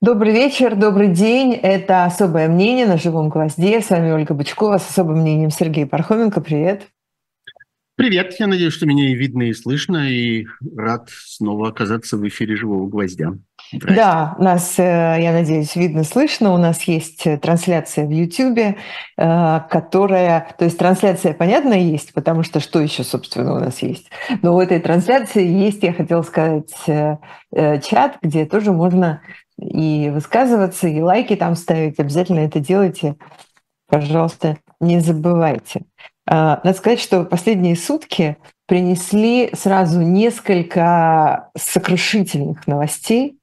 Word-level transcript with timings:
Добрый 0.00 0.32
вечер, 0.32 0.76
добрый 0.76 1.08
день. 1.08 1.54
Это 1.54 2.04
«Особое 2.04 2.46
мнение» 2.46 2.86
на 2.86 2.98
«Живом 2.98 3.30
гвозде». 3.30 3.80
С 3.80 3.90
вами 3.90 4.12
Ольга 4.12 4.32
Бычкова 4.32 4.78
с 4.78 4.88
особым 4.88 5.22
мнением 5.22 5.50
Сергей 5.50 5.86
Пархоменко. 5.86 6.40
Привет. 6.40 6.86
Привет. 7.96 8.32
Я 8.38 8.46
надеюсь, 8.46 8.74
что 8.74 8.86
меня 8.86 9.10
и 9.10 9.14
видно, 9.14 9.42
и 9.42 9.52
слышно, 9.52 10.08
и 10.08 10.46
рад 10.76 11.08
снова 11.10 11.70
оказаться 11.70 12.16
в 12.16 12.24
эфире 12.28 12.54
«Живого 12.54 12.86
гвоздя». 12.86 13.32
Да, 13.72 14.36
нас, 14.38 14.78
э, 14.78 15.16
я 15.18 15.32
надеюсь, 15.32 15.74
видно, 15.74 16.04
слышно. 16.04 16.54
У 16.54 16.58
нас 16.58 16.84
есть 16.84 17.26
э, 17.26 17.36
трансляция 17.36 18.06
в 18.06 18.10
YouTube, 18.10 18.76
э, 19.16 19.60
которая... 19.68 20.54
То 20.56 20.64
есть 20.64 20.78
трансляция, 20.78 21.34
понятно, 21.34 21.72
есть, 21.72 22.12
потому 22.12 22.44
что 22.44 22.60
что 22.60 22.78
еще, 22.78 23.02
собственно, 23.02 23.52
у 23.52 23.58
нас 23.58 23.82
есть? 23.82 24.10
Но 24.42 24.54
у 24.54 24.60
этой 24.60 24.78
трансляции 24.78 25.44
есть, 25.44 25.82
я 25.82 25.92
хотела 25.92 26.22
сказать, 26.22 26.72
чат, 27.52 28.18
где 28.22 28.46
тоже 28.46 28.70
можно 28.70 29.22
и 29.60 30.10
высказываться, 30.10 30.88
и 30.88 31.00
лайки 31.00 31.36
там 31.36 31.54
ставить. 31.56 31.98
Обязательно 31.98 32.40
это 32.40 32.60
делайте. 32.60 33.16
Пожалуйста, 33.88 34.58
не 34.80 35.00
забывайте. 35.00 35.82
Надо 36.26 36.74
сказать, 36.74 37.00
что 37.00 37.24
последние 37.24 37.74
сутки 37.74 38.36
принесли 38.66 39.50
сразу 39.54 40.02
несколько 40.02 41.50
сокрушительных 41.56 42.66
новостей, 42.66 43.38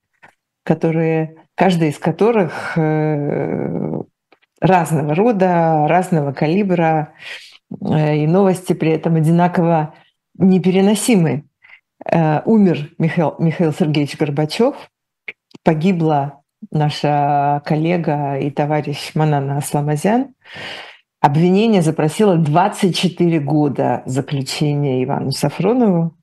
которые, 0.63 1.35
каждая 1.55 1.89
из 1.89 1.97
которых 1.97 2.77
э, 2.77 4.01
разного 4.61 5.15
рода, 5.15 5.87
разного 5.87 6.31
калибра, 6.31 7.13
э, 7.81 8.17
и 8.17 8.27
новости 8.27 8.73
при 8.73 8.91
этом 8.91 9.15
одинаково 9.15 9.95
непереносимы. 10.37 11.45
Э, 12.05 12.41
умер 12.45 12.91
Михаил, 12.99 13.33
Михаил 13.39 13.73
Сергеевич 13.73 14.17
Горбачев, 14.17 14.75
погибла 15.65 16.43
наша 16.71 17.61
коллега 17.65 18.37
и 18.37 18.49
товарищ 18.51 19.11
Манана 19.15 19.57
Асламазян. 19.57 20.33
Обвинение 21.19 21.81
запросило 21.81 22.37
24 22.37 23.39
года 23.39 24.03
заключения 24.05 25.03
Ивану 25.03 25.31
Сафронову. 25.31 26.15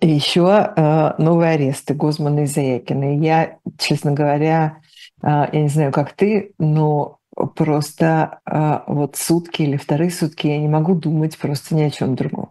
И 0.00 0.08
еще 0.08 0.72
э, 0.76 1.14
новые 1.18 1.52
аресты 1.52 1.94
Гозмана 1.94 2.40
и 2.40 2.46
Заякина. 2.46 3.16
Я, 3.16 3.58
честно 3.78 4.12
говоря, 4.12 4.78
э, 5.22 5.26
я 5.52 5.60
не 5.60 5.68
знаю, 5.68 5.92
как 5.92 6.12
ты, 6.12 6.52
но 6.58 7.18
просто 7.56 8.40
э, 8.48 8.80
вот 8.86 9.16
сутки 9.16 9.62
или 9.62 9.76
вторые 9.76 10.10
сутки 10.10 10.46
я 10.46 10.58
не 10.58 10.68
могу 10.68 10.94
думать 10.94 11.36
просто 11.36 11.74
ни 11.74 11.82
о 11.82 11.90
чем 11.90 12.14
другом. 12.14 12.50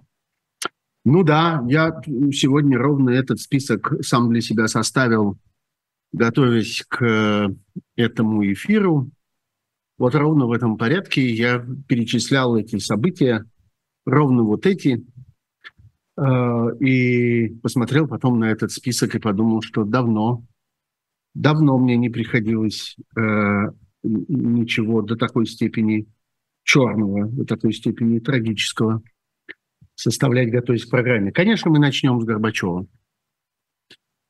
Ну 1.03 1.23
да, 1.23 1.63
я 1.67 2.02
сегодня 2.31 2.77
ровно 2.77 3.09
этот 3.09 3.39
список 3.39 3.94
сам 4.02 4.30
для 4.30 4.41
себя 4.41 4.67
составил, 4.67 5.38
готовясь 6.11 6.83
к 6.88 7.55
этому 7.95 8.52
эфиру. 8.52 9.09
Вот 9.97 10.16
ровно 10.16 10.45
в 10.45 10.52
этом 10.52 10.77
порядке 10.77 11.27
я 11.29 11.66
перечислял 11.88 12.55
эти 12.55 12.77
события, 12.77 13.45
ровно 14.05 14.44
вот 14.44 14.66
эти, 14.66 15.05
Э, 16.17 16.75
и 16.79 17.49
посмотрел 17.61 18.07
потом 18.07 18.39
на 18.39 18.52
этот 18.52 18.72
список 18.72 19.16
и 19.16 19.19
подумал, 19.19 19.61
что 19.61 19.83
давно, 19.83 20.44
давно 21.33 21.77
мне 21.77 21.97
не 21.97 22.09
приходилось 22.09 22.95
э, 23.17 23.22
ничего 24.03 25.02
до 25.02 25.16
такой 25.16 25.45
степени 25.45 26.07
черного, 26.63 27.27
до 27.27 27.45
такой 27.45 27.73
степени 27.73 28.19
трагического 28.19 29.02
составлять, 30.02 30.52
готовясь 30.52 30.85
к 30.85 30.89
программе. 30.89 31.31
Конечно, 31.31 31.71
мы 31.71 31.80
начнем 31.80 32.19
с 32.19 32.25
Горбачева. 32.25 32.88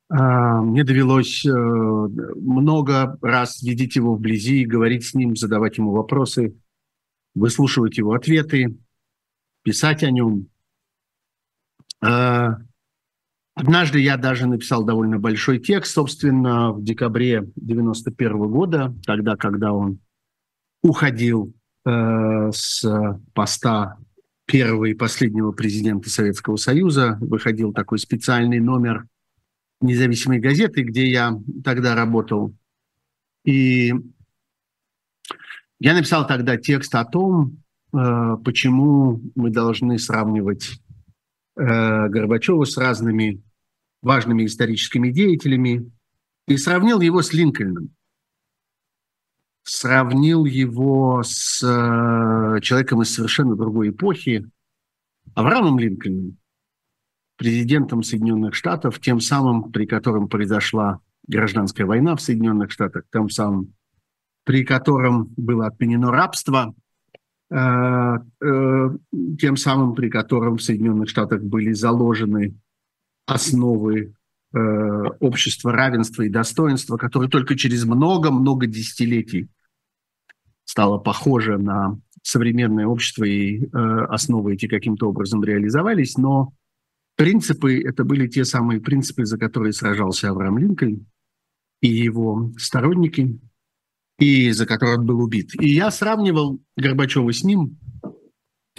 А, 0.09 0.61
мне 0.61 0.83
довелось 0.83 1.45
э, 1.45 1.49
много 1.49 3.17
раз 3.21 3.61
видеть 3.61 3.95
его 3.95 4.15
вблизи, 4.15 4.65
говорить 4.65 5.05
с 5.05 5.13
ним, 5.13 5.35
задавать 5.35 5.77
ему 5.77 5.91
вопросы, 5.91 6.55
выслушивать 7.33 7.97
его 7.97 8.13
ответы, 8.13 8.77
писать 9.63 10.03
о 10.03 10.11
нем, 10.11 10.51
Э, 12.01 12.55
однажды 13.53 13.99
я 13.99 14.17
даже 14.17 14.47
написал 14.47 14.83
довольно 14.83 15.19
большой 15.19 15.59
текст, 15.59 15.93
собственно, 15.93 16.71
в 16.71 16.83
декабре 16.83 17.49
91 17.55 18.49
года, 18.49 18.95
тогда, 19.05 19.35
когда 19.35 19.71
он 19.73 19.99
уходил 20.81 21.53
э, 21.85 22.51
с 22.51 22.83
поста 23.33 23.97
первого 24.51 24.85
и 24.85 24.93
последнего 24.93 25.51
президента 25.51 26.09
Советского 26.09 26.57
Союза, 26.57 27.17
выходил 27.21 27.73
такой 27.73 27.99
специальный 27.99 28.59
номер 28.59 29.05
независимой 29.79 30.39
газеты, 30.39 30.83
где 30.83 31.09
я 31.09 31.39
тогда 31.63 31.95
работал. 31.95 32.53
И 33.45 33.93
я 35.79 35.93
написал 35.93 36.27
тогда 36.27 36.57
текст 36.57 36.93
о 36.93 37.05
том, 37.05 37.63
э, 37.93 38.37
почему 38.43 39.21
мы 39.35 39.49
должны 39.49 39.97
сравнивать 39.97 40.81
Э, 41.55 42.07
Горбачева 42.07 42.63
с 42.63 42.77
разными 42.77 43.41
важными 44.01 44.45
историческими 44.45 45.11
деятелями 45.11 45.91
и 46.47 46.57
сравнил 46.57 47.01
его 47.01 47.21
с 47.21 47.33
Линкольном. 47.33 47.93
Сравнил 49.63 50.45
его 50.45 51.21
с 51.23 51.61
э, 51.63 52.61
человеком 52.61 53.01
из 53.01 53.13
совершенно 53.13 53.55
другой 53.55 53.89
эпохи, 53.89 54.49
Авраамом 55.35 55.77
Линкольном, 55.77 56.37
президентом 57.37 58.03
Соединенных 58.03 58.55
Штатов, 58.55 58.99
тем 58.99 59.19
самым, 59.19 59.71
при 59.71 59.85
котором 59.85 60.27
произошла 60.27 60.99
гражданская 61.27 61.85
война 61.85 62.15
в 62.15 62.21
Соединенных 62.21 62.71
Штатах, 62.71 63.03
тем 63.13 63.29
самым, 63.29 63.73
при 64.43 64.65
котором 64.65 65.31
было 65.37 65.67
отменено 65.67 66.11
рабство– 66.11 66.73
Э, 67.51 68.19
э, 68.41 68.89
тем 69.37 69.57
самым, 69.57 69.93
при 69.93 70.09
котором 70.09 70.55
в 70.55 70.63
Соединенных 70.63 71.09
Штатах 71.09 71.41
были 71.41 71.73
заложены 71.73 72.55
основы 73.25 74.13
общества 74.53 75.71
равенства 75.71 76.23
и 76.23 76.29
достоинства, 76.29 76.97
которое 76.97 77.29
только 77.29 77.55
через 77.55 77.85
много-много 77.85 78.67
десятилетий 78.67 79.47
стало 80.65 80.97
похоже 80.97 81.57
на 81.57 81.99
современное 82.21 82.85
общество, 82.85 83.23
и 83.23 83.65
основы 83.73 84.53
эти 84.53 84.67
каким-то 84.67 85.09
образом 85.09 85.43
реализовались, 85.43 86.17
но 86.17 86.53
принципы, 87.15 87.81
это 87.81 88.03
были 88.03 88.27
те 88.27 88.45
самые 88.45 88.79
принципы, 88.79 89.25
за 89.25 89.37
которые 89.37 89.73
сражался 89.73 90.29
Авраам 90.29 90.57
Линкольн 90.57 91.05
и 91.81 91.87
его 91.87 92.51
сторонники– 92.57 93.39
и 94.21 94.51
за 94.51 94.67
который 94.67 94.99
он 94.99 95.05
был 95.05 95.19
убит. 95.19 95.51
И 95.59 95.69
я 95.69 95.89
сравнивал 95.89 96.59
Горбачева 96.77 97.33
с 97.33 97.43
ним 97.43 97.77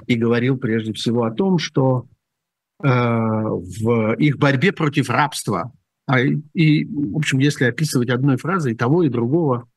и 0.07 0.15
говорил 0.15 0.57
прежде 0.57 0.93
всего 0.93 1.25
о 1.25 1.33
том, 1.33 1.59
что 1.59 2.07
э, 2.07 2.12
в 2.83 4.15
их 4.19 4.39
борьбе 4.39 4.73
против 4.73 5.09
рабства, 5.09 5.73
а, 6.07 6.21
и, 6.21 6.85
в 6.85 7.17
общем, 7.17 7.39
если 7.39 7.65
описывать 7.65 8.11
одной 8.11 8.37
фразой 8.37 8.75
того 8.75 9.03
и 9.03 9.09
другого, 9.09 9.69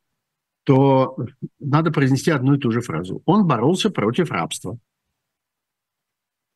то 0.64 1.18
надо 1.60 1.92
произнести 1.92 2.32
одну 2.32 2.56
и 2.56 2.60
ту 2.60 2.72
же 2.72 2.82
фразу. 2.82 3.22
Он 3.26 3.46
боролся 3.46 3.92
против 3.92 4.32
рабства. 4.32 4.78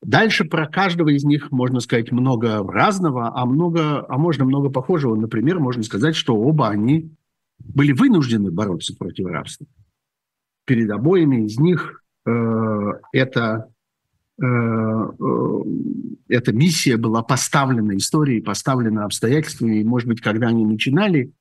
Дальше 0.02 0.44
про 0.44 0.66
каждого 0.66 1.10
из 1.10 1.24
них 1.24 1.50
можно 1.50 1.80
сказать 1.80 2.10
много 2.10 2.62
разного, 2.62 3.32
а, 3.34 3.46
много, 3.46 4.04
а 4.08 4.18
можно 4.18 4.44
много 4.44 4.70
похожего. 4.70 5.14
Например, 5.14 5.60
можно 5.60 5.82
сказать, 5.82 6.16
что 6.16 6.34
оба 6.34 6.68
они 6.68 7.14
были 7.58 7.92
вынуждены 7.92 8.50
бороться 8.50 8.96
против 8.96 9.26
рабства. 9.26 9.66
Перед 10.64 10.90
обоими 10.90 11.44
из 11.44 11.58
них 11.58 12.02
э, 12.26 12.30
это, 13.12 13.42
э, 13.52 13.62
э, 13.62 13.72
эта 16.28 16.52
миссия 16.52 16.96
была 16.96 17.22
поставлена 17.22 17.96
историей, 17.96 18.40
поставлена 18.40 19.04
обстоятельствами. 19.04 19.80
И, 19.80 19.84
может 19.84 20.08
быть, 20.08 20.20
когда 20.22 20.48
они 20.48 20.64
начинали 20.64 21.32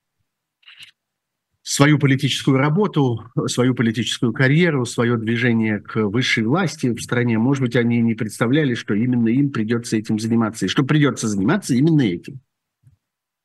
свою 1.62 2.00
политическую 2.00 2.58
работу, 2.58 3.24
свою 3.46 3.76
политическую 3.76 4.34
карьеру, 4.34 4.86
свое 4.86 5.18
движение 5.18 5.80
к 5.80 6.08
высшей 6.08 6.44
власти 6.44 6.94
в 6.94 7.02
стране, 7.02 7.38
может 7.38 7.62
быть, 7.62 7.76
они 7.76 8.02
не 8.02 8.16
представляли, 8.16 8.74
что 8.74 8.94
именно 8.94 9.28
им 9.30 9.52
придется 9.52 9.96
этим 9.96 10.20
заниматься, 10.20 10.66
и 10.66 10.70
что 10.70 10.84
придется 10.84 11.28
заниматься 11.28 11.76
именно 11.76 12.02
этим. 12.02 12.40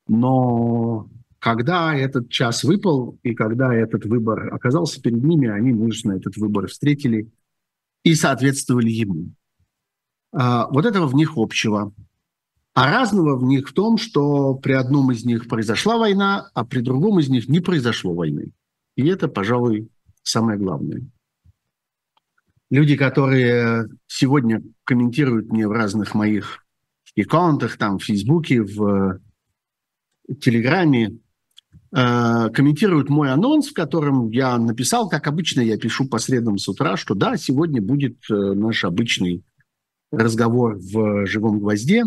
Но 0.07 1.09
когда 1.39 1.95
этот 1.95 2.29
час 2.29 2.63
выпал 2.63 3.19
и 3.21 3.35
когда 3.35 3.73
этот 3.73 4.05
выбор 4.05 4.53
оказался 4.53 5.01
перед 5.01 5.23
ними, 5.23 5.47
они 5.47 5.71
мужественно 5.71 6.13
этот 6.13 6.35
выбор 6.37 6.67
встретили 6.67 7.29
и 8.03 8.15
соответствовали 8.15 8.89
ему. 8.89 9.29
А, 10.35 10.67
вот 10.67 10.85
этого 10.85 11.07
в 11.07 11.15
них 11.15 11.33
общего. 11.37 11.93
А 12.73 12.91
разного 12.91 13.37
в 13.37 13.43
них 13.43 13.69
в 13.69 13.73
том, 13.73 13.97
что 13.97 14.53
при 14.55 14.73
одном 14.73 15.11
из 15.11 15.23
них 15.23 15.47
произошла 15.47 15.97
война, 15.97 16.49
а 16.53 16.65
при 16.65 16.81
другом 16.81 17.19
из 17.19 17.29
них 17.29 17.47
не 17.47 17.61
произошло 17.61 18.13
войны. 18.13 18.51
И 18.97 19.07
это, 19.07 19.29
пожалуй, 19.29 19.87
самое 20.23 20.59
главное. 20.59 21.03
Люди, 22.69 22.97
которые 22.97 23.87
сегодня 24.07 24.61
комментируют 24.83 25.51
мне 25.51 25.67
в 25.67 25.71
разных 25.71 26.13
моих 26.13 26.65
аккаунтах, 27.17 27.77
там, 27.77 27.97
в 27.97 28.03
Фейсбуке, 28.03 28.61
в 28.61 29.21
Телеграме, 30.41 31.19
э, 31.95 32.49
комментируют 32.49 33.09
мой 33.09 33.31
анонс, 33.31 33.69
в 33.69 33.73
котором 33.73 34.31
я 34.31 34.57
написал, 34.57 35.07
как 35.07 35.27
обычно 35.27 35.61
я 35.61 35.77
пишу 35.77 36.09
по 36.09 36.17
средам 36.17 36.57
с 36.57 36.67
утра, 36.67 36.97
что 36.97 37.15
да, 37.15 37.37
сегодня 37.37 37.81
будет 37.81 38.17
э, 38.29 38.33
наш 38.33 38.83
обычный 38.83 39.45
разговор 40.17 40.77
в 40.77 41.25
«Живом 41.25 41.59
гвозде», 41.59 42.03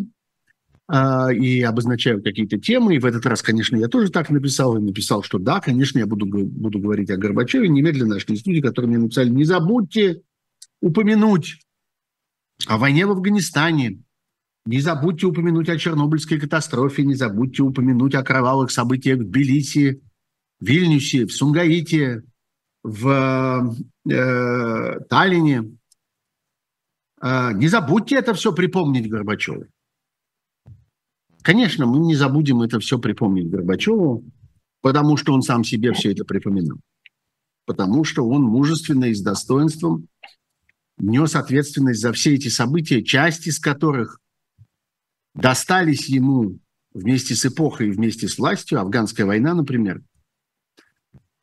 э, 0.92 1.34
и 1.34 1.62
обозначаю 1.62 2.22
какие-то 2.22 2.58
темы. 2.58 2.96
И 2.96 2.98
в 2.98 3.04
этот 3.04 3.24
раз, 3.26 3.42
конечно, 3.42 3.76
я 3.76 3.88
тоже 3.88 4.10
так 4.10 4.30
написал, 4.30 4.76
и 4.76 4.80
написал, 4.80 5.22
что 5.22 5.38
да, 5.38 5.60
конечно, 5.60 5.98
я 5.98 6.06
буду, 6.06 6.26
буду 6.26 6.78
говорить 6.78 7.10
о 7.10 7.16
Горбачеве. 7.16 7.68
Немедленно 7.68 8.14
нашли 8.14 8.36
студии, 8.36 8.60
которые 8.60 8.90
мне 8.90 8.98
написали, 8.98 9.28
не 9.28 9.44
забудьте 9.44 10.22
упомянуть 10.80 11.60
о 12.66 12.78
войне 12.78 13.06
в 13.06 13.10
Афганистане, 13.10 14.02
не 14.66 14.80
забудьте 14.80 15.26
упомянуть 15.26 15.68
о 15.68 15.78
Чернобыльской 15.78 16.38
катастрофе, 16.38 17.04
не 17.04 17.14
забудьте 17.14 17.62
упомянуть 17.62 18.14
о 18.14 18.22
кровавых 18.22 18.70
событиях 18.70 19.20
в 19.20 19.24
Тбилиси, 19.24 20.02
Вильнюсе, 20.60 21.26
в 21.26 21.32
Сунгаите, 21.32 22.22
в 22.82 23.74
э, 24.10 25.00
Таллине. 25.08 25.77
Э, 27.20 27.52
не 27.52 27.68
забудьте 27.68 28.16
это 28.16 28.34
все 28.34 28.52
припомнить 28.52 29.08
Горбачеву. 29.08 29.66
Конечно, 31.42 31.86
мы 31.86 31.98
не 32.00 32.14
забудем 32.14 32.62
это 32.62 32.80
все 32.80 32.98
припомнить 32.98 33.48
Горбачеву, 33.48 34.24
потому 34.80 35.16
что 35.16 35.32
он 35.32 35.42
сам 35.42 35.64
себе 35.64 35.92
все 35.92 36.12
это 36.12 36.24
припоминал. 36.24 36.78
Потому 37.64 38.04
что 38.04 38.26
он 38.26 38.42
мужественно 38.42 39.06
и 39.06 39.14
с 39.14 39.22
достоинством 39.22 40.08
нес 40.98 41.34
ответственность 41.34 42.00
за 42.00 42.12
все 42.12 42.34
эти 42.34 42.48
события, 42.48 43.02
часть 43.02 43.46
из 43.46 43.58
которых 43.58 44.20
достались 45.34 46.08
ему 46.08 46.58
вместе 46.92 47.34
с 47.34 47.46
эпохой, 47.46 47.90
вместе 47.90 48.28
с 48.28 48.38
властью, 48.38 48.80
афганская 48.80 49.26
война, 49.26 49.54
например, 49.54 50.02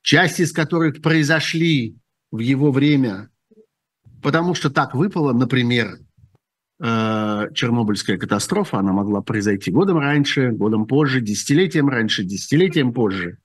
часть 0.02 0.40
из 0.40 0.52
которых 0.52 1.02
произошли 1.02 1.98
в 2.32 2.40
его 2.40 2.72
время, 2.72 3.30
потому 4.26 4.56
что 4.56 4.72
так 4.72 4.96
выпало, 4.96 5.34
например, 5.34 6.00
э, 6.80 7.48
Чернобыльская 7.54 8.18
катастрофа, 8.18 8.80
она 8.80 8.92
могла 8.92 9.22
произойти 9.22 9.70
годом 9.70 10.00
раньше, 10.00 10.50
годом 10.50 10.88
позже, 10.88 11.22
десятилетием 11.22 11.90
раньше, 11.90 12.24
десятилетием 12.24 12.92
позже. 12.92 13.38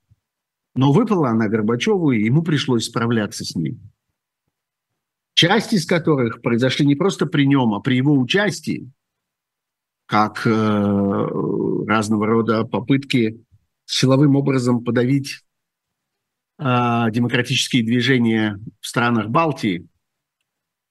Но 0.75 0.93
выпала 0.93 1.29
она 1.29 1.49
Горбачеву, 1.49 2.13
и 2.13 2.25
ему 2.25 2.43
пришлось 2.43 2.87
справляться 2.87 3.45
с 3.45 3.55
ней 3.55 3.79
часть 5.41 5.73
из 5.73 5.87
которых 5.87 6.43
произошли 6.43 6.85
не 6.85 6.95
просто 6.95 7.25
при 7.25 7.47
нем, 7.47 7.73
а 7.73 7.81
при 7.81 7.97
его 7.97 8.19
участии, 8.19 8.91
как 10.05 10.47
э, 10.47 10.51
разного 10.51 12.27
рода 12.27 12.65
попытки 12.65 13.43
силовым 13.87 14.37
образом 14.37 14.85
подавить 14.85 15.41
э, 16.59 17.07
демократические 17.11 17.85
движения 17.85 18.59
в 18.81 18.87
странах 18.87 19.29
Балтии. 19.29 19.87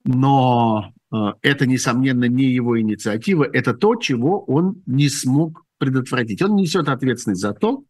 Но 0.03 0.93
э, 1.11 1.15
это, 1.41 1.65
несомненно, 1.65 2.25
не 2.25 2.45
его 2.45 2.79
инициатива, 2.79 3.43
это 3.43 3.73
то, 3.73 3.95
чего 3.95 4.43
он 4.45 4.81
не 4.85 5.09
смог 5.09 5.65
предотвратить. 5.77 6.41
Он 6.41 6.55
несет 6.55 6.89
ответственность 6.89 7.41
за 7.41 7.53
то, 7.53 7.83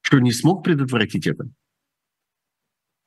что 0.00 0.18
не 0.18 0.32
смог 0.32 0.64
предотвратить 0.64 1.26
это. 1.26 1.48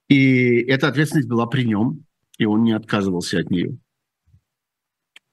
И 0.10 0.62
эта 0.62 0.88
ответственность 0.88 1.28
была 1.28 1.48
при 1.48 1.64
нем 1.64 2.08
и 2.38 2.46
он 2.46 2.64
не 2.64 2.72
отказывался 2.72 3.40
от 3.40 3.50
нее. 3.50 3.78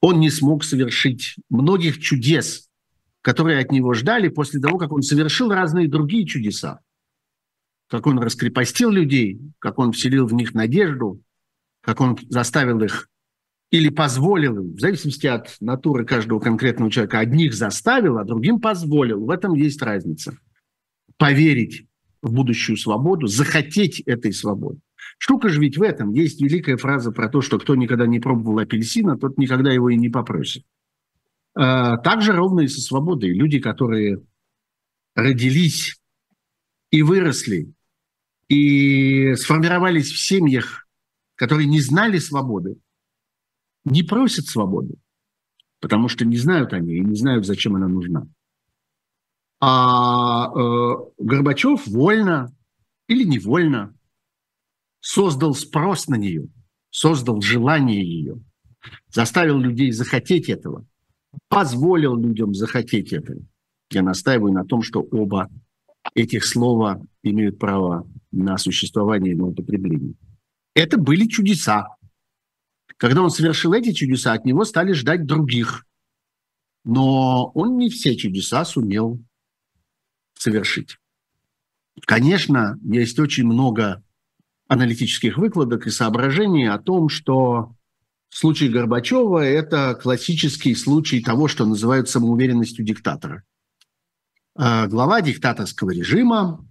Он 0.01 0.19
не 0.19 0.29
смог 0.29 0.63
совершить 0.63 1.35
многих 1.49 1.99
чудес, 1.99 2.69
которые 3.21 3.59
от 3.59 3.71
него 3.71 3.93
ждали 3.93 4.27
после 4.27 4.59
того, 4.59 4.77
как 4.77 4.91
он 4.91 5.01
совершил 5.01 5.49
разные 5.49 5.87
другие 5.87 6.25
чудеса. 6.25 6.81
Как 7.87 8.07
он 8.07 8.19
раскрепостил 8.19 8.89
людей, 8.89 9.39
как 9.59 9.79
он 9.79 9.91
вселил 9.91 10.27
в 10.27 10.33
них 10.33 10.53
надежду, 10.53 11.21
как 11.85 12.01
он 12.01 12.17
заставил 12.29 12.81
их 12.81 13.09
или 13.71 13.89
позволил 13.89 14.57
им, 14.57 14.75
в 14.75 14.79
зависимости 14.79 15.27
от 15.27 15.55
натуры 15.59 16.05
каждого 16.05 16.39
конкретного 16.39 16.91
человека, 16.91 17.19
одних 17.19 17.53
заставил, 17.53 18.17
а 18.17 18.23
другим 18.23 18.59
позволил. 18.59 19.23
В 19.23 19.29
этом 19.29 19.53
есть 19.53 19.81
разница. 19.81 20.37
Поверить 21.17 21.87
в 22.21 22.33
будущую 22.33 22.77
свободу, 22.77 23.27
захотеть 23.27 24.01
этой 24.01 24.33
свободы. 24.33 24.79
Штука 25.17 25.49
же 25.49 25.61
ведь 25.61 25.77
в 25.77 25.83
этом. 25.83 26.13
Есть 26.13 26.41
великая 26.41 26.77
фраза 26.77 27.11
про 27.11 27.29
то, 27.29 27.41
что 27.41 27.59
кто 27.59 27.75
никогда 27.75 28.07
не 28.07 28.19
пробовал 28.19 28.59
апельсина, 28.59 29.17
тот 29.17 29.37
никогда 29.37 29.71
его 29.71 29.89
и 29.89 29.95
не 29.95 30.09
попросит. 30.09 30.63
А, 31.53 31.97
так 31.97 32.21
же 32.21 32.33
ровно 32.33 32.61
и 32.61 32.67
со 32.67 32.81
свободой. 32.81 33.31
Люди, 33.31 33.59
которые 33.59 34.21
родились 35.15 35.99
и 36.91 37.01
выросли, 37.01 37.73
и 38.47 39.35
сформировались 39.35 40.11
в 40.11 40.19
семьях, 40.19 40.84
которые 41.35 41.67
не 41.67 41.79
знали 41.79 42.17
свободы, 42.17 42.77
не 43.83 44.03
просят 44.03 44.45
свободы, 44.45 44.95
потому 45.79 46.07
что 46.07 46.25
не 46.25 46.37
знают 46.37 46.73
они 46.73 46.95
и 46.95 47.01
не 47.01 47.15
знают, 47.15 47.45
зачем 47.45 47.75
она 47.75 47.87
нужна. 47.87 48.27
А 49.61 50.49
э, 50.49 50.95
Горбачев 51.19 51.87
вольно 51.87 52.53
или 53.07 53.23
невольно 53.23 53.95
создал 54.99 55.53
спрос 55.53 56.07
на 56.07 56.15
нее, 56.15 56.49
создал 56.89 57.41
желание 57.41 58.03
ее, 58.03 58.41
заставил 59.09 59.59
людей 59.59 59.91
захотеть 59.91 60.49
этого, 60.49 60.85
позволил 61.47 62.15
людям 62.15 62.53
захотеть 62.53 63.13
этого. 63.13 63.39
Я 63.91 64.01
настаиваю 64.01 64.53
на 64.53 64.65
том, 64.65 64.81
что 64.81 65.01
оба 65.01 65.49
этих 66.15 66.45
слова 66.45 67.01
имеют 67.23 67.59
право 67.59 68.07
на 68.31 68.57
существование 68.57 69.33
и 69.33 69.37
на 69.37 69.45
употребление. 69.45 70.15
Это 70.75 70.97
были 70.97 71.25
чудеса. 71.25 71.87
Когда 72.97 73.23
он 73.23 73.31
совершил 73.31 73.73
эти 73.73 73.91
чудеса, 73.91 74.33
от 74.33 74.45
него 74.45 74.65
стали 74.65 74.91
ждать 74.91 75.25
других. 75.25 75.85
Но 76.83 77.51
он 77.55 77.77
не 77.77 77.89
все 77.89 78.15
чудеса 78.15 78.63
сумел 78.65 79.19
совершить. 80.37 80.97
Конечно, 82.05 82.77
есть 82.83 83.17
очень 83.19 83.45
много 83.45 84.03
аналитических 84.67 85.37
выкладок 85.37 85.87
и 85.87 85.91
соображений 85.91 86.67
о 86.67 86.77
том, 86.77 87.09
что 87.09 87.75
случай 88.29 88.67
Горбачева– 88.67 89.39
это 89.43 89.95
классический 89.95 90.75
случай 90.75 91.21
того, 91.21 91.47
что 91.47 91.65
называют 91.65 92.09
самоуверенностью 92.09 92.85
диктатора. 92.85 93.43
А 94.55 94.87
глава 94.87 95.21
диктаторского 95.21 95.91
режима 95.91 96.67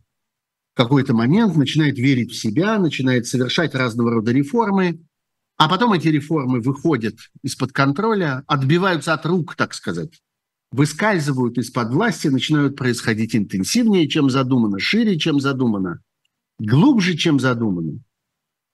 какой-то 0.74 1.14
момент 1.14 1.56
начинает 1.56 1.98
верить 1.98 2.32
в 2.32 2.40
себя, 2.40 2.78
начинает 2.78 3.26
совершать 3.26 3.74
разного 3.74 4.10
рода 4.10 4.32
реформы, 4.32 5.00
а 5.56 5.68
потом 5.68 5.92
эти 5.92 6.08
реформы 6.08 6.60
выходят 6.60 7.14
из-под 7.42 7.72
контроля, 7.72 8.42
отбиваются 8.46 9.14
от 9.14 9.24
рук, 9.24 9.54
так 9.54 9.72
сказать, 9.72 10.20
выскальзывают 10.72 11.56
из-под 11.58 11.92
власти, 11.92 12.26
начинают 12.26 12.76
происходить 12.76 13.36
интенсивнее, 13.36 14.08
чем 14.08 14.30
задумано, 14.30 14.80
шире, 14.80 15.18
чем 15.18 15.38
задумано– 15.38 16.00
глубже, 16.58 17.16
чем 17.16 17.38
задумано. 17.38 18.00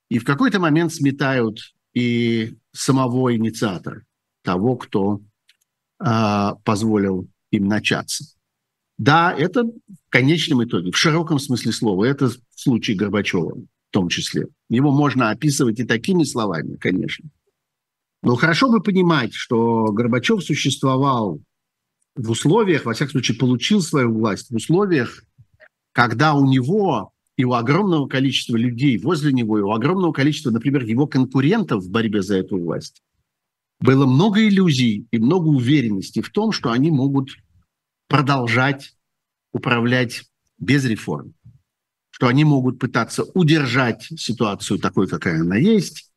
И 0.08 0.18
в 0.18 0.24
какой-то 0.24 0.58
момент 0.58 0.92
сметают 0.92 1.74
и 1.94 2.56
самого 2.72 3.36
инициатора, 3.36 4.04
того, 4.42 4.76
кто 4.76 5.20
э, 6.02 6.50
позволил 6.64 7.28
им 7.50 7.66
начаться. 7.66 8.24
Да, 9.00 9.32
это 9.32 9.64
в 9.64 10.10
конечном 10.10 10.62
итоге, 10.62 10.90
в 10.90 10.96
широком 10.98 11.38
смысле 11.38 11.72
слова, 11.72 12.04
это 12.04 12.30
случай 12.54 12.92
Горбачева 12.92 13.54
в 13.54 13.92
том 13.92 14.10
числе. 14.10 14.48
Его 14.68 14.92
можно 14.92 15.30
описывать 15.30 15.80
и 15.80 15.84
такими 15.84 16.22
словами, 16.22 16.76
конечно. 16.76 17.30
Но 18.22 18.36
хорошо 18.36 18.70
бы 18.70 18.82
понимать, 18.82 19.32
что 19.32 19.86
Горбачев 19.86 20.44
существовал 20.44 21.40
в 22.14 22.30
условиях, 22.30 22.84
во 22.84 22.92
всяком 22.92 23.12
случае, 23.12 23.38
получил 23.38 23.80
свою 23.80 24.12
власть 24.12 24.50
в 24.50 24.56
условиях, 24.56 25.24
когда 25.92 26.34
у 26.34 26.44
него 26.44 27.10
и 27.38 27.44
у 27.44 27.54
огромного 27.54 28.06
количества 28.06 28.58
людей 28.58 28.98
возле 28.98 29.32
него, 29.32 29.58
и 29.58 29.62
у 29.62 29.70
огромного 29.70 30.12
количества, 30.12 30.50
например, 30.50 30.84
его 30.84 31.06
конкурентов 31.06 31.84
в 31.84 31.90
борьбе 31.90 32.20
за 32.20 32.36
эту 32.36 32.58
власть, 32.58 33.00
было 33.80 34.04
много 34.04 34.46
иллюзий 34.46 35.06
и 35.10 35.18
много 35.18 35.46
уверенности 35.46 36.20
в 36.20 36.28
том, 36.28 36.52
что 36.52 36.70
они 36.70 36.90
могут 36.90 37.30
продолжать 38.10 38.96
управлять 39.52 40.24
без 40.58 40.84
реформ, 40.84 41.32
что 42.10 42.26
они 42.26 42.44
могут 42.44 42.78
пытаться 42.78 43.22
удержать 43.34 44.02
ситуацию 44.02 44.78
такой, 44.80 45.06
какая 45.06 45.40
она 45.40 45.56
есть, 45.56 46.10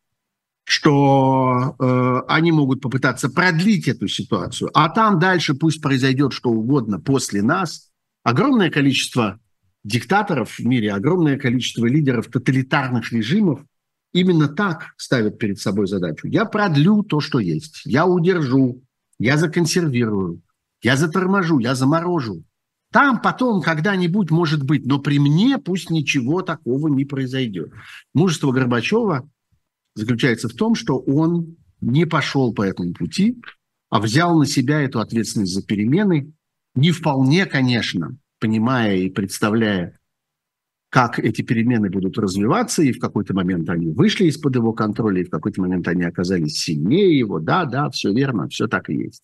что 0.66 1.76
э, 1.80 2.22
они 2.28 2.52
могут 2.52 2.82
попытаться 2.82 3.30
продлить 3.30 3.88
эту 3.88 4.08
ситуацию, 4.08 4.72
а 4.74 4.90
там 4.90 5.20
дальше 5.20 5.54
пусть 5.54 5.82
произойдет 5.82 6.34
что 6.34 6.50
угодно 6.50 7.00
после 7.00 7.44
нас. 7.44 7.92
Огромное 8.24 8.72
количество 8.72 9.40
диктаторов 9.84 10.58
в 10.58 10.66
мире, 10.66 10.94
огромное 10.94 11.38
количество 11.38 11.86
лидеров 11.86 12.28
тоталитарных 12.28 13.12
режимов 13.12 13.62
именно 14.14 14.48
так 14.48 14.94
ставят 14.98 15.38
перед 15.38 15.60
собой 15.60 15.88
задачу. 15.88 16.28
Я 16.28 16.46
продлю 16.46 17.04
то, 17.04 17.20
что 17.20 17.40
есть. 17.40 17.82
Я 17.86 18.06
удержу, 18.06 18.82
я 19.20 19.38
законсервирую, 19.38 20.42
я 20.84 20.98
заторможу, 20.98 21.60
я 21.60 21.76
заморожу. 21.76 22.44
Там 22.92 23.20
потом 23.22 23.62
когда-нибудь 23.62 24.30
может 24.30 24.64
быть, 24.64 24.86
но 24.86 25.00
при 25.00 25.18
мне 25.18 25.58
пусть 25.58 25.90
ничего 25.90 26.44
такого 26.44 26.90
не 26.90 27.06
произойдет. 27.06 27.72
Мужество 28.14 28.52
Горбачева 28.52 29.28
заключается 29.96 30.48
в 30.48 30.54
том, 30.54 30.76
что 30.76 31.00
он 31.00 31.56
не 31.82 32.06
пошел 32.06 32.54
по 32.54 32.62
этому 32.62 32.94
пути, 32.94 33.42
а 33.90 34.00
взял 34.00 34.38
на 34.38 34.46
себя 34.46 34.82
эту 34.82 35.00
ответственность 35.00 35.54
за 35.54 35.64
перемены, 35.64 36.34
не 36.76 36.92
вполне, 36.92 37.46
конечно, 37.46 38.16
понимая 38.40 38.98
и 38.98 39.10
представляя, 39.10 39.98
как 40.90 41.18
эти 41.18 41.42
перемены 41.42 41.90
будут 41.90 42.20
развиваться, 42.20 42.84
и 42.84 42.92
в 42.92 43.00
какой-то 43.00 43.34
момент 43.34 43.68
они 43.70 43.90
вышли 43.90 44.26
из-под 44.26 44.56
его 44.56 44.74
контроля, 44.74 45.22
и 45.22 45.26
в 45.26 45.30
какой-то 45.32 45.62
момент 45.62 45.88
они 45.88 46.04
оказались 46.04 46.60
сильнее 46.60 47.18
его. 47.18 47.40
Да, 47.40 47.66
да, 47.66 47.90
все 47.90 48.14
верно, 48.14 48.48
все 48.48 48.68
так 48.68 48.92
и 48.92 48.96
есть. 48.96 49.24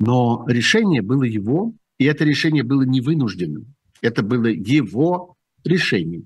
Но 0.00 0.44
решение 0.48 1.02
было 1.02 1.22
его, 1.22 1.74
и 1.98 2.04
это 2.04 2.24
решение 2.24 2.62
было 2.62 2.82
не 2.82 3.00
вынужденным. 3.00 3.74
Это 4.00 4.22
было 4.22 4.46
его 4.46 5.36
решение. 5.64 6.24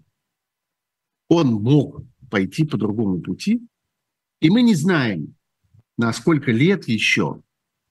Он 1.28 1.54
мог 1.54 2.02
пойти 2.30 2.64
по 2.64 2.76
другому 2.76 3.20
пути, 3.20 3.60
и 4.40 4.50
мы 4.50 4.62
не 4.62 4.74
знаем, 4.74 5.34
на 5.98 6.12
сколько 6.12 6.52
лет 6.52 6.88
еще 6.88 7.42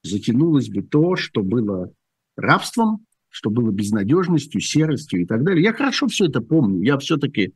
затянулось 0.02 0.68
бы 0.68 0.82
то, 0.82 1.16
что 1.16 1.42
было 1.42 1.92
рабством, 2.36 3.04
что 3.28 3.50
было 3.50 3.70
безнадежностью, 3.70 4.60
серостью 4.60 5.22
и 5.22 5.26
так 5.26 5.44
далее. 5.44 5.62
Я 5.62 5.72
хорошо 5.72 6.06
все 6.06 6.26
это 6.26 6.40
помню. 6.40 6.82
Я 6.82 6.98
все-таки 6.98 7.52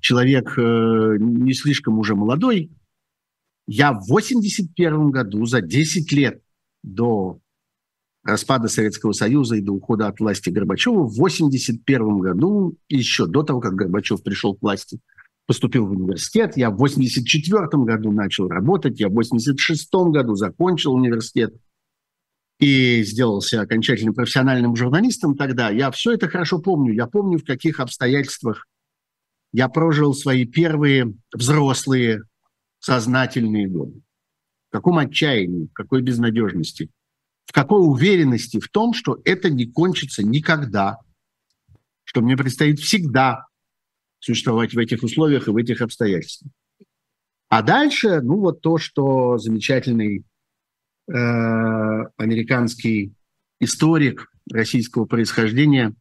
человек 0.00 0.58
э, 0.58 1.16
не 1.20 1.52
слишком 1.54 1.98
уже 1.98 2.14
молодой. 2.14 2.70
Я 3.66 3.92
в 3.92 4.06
81 4.08 5.10
году, 5.10 5.46
за 5.46 5.60
10 5.60 6.12
лет 6.12 6.42
до 6.82 7.38
распада 8.24 8.68
Советского 8.68 9.12
Союза 9.12 9.56
и 9.56 9.60
до 9.60 9.72
ухода 9.72 10.08
от 10.08 10.18
власти 10.18 10.48
Горбачева, 10.50 11.04
в 11.04 11.16
81 11.16 12.18
году, 12.18 12.76
еще 12.88 13.26
до 13.26 13.42
того, 13.42 13.60
как 13.60 13.74
Горбачев 13.74 14.22
пришел 14.22 14.54
к 14.54 14.62
власти, 14.62 14.98
поступил 15.46 15.86
в 15.86 15.92
университет. 15.92 16.56
Я 16.56 16.70
в 16.70 16.76
84 16.76 17.66
году 17.84 18.10
начал 18.12 18.48
работать, 18.48 18.98
я 18.98 19.08
в 19.08 19.12
86 19.12 19.88
году 19.92 20.34
закончил 20.34 20.94
университет 20.94 21.54
и 22.58 23.02
сделался 23.02 23.60
окончательным 23.60 24.14
профессиональным 24.14 24.74
журналистом 24.74 25.36
тогда, 25.36 25.70
я 25.70 25.90
все 25.90 26.12
это 26.12 26.28
хорошо 26.28 26.60
помню. 26.60 26.94
Я 26.94 27.06
помню, 27.06 27.38
в 27.38 27.44
каких 27.44 27.80
обстоятельствах 27.80 28.66
я 29.52 29.68
прожил 29.68 30.14
свои 30.14 30.46
первые 30.46 31.14
взрослые 31.32 32.22
сознательные 32.78 33.68
годы. 33.68 34.00
В 34.68 34.72
каком 34.72 34.98
отчаянии, 34.98 35.66
в 35.66 35.72
какой 35.72 36.02
безнадежности, 36.02 36.90
в 37.46 37.52
какой 37.52 37.80
уверенности 37.80 38.60
в 38.60 38.68
том, 38.68 38.94
что 38.94 39.20
это 39.24 39.50
не 39.50 39.66
кончится 39.66 40.24
никогда, 40.24 40.98
что 42.04 42.20
мне 42.20 42.36
предстоит 42.36 42.80
всегда 42.80 43.46
существовать 44.18 44.74
в 44.74 44.78
этих 44.78 45.02
условиях 45.02 45.48
и 45.48 45.50
в 45.50 45.56
этих 45.56 45.80
обстоятельствах. 45.80 46.52
А 47.48 47.62
дальше, 47.62 48.20
ну 48.22 48.38
вот 48.40 48.60
то, 48.60 48.78
что 48.78 49.38
замечательный 49.38 50.24
Э, 51.06 52.04
американский 52.16 53.12
историк 53.60 54.30
российского 54.50 55.04
происхождения 55.04 55.94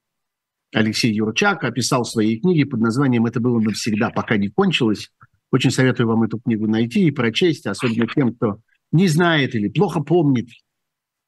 Алексей 0.74 1.14
Юрчак 1.14 1.66
описал 1.66 2.04
в 2.04 2.10
своей 2.10 2.40
книге 2.40 2.66
под 2.66 2.80
названием 2.80 3.26
«Это 3.26 3.42
было 3.42 3.60
навсегда, 3.60 4.12
пока 4.12 4.38
не 4.38 4.48
кончилось». 4.48 5.12
Очень 5.52 5.72
советую 5.72 6.08
вам 6.08 6.24
эту 6.24 6.40
книгу 6.40 6.68
найти 6.68 7.06
и 7.06 7.12
прочесть, 7.12 7.68
особенно 7.68 8.08
тем, 8.08 8.34
кто 8.34 8.60
не 8.92 9.08
знает 9.08 9.56
или 9.56 9.68
плохо 9.68 10.02
помнит, 10.02 10.48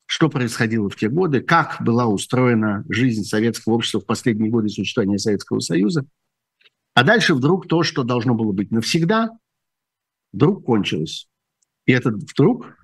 что 0.06 0.30
происходило 0.30 0.90
в 0.90 0.96
те 0.96 1.10
годы, 1.10 1.42
как 1.42 1.78
была 1.82 2.06
устроена 2.06 2.86
жизнь 2.90 3.24
советского 3.24 3.74
общества 3.74 4.00
в 4.00 4.06
последние 4.06 4.52
годы 4.52 4.70
существования 4.70 5.18
Советского 5.18 5.60
Союза. 5.60 6.06
А 6.94 7.04
дальше 7.04 7.34
вдруг 7.34 7.68
то, 7.68 7.84
что 7.84 8.04
должно 8.04 8.36
было 8.36 8.52
быть 8.52 8.72
навсегда, 8.72 9.32
вдруг 10.32 10.66
кончилось. 10.66 11.28
И 11.86 11.92
этот 11.92 12.16
вдруг 12.16 12.78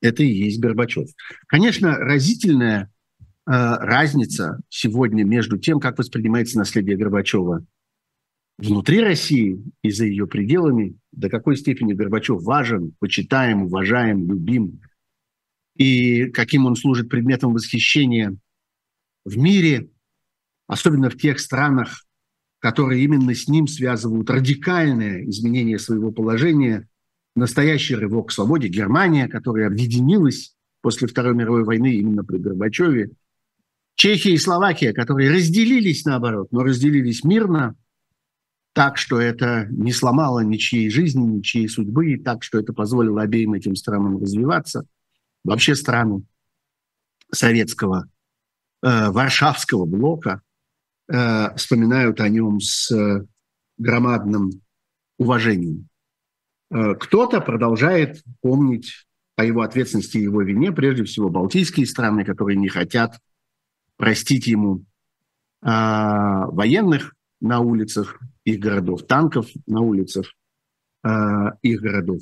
это 0.00 0.22
и 0.22 0.28
есть 0.28 0.60
Горбачев. 0.60 1.08
Конечно, 1.46 1.96
разительная 1.96 2.82
э, 2.82 2.88
разница 3.46 4.60
сегодня 4.68 5.24
между 5.24 5.58
тем, 5.58 5.80
как 5.80 5.98
воспринимается 5.98 6.58
наследие 6.58 6.96
Горбачева 6.96 7.64
внутри 8.58 9.00
России 9.00 9.62
и 9.82 9.90
за 9.90 10.06
ее 10.06 10.26
пределами, 10.26 10.96
до 11.12 11.28
какой 11.28 11.56
степени 11.56 11.92
Горбачев 11.92 12.42
важен, 12.42 12.94
почитаем, 12.98 13.64
уважаем, 13.64 14.26
любим, 14.26 14.80
и 15.76 16.30
каким 16.30 16.66
он 16.66 16.76
служит 16.76 17.08
предметом 17.08 17.52
восхищения 17.52 18.36
в 19.24 19.36
мире, 19.36 19.88
особенно 20.66 21.10
в 21.10 21.16
тех 21.16 21.40
странах, 21.40 22.04
которые 22.58 23.04
именно 23.04 23.34
с 23.34 23.48
ним 23.48 23.66
связывают 23.66 24.30
радикальное 24.30 25.24
изменение 25.28 25.78
своего 25.78 26.10
положения– 26.12 26.88
настоящий 27.36 27.94
рывок 27.94 28.28
к 28.28 28.32
свободе. 28.32 28.66
Германия, 28.66 29.28
которая 29.28 29.68
объединилась 29.68 30.56
после 30.80 31.06
Второй 31.06 31.34
мировой 31.34 31.62
войны 31.62 31.94
именно 31.94 32.24
при 32.24 32.38
Горбачеве. 32.38 33.10
Чехия 33.94 34.32
и 34.32 34.38
Словакия, 34.38 34.92
которые 34.92 35.30
разделились 35.30 36.04
наоборот, 36.04 36.48
но 36.50 36.62
разделились 36.62 37.24
мирно, 37.24 37.76
так, 38.74 38.98
что 38.98 39.18
это 39.18 39.68
не 39.70 39.92
сломало 39.92 40.40
ничьей 40.40 40.90
жизни, 40.90 41.22
ничьей 41.22 41.68
судьбы, 41.68 42.12
и 42.12 42.18
так, 42.18 42.42
что 42.42 42.58
это 42.58 42.74
позволило 42.74 43.22
обеим 43.22 43.54
этим 43.54 43.74
странам 43.74 44.18
развиваться. 44.18 44.84
Вообще 45.46 45.76
страны 45.76 46.24
советского, 47.32 48.08
э, 48.82 49.10
варшавского 49.10 49.86
блока 49.86 50.42
э, 51.08 51.54
вспоминают 51.56 52.20
о 52.20 52.28
нем 52.28 52.58
с 52.58 52.90
э, 52.90 53.24
громадным 53.78 54.50
уважением. 55.18 55.88
Э, 56.72 56.94
кто-то 56.94 57.40
продолжает 57.40 58.24
помнить 58.40 59.06
о 59.36 59.44
его 59.44 59.62
ответственности 59.62 60.18
и 60.18 60.22
его 60.22 60.42
вине, 60.42 60.72
прежде 60.72 61.04
всего 61.04 61.28
балтийские 61.28 61.86
страны, 61.86 62.24
которые 62.24 62.56
не 62.56 62.68
хотят 62.68 63.20
простить 63.96 64.48
ему 64.48 64.78
э, 65.62 65.68
военных 65.68 67.14
на 67.40 67.60
улицах 67.60 68.18
их 68.42 68.58
городов, 68.58 69.06
танков 69.06 69.46
на 69.66 69.80
улицах 69.80 70.26
э, 71.04 71.08
их 71.62 71.80
городов. 71.80 72.20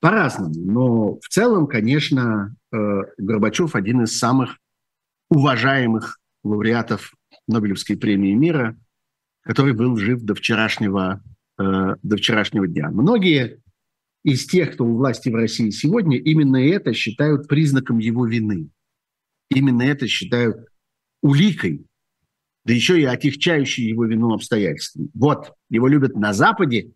По-разному. 0.00 0.54
Но 0.54 1.18
в 1.20 1.28
целом, 1.28 1.66
конечно, 1.66 2.54
э, 2.72 2.76
Горбачев 3.18 3.74
один 3.74 4.02
из 4.02 4.18
самых 4.18 4.58
уважаемых 5.30 6.18
лауреатов 6.44 7.14
Нобелевской 7.46 7.96
премии 7.96 8.34
мира, 8.34 8.76
который 9.42 9.72
был 9.72 9.96
жив 9.96 10.22
до 10.22 10.34
вчерашнего 10.34 11.22
Э, 11.58 11.96
до 12.04 12.16
вчерашнего 12.16 12.68
дня. 12.68 12.88
Многие 12.88 13.60
из 14.22 14.46
тех, 14.46 14.74
кто 14.74 14.84
у 14.84 14.96
власти 14.96 15.28
в 15.28 15.34
России 15.34 15.70
сегодня, 15.70 16.16
именно 16.16 16.56
это 16.56 16.92
считают 16.92 17.48
признаком 17.48 17.98
его 17.98 18.26
вины. 18.26 18.68
Именно 19.50 19.82
это 19.82 20.06
считают 20.06 20.68
уликой, 21.20 21.84
да 22.64 22.72
еще 22.72 23.00
и 23.00 23.04
отягчающей 23.04 23.88
его 23.88 24.04
вину 24.04 24.32
обстоятельствами. 24.34 25.08
Вот, 25.14 25.52
его 25.68 25.88
любят 25.88 26.14
на 26.14 26.32
Западе, 26.32 26.92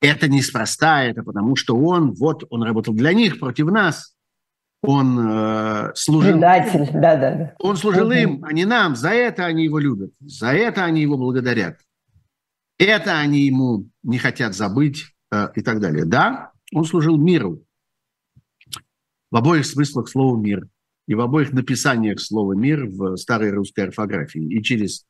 это 0.00 0.28
неспроста, 0.28 1.04
это 1.04 1.22
потому 1.22 1.56
что 1.56 1.76
он, 1.76 2.12
вот, 2.12 2.44
он 2.50 2.62
работал 2.62 2.94
для 2.94 3.12
них, 3.12 3.38
против 3.38 3.66
нас, 3.66 4.14
он 4.82 5.18
э, 5.18 5.92
служил... 5.94 6.32
Предатель, 6.32 6.88
да-да. 6.92 7.54
Он 7.58 7.76
служил 7.76 8.06
угу. 8.06 8.14
им, 8.14 8.44
а 8.44 8.52
не 8.52 8.64
нам, 8.64 8.96
за 8.96 9.10
это 9.10 9.44
они 9.44 9.64
его 9.64 9.78
любят, 9.78 10.12
за 10.20 10.52
это 10.52 10.84
они 10.84 11.02
его 11.02 11.18
благодарят. 11.18 11.78
Это 12.78 13.18
они 13.18 13.40
ему 13.40 13.90
не 14.02 14.16
хотят 14.16 14.54
забыть 14.54 15.04
э, 15.32 15.48
и 15.54 15.60
так 15.60 15.80
далее. 15.80 16.06
Да, 16.06 16.52
он 16.72 16.84
служил 16.86 17.18
миру. 17.18 17.62
В 19.30 19.36
обоих 19.36 19.66
смыслах 19.66 20.08
слова 20.08 20.36
«мир». 20.36 20.66
И 21.06 21.14
в 21.14 21.20
обоих 21.20 21.52
написаниях 21.52 22.20
слова 22.20 22.54
«мир» 22.54 22.86
в 22.86 23.16
старой 23.16 23.50
русской 23.50 23.84
орфографии. 23.86 24.42
И 24.42 24.62
через 24.62 25.04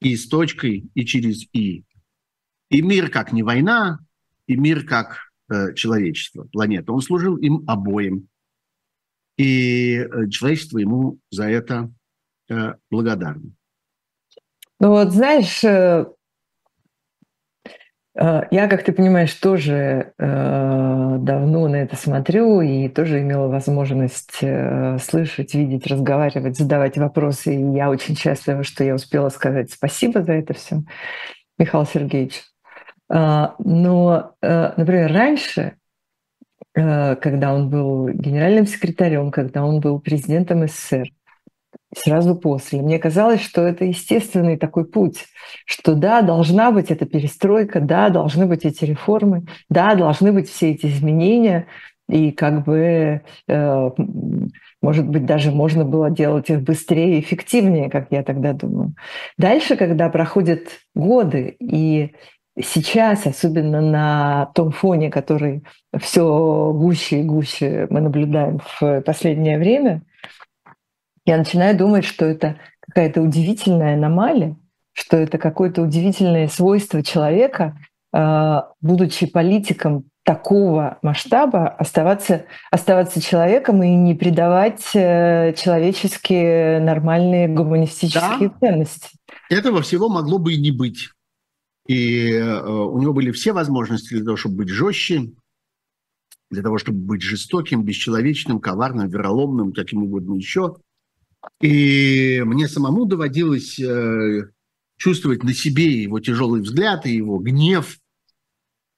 «и» 0.00 0.16
с 0.16 0.28
точкой, 0.28 0.88
и 0.94 1.04
через 1.04 1.46
«и». 1.52 1.84
И 2.70 2.82
мир 2.82 3.10
как 3.10 3.32
не 3.32 3.42
война, 3.42 3.98
и 4.46 4.56
мир 4.56 4.86
как 4.86 5.30
э, 5.50 5.74
человечество, 5.74 6.44
планета. 6.52 6.92
Он 6.92 7.00
служил 7.00 7.36
им 7.36 7.64
обоим. 7.66 8.28
И 9.36 9.96
э, 9.96 10.28
человечество 10.30 10.78
ему 10.78 11.18
за 11.30 11.48
это 11.48 11.92
э, 12.48 12.74
благодарно. 12.90 13.52
Ну 14.78 14.90
вот 14.90 15.12
знаешь, 15.12 15.62
э, 15.64 16.06
Э, 18.16 18.42
я, 18.50 18.66
как 18.68 18.82
ты 18.82 18.92
понимаешь, 18.92 19.34
тоже 19.34 20.12
э, 20.18 21.16
давно 21.20 21.68
на 21.68 21.76
это 21.76 21.96
смотрю 21.96 22.60
и 22.60 22.88
тоже 22.88 23.20
имела 23.20 23.48
возможность 23.48 24.38
э, 24.40 24.98
слышать, 24.98 25.54
видеть, 25.54 25.86
разговаривать, 25.86 26.56
задавать 26.56 26.96
вопросы. 26.96 27.54
И 27.54 27.74
я 27.74 27.90
очень 27.90 28.16
счастлива, 28.16 28.62
что 28.64 28.84
я 28.84 28.94
успела 28.94 29.28
сказать 29.28 29.70
спасибо 29.70 30.22
за 30.22 30.32
это 30.32 30.54
все, 30.54 30.82
Михаил 31.58 31.84
Сергеевич. 31.84 32.42
Э, 33.08 33.48
но, 33.58 34.32
э, 34.42 34.72
например, 34.76 35.12
раньше, 35.12 35.76
э, 36.74 37.16
когда 37.16 37.54
он 37.54 37.70
был 37.70 38.08
генеральным 38.08 38.66
секретарем, 38.66 39.30
когда 39.30 39.64
он 39.64 39.80
был 39.80 40.00
президентом 40.00 40.66
СССР, 40.66 41.10
сразу 41.96 42.36
после. 42.36 42.82
Мне 42.82 42.98
казалось, 42.98 43.40
что 43.40 43.62
это 43.62 43.84
естественный 43.84 44.56
такой 44.56 44.84
путь, 44.84 45.26
что 45.64 45.94
да, 45.94 46.22
должна 46.22 46.70
быть 46.70 46.90
эта 46.90 47.06
перестройка, 47.06 47.80
да, 47.80 48.08
должны 48.10 48.46
быть 48.46 48.64
эти 48.64 48.84
реформы, 48.84 49.46
да, 49.70 49.94
должны 49.94 50.32
быть 50.32 50.48
все 50.50 50.72
эти 50.72 50.86
изменения, 50.86 51.66
и 52.08 52.30
как 52.30 52.64
бы, 52.64 53.22
э, 53.48 53.90
может 54.80 55.08
быть, 55.08 55.26
даже 55.26 55.50
можно 55.50 55.84
было 55.84 56.10
делать 56.10 56.50
их 56.50 56.62
быстрее 56.62 57.18
и 57.18 57.20
эффективнее, 57.20 57.90
как 57.90 58.08
я 58.10 58.22
тогда 58.22 58.52
думаю. 58.52 58.94
Дальше, 59.38 59.76
когда 59.76 60.08
проходят 60.08 60.68
годы, 60.94 61.56
и 61.58 62.14
сейчас, 62.60 63.26
особенно 63.26 63.80
на 63.80 64.46
том 64.54 64.72
фоне, 64.72 65.10
который 65.10 65.64
все 65.98 66.72
гуще 66.74 67.20
и 67.20 67.24
гуще 67.24 67.86
мы 67.90 68.00
наблюдаем 68.00 68.60
в 68.80 69.00
последнее 69.02 69.58
время, 69.58 70.02
я 71.24 71.36
начинаю 71.36 71.76
думать, 71.76 72.04
что 72.04 72.24
это 72.24 72.56
какая-то 72.80 73.20
удивительная 73.20 73.94
аномалия, 73.94 74.56
что 74.92 75.16
это 75.16 75.38
какое-то 75.38 75.82
удивительное 75.82 76.48
свойство 76.48 77.02
человека, 77.02 77.78
э, 78.12 78.60
будучи 78.80 79.26
политиком 79.26 80.04
такого 80.22 80.98
масштаба, 81.02 81.68
оставаться, 81.68 82.46
оставаться 82.70 83.20
человеком 83.20 83.82
и 83.82 83.94
не 83.94 84.14
предавать 84.14 84.82
э, 84.94 85.52
человеческие 85.56 86.80
нормальные 86.80 87.48
гуманистические 87.48 88.48
да. 88.48 88.54
ценности. 88.60 89.10
Этого 89.50 89.82
всего 89.82 90.08
могло 90.08 90.38
бы 90.38 90.54
и 90.54 90.60
не 90.60 90.72
быть. 90.72 91.10
И 91.88 92.30
э, 92.32 92.68
у 92.68 93.00
него 93.00 93.12
были 93.12 93.30
все 93.30 93.52
возможности 93.52 94.14
для 94.14 94.24
того, 94.24 94.36
чтобы 94.36 94.56
быть 94.56 94.68
жестче, 94.68 95.32
для 96.50 96.62
того, 96.62 96.78
чтобы 96.78 96.98
быть 96.98 97.22
жестоким, 97.22 97.84
бесчеловечным, 97.84 98.60
коварным, 98.60 99.08
вероломным, 99.08 99.72
каким 99.72 100.04
угодно 100.04 100.34
еще. 100.34 100.76
И 101.60 102.42
мне 102.44 102.68
самому 102.68 103.04
доводилось 103.04 103.78
э, 103.78 104.50
чувствовать 104.96 105.44
на 105.44 105.54
себе 105.54 106.02
его 106.02 106.20
тяжелый 106.20 106.62
взгляд 106.62 107.06
и 107.06 107.14
его 107.14 107.38
гнев, 107.38 107.98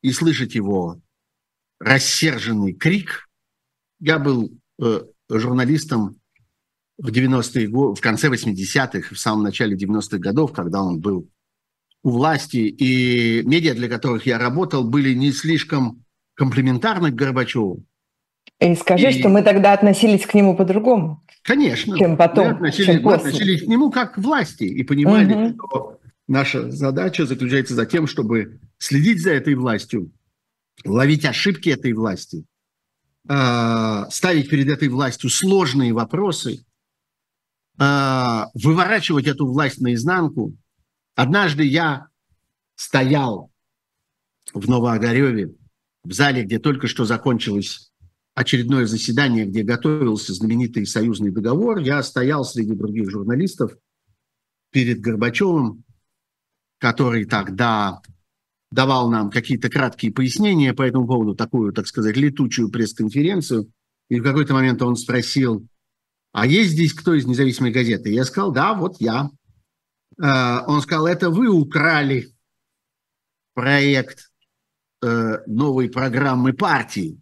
и 0.02 0.12
слышать 0.12 0.54
его 0.54 1.00
рассерженный 1.80 2.73
крик. 2.73 3.28
Я 4.00 4.18
был 4.18 4.52
э, 4.80 5.02
журналистом 5.30 6.21
в 6.97 7.09
90-е 7.11 7.68
годы, 7.68 7.99
в 7.99 8.02
конце 8.02 8.28
80-х, 8.28 9.14
в 9.14 9.18
самом 9.18 9.45
начале 9.45 9.76
90-х 9.76 10.18
годов, 10.18 10.52
когда 10.52 10.83
он 10.83 11.00
был 11.00 11.28
власти, 12.02 12.57
и 12.57 13.43
медиа, 13.45 13.75
для 13.75 13.88
которых 13.88 14.26
я 14.26 14.38
работал, 14.38 14.85
были 14.85 15.14
не 15.14 15.33
слишком 15.33 16.05
комплементарны 16.35 17.11
к 17.11 17.14
Горбачеву. 17.14 17.85
И 18.61 18.75
скажи, 18.75 19.11
и... 19.11 19.19
что 19.19 19.28
мы 19.28 19.43
тогда 19.43 19.73
относились 19.73 20.26
к 20.26 20.35
нему 20.35 20.57
по-другому. 20.57 21.25
Конечно. 21.43 21.97
Чем 21.97 22.17
потом, 22.17 22.47
мы 22.47 22.52
относились, 22.52 22.87
чем 22.87 23.02
мы 23.02 23.14
относились 23.14 23.62
к 23.62 23.67
нему 23.67 23.90
как 23.90 24.14
к 24.14 24.19
власти 24.19 24.64
и 24.64 24.83
понимали, 24.83 25.33
угу. 25.33 25.55
что 25.55 26.00
наша 26.26 26.71
задача 26.71 27.26
заключается 27.26 27.75
за 27.75 27.87
тем, 27.87 28.07
чтобы 28.07 28.61
следить 28.78 29.23
за 29.23 29.31
этой 29.31 29.55
властью, 29.55 30.11
ловить 30.85 31.25
ошибки 31.25 31.69
этой 31.69 31.93
власти, 31.93 32.45
а, 33.28 34.09
ставить 34.11 34.49
перед 34.49 34.69
этой 34.69 34.88
властью 34.88 35.31
сложные 35.31 35.93
вопросы, 35.93 36.64
а, 37.78 38.49
выворачивать 38.55 39.26
эту 39.26 39.47
власть 39.47 39.81
наизнанку. 39.81 40.55
Однажды 41.19 41.65
я 41.65 42.07
стоял 42.77 43.51
в 44.55 44.69
Новоогареве, 44.71 45.53
в 46.05 46.13
зале, 46.13 46.45
где 46.45 46.61
только 46.61 46.87
что 46.87 47.07
закончилось 47.07 47.91
очередное 48.37 48.87
заседание, 48.87 49.45
где 49.45 49.65
готовился 49.65 50.33
знаменитый 50.33 50.87
союзный 50.87 51.33
договор, 51.33 51.79
я 51.79 52.05
стоял 52.05 52.45
среди 52.45 52.73
других 52.75 53.11
журналистов 53.11 53.73
перед 54.71 55.01
Горбачевым, 55.01 55.83
который 56.79 57.25
тогда 57.25 58.01
давал 58.71 59.11
нам 59.11 59.31
какие-то 59.31 59.71
краткие 59.71 60.12
пояснения 60.12 60.73
по 60.73 60.83
этому 60.83 61.09
поводу, 61.09 61.35
такую, 61.35 61.73
так 61.73 61.88
сказать, 61.88 62.16
летучую 62.16 62.71
пресс-конференцию. 62.71 63.73
И 64.09 64.21
в 64.21 64.23
какой-то 64.23 64.55
момент 64.55 64.81
он 64.83 64.95
спросил, 64.95 65.66
а 66.31 66.47
есть 66.47 66.71
здесь 66.71 66.95
кто 66.95 67.12
из 67.12 67.27
независимой 67.27 67.73
газеты? 67.73 68.11
Я 68.11 68.25
сказал, 68.25 68.53
да, 68.53 68.73
вот 68.73 69.01
я. 69.01 69.31
Э, 70.22 70.61
он 70.66 70.81
сказал, 70.83 71.07
это 71.07 71.31
вы 71.31 71.48
украли 71.48 72.33
проект 73.54 74.31
э, 75.02 75.38
новой 75.46 75.90
программы 75.90 76.52
партии. 76.52 77.20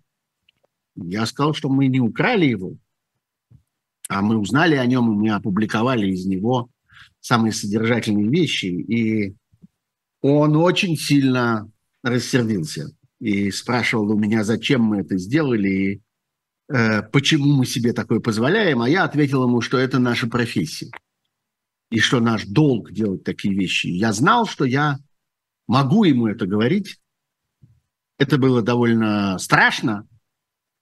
Я 0.95 1.27
сказал, 1.27 1.55
что 1.55 1.69
мы 1.69 1.89
не 1.89 2.01
украли 2.01 2.47
его, 2.47 2.77
а 4.09 4.23
мы 4.23 4.37
узнали 4.37 4.77
о 4.77 4.87
нем, 4.87 5.05
мы 5.05 5.31
опубликовали 5.31 6.09
из 6.09 6.27
него 6.27 6.71
самые 7.21 7.53
содержательные 7.53 8.29
вещи. 8.29 8.67
И 8.67 9.35
он 10.23 10.57
очень 10.57 10.97
сильно 10.97 11.71
рассердился 12.03 12.91
и 13.21 13.51
спрашивал 13.51 14.13
у 14.13 14.19
меня, 14.19 14.45
зачем 14.45 14.83
мы 14.83 14.99
это 14.99 15.19
сделали, 15.19 15.69
и 15.69 16.03
э, 16.69 17.03
почему 17.03 17.57
мы 17.57 17.67
себе 17.67 17.93
такое 17.93 18.21
позволяем. 18.21 18.83
А 18.83 18.89
я 18.89 19.05
ответил 19.05 19.45
ему, 19.45 19.61
что 19.61 19.79
это 19.79 19.99
наша 19.99 20.29
профессия, 20.29 20.91
и 21.91 21.99
что 21.99 22.21
наш 22.21 22.45
долг 22.45 22.93
делать 22.93 23.25
такие 23.25 23.55
вещи. 23.55 23.87
Я 23.87 24.13
знал, 24.13 24.47
что 24.47 24.65
я 24.65 24.99
могу 25.67 26.05
ему 26.05 26.27
это 26.27 26.47
говорить. 26.47 26.99
Это 28.19 28.39
было 28.39 28.63
довольно 28.63 29.39
страшно, 29.39 30.09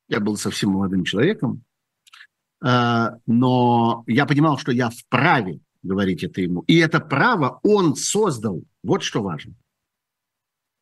я 0.09 0.21
был 0.21 0.37
совсем 0.37 0.71
молодым 0.71 1.05
человеком, 1.05 1.65
э, 2.65 3.07
но 3.27 4.05
я 4.07 4.27
понимал, 4.27 4.59
что 4.59 4.71
я 4.71 4.91
вправе 4.91 5.61
говорить 5.83 6.23
это 6.23 6.41
ему. 6.41 6.61
И 6.63 6.77
это 6.77 7.01
право 7.01 7.61
он 7.63 7.97
создал. 7.97 8.63
Вот 8.83 9.03
что 9.03 9.23
важно. 9.23 9.55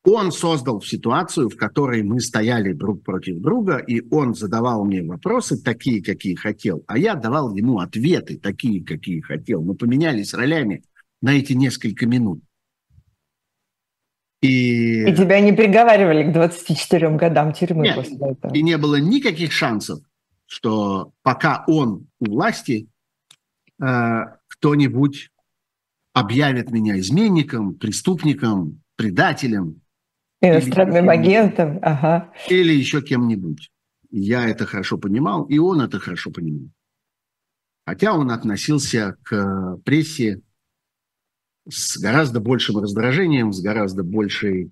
Он 0.05 0.33
создал 0.33 0.81
ситуацию, 0.81 1.49
в 1.49 1.55
которой 1.55 2.03
мы 2.03 2.19
стояли 2.19 2.73
друг 2.73 3.03
против 3.03 3.39
друга, 3.39 3.77
и 3.77 4.01
он 4.13 4.35
задавал 4.35 4.83
мне 4.83 5.01
вопросы 5.01 5.61
такие, 5.61 6.03
какие 6.03 6.35
хотел, 6.35 6.83
а 6.87 6.97
я 6.97 7.15
давал 7.15 7.55
ему 7.55 7.79
ответы 7.79 8.37
такие, 8.37 8.83
какие 8.83 9.21
хотел. 9.21 9.61
Мы 9.61 9.75
поменялись 9.75 10.33
ролями 10.33 10.83
на 11.21 11.37
эти 11.37 11.53
несколько 11.53 12.05
минут. 12.05 12.43
И... 14.41 15.09
и 15.09 15.15
тебя 15.15 15.39
не 15.39 15.53
приговаривали 15.53 16.29
к 16.29 16.33
24 16.33 17.11
годам 17.11 17.53
тюрьмы 17.53 17.83
Нет, 17.83 17.95
после 17.95 18.17
этого. 18.17 18.53
И 18.53 18.61
не 18.61 18.77
было 18.77 18.99
никаких 18.99 19.53
шансов, 19.53 20.01
что 20.47 21.13
пока 21.21 21.63
он 21.65 22.07
у 22.19 22.25
власти, 22.25 22.89
э, 23.81 24.21
кто-нибудь 24.49 25.29
объявит 26.11 26.71
меня 26.71 26.99
изменником, 26.99 27.75
преступником, 27.75 28.81
предателем. 28.97 29.81
Иностранным 30.43 31.05
или 31.05 31.19
агентом, 31.19 31.79
ага. 31.81 32.31
Или 32.49 32.73
еще 32.73 33.01
кем-нибудь. 33.01 33.71
Я 34.11 34.47
это 34.47 34.65
хорошо 34.65 34.97
понимал, 34.97 35.45
и 35.45 35.57
он 35.57 35.81
это 35.81 35.99
хорошо 35.99 36.31
понимал. 36.31 36.69
Хотя 37.85 38.13
он 38.13 38.29
относился 38.29 39.15
к 39.23 39.77
прессе 39.85 40.41
с 41.67 41.97
гораздо 41.97 42.39
большим 42.39 42.77
раздражением, 42.79 43.53
с 43.53 43.61
гораздо 43.61 44.03
большей 44.03 44.71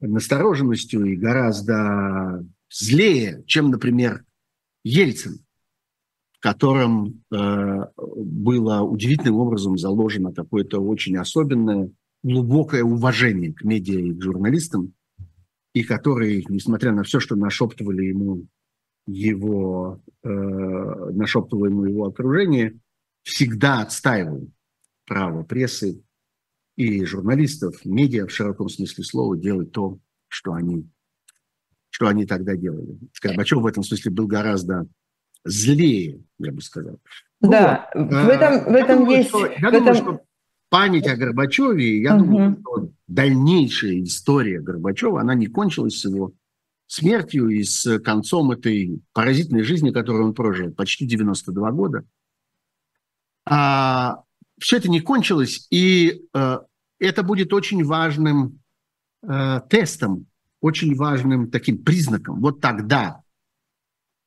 настороженностью 0.00 1.04
и 1.04 1.16
гораздо 1.16 2.44
злее, 2.70 3.42
чем, 3.46 3.70
например, 3.70 4.24
Ельцин, 4.84 5.44
в 6.32 6.40
котором 6.40 7.22
э, 7.32 7.84
было 7.96 8.82
удивительным 8.82 9.36
образом 9.36 9.76
заложено 9.76 10.32
какое-то 10.32 10.80
очень 10.80 11.16
особенное, 11.16 11.90
глубокое 12.22 12.82
уважение 12.82 13.52
к 13.52 13.64
медиа 13.64 14.00
и 14.00 14.12
к 14.12 14.22
журналистам, 14.22 14.92
и 15.72 15.82
который, 15.82 16.44
несмотря 16.48 16.92
на 16.92 17.02
все, 17.02 17.20
что 17.20 17.36
нашептывали 17.36 18.04
ему 18.04 18.46
его, 19.06 20.00
э, 20.22 20.28
нашептывало 20.28 21.66
ему 21.66 21.84
его 21.84 22.06
окружение, 22.06 22.78
всегда 23.22 23.82
отстаивал 23.82 24.50
право 25.06 25.42
прессы 25.42 26.02
и 26.76 27.04
журналистов, 27.04 27.84
медиа 27.84 28.26
в 28.26 28.30
широком 28.30 28.68
смысле 28.68 29.04
слова 29.04 29.36
делать 29.36 29.72
то, 29.72 29.98
что 30.28 30.52
они, 30.52 30.88
что 31.90 32.06
они 32.06 32.26
тогда 32.26 32.54
делали. 32.54 32.98
Горбачев 33.22 33.60
в 33.60 33.66
этом 33.66 33.82
смысле 33.82 34.12
был 34.12 34.26
гораздо 34.26 34.86
злее, 35.44 36.22
я 36.38 36.52
бы 36.52 36.60
сказал. 36.60 37.00
Да, 37.40 37.90
вот. 37.94 38.10
в 38.10 38.28
этом, 38.28 38.72
в 38.72 38.76
этом 38.76 38.98
думаю, 39.00 39.18
есть... 39.18 39.28
Что, 39.30 39.46
я 39.46 39.68
в 39.68 39.72
думаю, 39.72 39.82
этом... 39.82 39.94
что 39.96 40.20
память 40.68 41.06
о 41.06 41.16
Горбачеве, 41.16 42.02
я 42.02 42.14
угу. 42.16 42.24
думаю, 42.24 42.56
что 42.60 42.90
дальнейшая 43.08 44.02
история 44.02 44.60
Горбачева, 44.60 45.20
она 45.20 45.34
не 45.34 45.46
кончилась 45.46 46.00
с 46.00 46.04
его 46.04 46.32
смертью 46.86 47.48
и 47.48 47.64
с 47.64 47.98
концом 48.00 48.50
этой 48.52 49.00
поразительной 49.12 49.62
жизни, 49.62 49.90
которую 49.90 50.26
он 50.26 50.34
прожил, 50.34 50.72
почти 50.72 51.06
92 51.06 51.72
года. 51.72 52.04
А, 53.44 54.22
все 54.60 54.76
это 54.76 54.88
не 54.88 55.00
кончилось, 55.00 55.66
и 55.70 56.22
э, 56.34 56.58
это 56.98 57.22
будет 57.22 57.52
очень 57.52 57.84
важным 57.84 58.60
э, 59.22 59.60
тестом, 59.68 60.26
очень 60.60 60.94
важным 60.94 61.50
таким 61.50 61.82
признаком. 61.82 62.40
Вот 62.40 62.60
тогда 62.60 63.22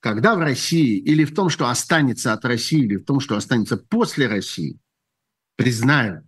когда 0.01 0.33
в 0.35 0.39
России 0.39 0.97
или 0.97 1.23
в 1.23 1.33
том, 1.33 1.49
что 1.49 1.69
останется 1.69 2.33
от 2.33 2.43
России, 2.43 2.79
или 2.79 2.97
в 2.97 3.05
том, 3.05 3.19
что 3.19 3.37
останется 3.37 3.77
после 3.77 4.27
России, 4.27 4.79
признают 5.55 6.25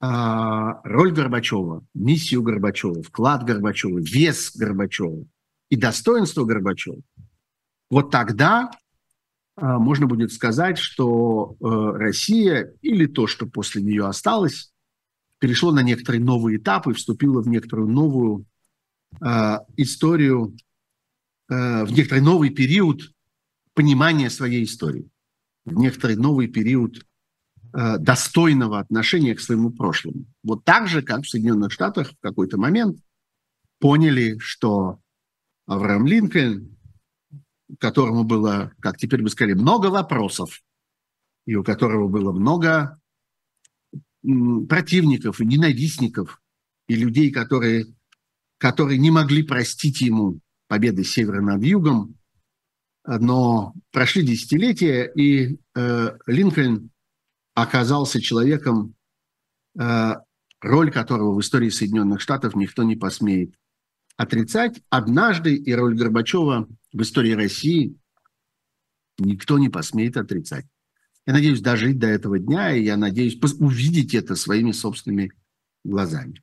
роль 0.00 1.12
Горбачева, 1.12 1.84
миссию 1.92 2.42
Горбачева, 2.42 3.02
вклад 3.02 3.44
Горбачева, 3.44 3.98
вес 3.98 4.56
Горбачева 4.56 5.26
и 5.68 5.76
достоинство 5.76 6.44
Горбачева, 6.44 7.02
вот 7.90 8.10
тогда 8.10 8.70
а, 9.56 9.78
можно 9.78 10.06
будет 10.06 10.32
сказать, 10.32 10.78
что 10.78 11.56
э, 11.60 11.98
Россия 11.98 12.72
или 12.80 13.06
то, 13.06 13.26
что 13.26 13.46
после 13.46 13.82
нее 13.82 14.06
осталось, 14.06 14.72
перешло 15.38 15.72
на 15.72 15.82
некоторые 15.82 16.22
новые 16.22 16.58
этапы, 16.58 16.94
вступило 16.94 17.42
в 17.42 17.48
некоторую 17.48 17.88
новую 17.88 18.46
э, 19.20 19.58
историю, 19.76 20.56
э, 21.50 21.84
в 21.84 21.92
некоторый 21.92 22.20
новый 22.20 22.50
период 22.50 23.12
понимания 23.74 24.30
своей 24.30 24.64
истории, 24.64 25.08
в 25.64 25.74
некоторый 25.74 26.16
новый 26.16 26.46
период 26.46 27.04
достойного 27.72 28.78
отношения 28.80 29.34
к 29.34 29.40
своему 29.40 29.70
прошлому. 29.70 30.24
Вот 30.42 30.64
так 30.64 30.88
же, 30.88 31.02
как 31.02 31.22
в 31.22 31.28
Соединенных 31.28 31.72
Штатах 31.72 32.12
в 32.12 32.20
какой-то 32.20 32.58
момент 32.58 32.98
поняли, 33.78 34.38
что 34.38 35.00
Авраам 35.66 36.06
Линкольн, 36.06 36.76
которому 37.78 38.24
было, 38.24 38.72
как 38.80 38.96
теперь 38.96 39.22
бы 39.22 39.28
сказали, 39.30 39.54
много 39.54 39.86
вопросов, 39.86 40.62
и 41.46 41.54
у 41.54 41.64
которого 41.64 42.08
было 42.08 42.32
много 42.32 43.00
противников 44.68 45.40
и 45.40 45.46
ненавистников, 45.46 46.40
и 46.88 46.94
людей, 46.94 47.30
которые, 47.30 47.86
которые 48.58 48.98
не 48.98 49.10
могли 49.10 49.42
простить 49.42 50.00
ему 50.00 50.40
победы 50.68 51.04
севера 51.04 51.40
над 51.40 51.62
югом, 51.62 52.16
но 53.06 53.72
прошли 53.92 54.22
десятилетия, 54.22 55.10
и 55.14 55.58
э, 55.74 56.18
Линкольн 56.26 56.90
оказался 57.62 58.20
человеком, 58.20 58.94
э, 59.78 60.14
роль 60.60 60.90
которого 60.90 61.34
в 61.34 61.40
истории 61.40 61.70
Соединенных 61.70 62.20
Штатов 62.20 62.54
никто 62.54 62.82
не 62.82 62.96
посмеет 62.96 63.54
отрицать. 64.16 64.80
Однажды 64.90 65.54
и 65.54 65.72
роль 65.74 65.96
Горбачева 65.96 66.68
в 66.92 67.02
истории 67.02 67.32
России 67.32 67.96
никто 69.18 69.58
не 69.58 69.68
посмеет 69.68 70.16
отрицать. 70.16 70.66
Я 71.26 71.34
надеюсь 71.34 71.60
дожить 71.60 71.98
до 71.98 72.06
этого 72.06 72.38
дня, 72.38 72.72
и 72.72 72.82
я 72.82 72.96
надеюсь 72.96 73.38
увидеть 73.58 74.14
это 74.14 74.34
своими 74.34 74.72
собственными 74.72 75.32
глазами. 75.84 76.42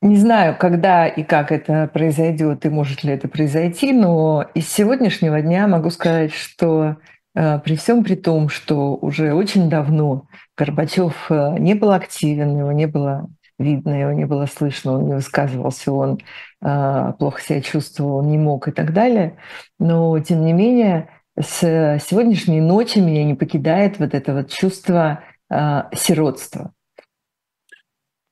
Не 0.00 0.16
знаю, 0.16 0.56
когда 0.56 1.08
и 1.08 1.24
как 1.24 1.50
это 1.50 1.90
произойдет, 1.92 2.64
и 2.64 2.68
может 2.68 3.02
ли 3.02 3.12
это 3.12 3.26
произойти, 3.26 3.92
но 3.92 4.48
из 4.54 4.68
сегодняшнего 4.68 5.40
дня 5.42 5.66
могу 5.66 5.90
сказать, 5.90 6.32
что 6.32 6.98
при 7.34 7.76
всем 7.76 8.02
при 8.02 8.14
том, 8.14 8.48
что 8.48 8.96
уже 8.96 9.32
очень 9.32 9.68
давно 9.68 10.26
Горбачев 10.56 11.30
э, 11.30 11.56
не 11.58 11.74
был 11.74 11.92
активен, 11.92 12.58
его 12.58 12.72
не 12.72 12.86
было 12.86 13.28
видно, 13.58 14.00
его 14.00 14.12
не 14.12 14.24
было 14.24 14.46
слышно, 14.46 14.94
он 14.94 15.06
не 15.06 15.14
высказывался, 15.14 15.92
он 15.92 16.18
э, 16.62 17.12
плохо 17.18 17.40
себя 17.40 17.60
чувствовал, 17.60 18.22
не 18.24 18.38
мог 18.38 18.68
и 18.68 18.72
так 18.72 18.92
далее. 18.92 19.36
Но, 19.78 20.18
тем 20.18 20.44
не 20.44 20.52
менее, 20.52 21.10
с 21.38 21.60
сегодняшней 22.08 22.60
ночи 22.60 22.98
меня 22.98 23.24
не 23.24 23.34
покидает 23.34 23.98
вот 23.98 24.14
это 24.14 24.34
вот 24.34 24.50
чувство 24.50 25.22
сиротства. 25.94 26.72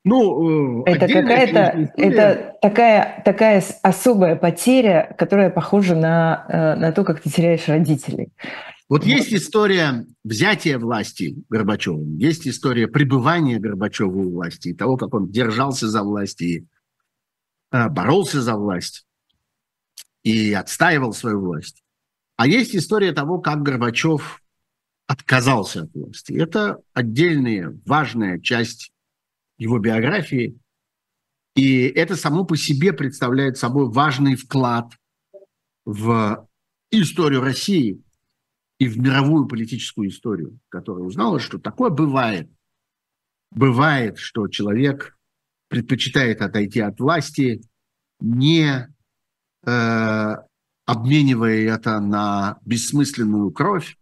Ну, 0.05 0.85
это 0.85 1.09
какая-то, 1.09 1.91
это 1.97 2.57
такая, 2.61 3.23
такая 3.25 3.63
особая 3.83 4.37
потеря, 4.37 5.15
которая 5.17 5.49
похожа 5.49 5.95
на, 5.95 6.77
на 6.79 6.93
то, 6.93 7.05
как 7.05 7.21
ты 7.21 7.31
теряешь 7.31 7.67
родителей. 7.69 8.33
Вот 8.89 9.05
есть 9.05 9.33
история 9.35 10.07
взятия 10.23 10.79
власти 10.79 11.43
Горбачевым, 11.49 12.19
есть 12.19 12.47
история 12.47 12.87
пребывания 12.87 13.59
Горбачева 13.59 14.17
у 14.17 14.31
власти, 14.31 14.69
и 14.69 14.75
того, 14.75 14.97
как 14.97 15.13
он 15.13 15.29
держался 15.31 15.89
за 15.89 16.03
власть 16.03 16.41
и 16.41 16.67
э, 17.73 17.89
боролся 17.89 18.41
за 18.41 18.55
власть 18.55 19.05
и 20.23 20.53
отстаивал 20.53 21.13
свою 21.13 21.41
власть. 21.41 21.83
А 22.37 22.47
есть 22.47 22.77
история 22.77 23.13
того, 23.13 23.41
как 23.41 23.63
Горбачев 23.63 24.41
отказался 25.09 25.83
от 25.83 25.95
власти. 25.95 26.33
Это 26.33 26.81
отдельная 26.93 27.77
важная 27.87 28.39
часть 28.39 28.93
его 29.59 29.79
биографии. 29.79 30.61
И 31.57 31.87
это 31.87 32.15
само 32.15 32.45
по 32.45 32.57
себе 32.57 32.93
представляет 32.93 33.57
собой 33.57 33.91
важный 33.91 34.37
вклад 34.37 34.93
в 35.85 36.49
историю 36.93 37.41
России– 37.41 38.01
и 38.79 38.89
в 38.89 38.99
мировую 38.99 39.47
политическую 39.47 40.09
историю, 40.09 40.59
которая 40.69 41.05
узнала, 41.05 41.41
что 41.41 41.59
такое 41.59 41.91
бывает. 41.91 42.51
Бывает, 43.51 44.19
что 44.19 44.49
человек 44.49 45.17
предпочитает 45.69 46.43
отойти 46.43 46.81
от 46.81 47.01
власти, 47.01 47.63
не 48.21 48.89
э, 49.65 50.35
обменивая 50.85 51.75
это 51.75 52.01
на 52.01 52.59
бессмысленную 52.65 53.51
кровь, 53.51 53.97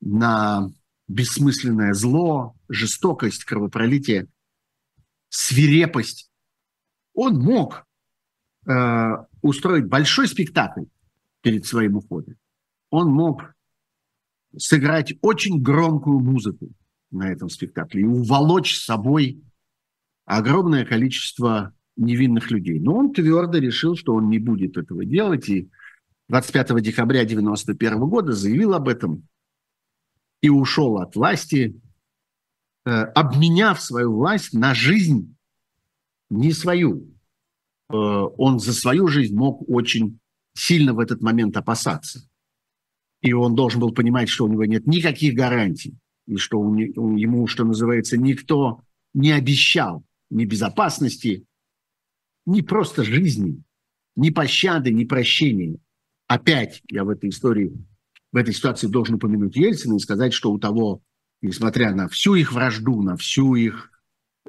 на 0.00 0.70
бессмысленное 1.06 1.94
зло, 1.94 2.54
жестокость, 2.68 3.44
кровопролитие, 3.44 4.28
свирепость. 5.28 6.30
Он 7.14 7.38
мог 7.38 7.86
э, 8.66 9.10
устроить 9.40 9.86
большой 9.86 10.28
спектакль 10.28 10.84
перед 11.42 11.64
своим 11.64 11.96
уходом. 11.96 12.36
Он 12.90 13.08
мог 13.08 13.54
сыграть 14.56 15.14
очень 15.20 15.62
громкую 15.62 16.20
музыку 16.20 16.68
на 17.10 17.30
этом 17.30 17.48
спектакле 17.48 18.02
и 18.02 18.06
уволочь 18.06 18.76
с 18.76 18.84
собой 18.84 19.42
огромное 20.24 20.84
количество 20.84 21.74
невинных 21.96 22.50
людей. 22.50 22.78
Но 22.80 22.96
он 22.96 23.12
твердо 23.12 23.58
решил, 23.58 23.96
что 23.96 24.14
он 24.14 24.28
не 24.28 24.38
будет 24.38 24.76
этого 24.76 25.04
делать, 25.04 25.48
и 25.48 25.68
25 26.28 26.80
декабря 26.82 27.22
1991 27.22 27.98
года 28.08 28.32
заявил 28.32 28.74
об 28.74 28.88
этом 28.88 29.26
и 30.42 30.50
ушел 30.50 30.98
от 30.98 31.16
власти, 31.16 31.80
э, 32.84 32.90
обменяв 32.90 33.80
свою 33.80 34.14
власть 34.14 34.52
на 34.52 34.74
жизнь 34.74 35.34
не 36.30 36.52
свою. 36.52 37.08
Э, 37.90 37.94
он 37.94 38.60
за 38.60 38.74
свою 38.74 39.08
жизнь 39.08 39.34
мог 39.34 39.68
очень 39.68 40.20
сильно 40.54 40.92
в 40.92 41.00
этот 41.00 41.22
момент 41.22 41.56
опасаться 41.56 42.27
и 43.20 43.32
он 43.32 43.54
должен 43.54 43.80
был 43.80 43.92
понимать, 43.92 44.28
что 44.28 44.44
у 44.44 44.48
него 44.48 44.64
нет 44.64 44.86
никаких 44.86 45.34
гарантий, 45.34 45.94
и 46.26 46.36
что 46.36 46.60
он, 46.60 46.78
он, 46.96 47.16
ему, 47.16 47.46
что 47.46 47.64
называется, 47.64 48.16
никто 48.16 48.82
не 49.14 49.32
обещал 49.32 50.04
ни 50.30 50.44
безопасности, 50.44 51.44
ни 52.46 52.60
просто 52.60 53.04
жизни, 53.04 53.62
ни 54.16 54.30
пощады, 54.30 54.92
ни 54.92 55.04
прощения. 55.04 55.78
Опять 56.26 56.82
я 56.90 57.04
в 57.04 57.08
этой 57.08 57.30
истории, 57.30 57.72
в 58.32 58.36
этой 58.36 58.52
ситуации 58.52 58.86
должен 58.86 59.16
упомянуть 59.16 59.56
Ельцина 59.56 59.96
и 59.96 60.00
сказать, 60.00 60.32
что 60.32 60.52
у 60.52 60.58
того, 60.58 61.02
несмотря 61.40 61.94
на 61.94 62.08
всю 62.08 62.34
их 62.34 62.52
вражду, 62.52 63.02
на 63.02 63.16
всю 63.16 63.54
их 63.54 63.90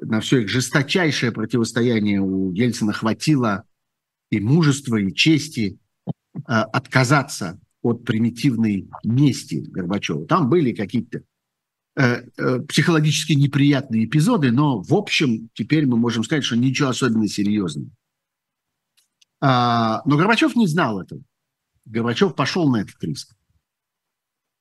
на 0.02 0.20
все 0.20 0.38
их 0.38 0.48
жесточайшее 0.48 1.30
противостояние 1.30 2.20
у 2.20 2.52
Ельцина 2.52 2.92
хватило 2.92 3.64
и 4.30 4.40
мужества, 4.40 4.96
и 4.96 5.12
чести 5.12 5.78
э, 6.06 6.40
отказаться 6.46 7.60
от 7.82 8.04
примитивной 8.04 8.88
мести 9.04 9.56
Горбачева. 9.56 10.26
Там 10.26 10.48
были 10.48 10.72
какие-то 10.72 11.22
э, 11.96 12.22
э, 12.36 12.60
психологически 12.60 13.32
неприятные 13.32 14.04
эпизоды, 14.04 14.52
но 14.52 14.82
в 14.82 14.94
общем 14.94 15.48
теперь 15.54 15.86
мы 15.86 15.96
можем 15.96 16.24
сказать, 16.24 16.44
что 16.44 16.56
ничего 16.56 16.88
особенно 16.88 17.26
серьезного. 17.26 17.90
А, 19.40 20.02
но 20.04 20.16
Горбачев 20.16 20.54
не 20.54 20.66
знал 20.66 21.00
этого. 21.00 21.22
Горбачев 21.86 22.34
пошел 22.34 22.70
на 22.70 22.82
этот 22.82 23.02
риск. 23.02 23.34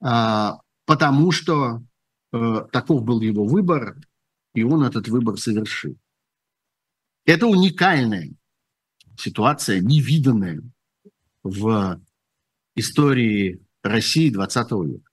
А, 0.01 0.59
потому 0.85 1.31
что 1.31 1.83
а, 2.31 2.61
таков 2.71 3.03
был 3.03 3.19
его 3.19 3.45
выбор, 3.45 3.97
и 4.53 4.63
он 4.63 4.83
этот 4.83 5.09
выбор 5.09 5.37
совершил. 5.37 5.97
Это 7.25 7.45
уникальная 7.47 8.31
ситуация, 9.17 9.81
невиданная 9.81 10.61
в 11.43 12.01
истории 12.79 13.61
России 13.83 14.29
20 14.29 14.71
века. 14.71 15.11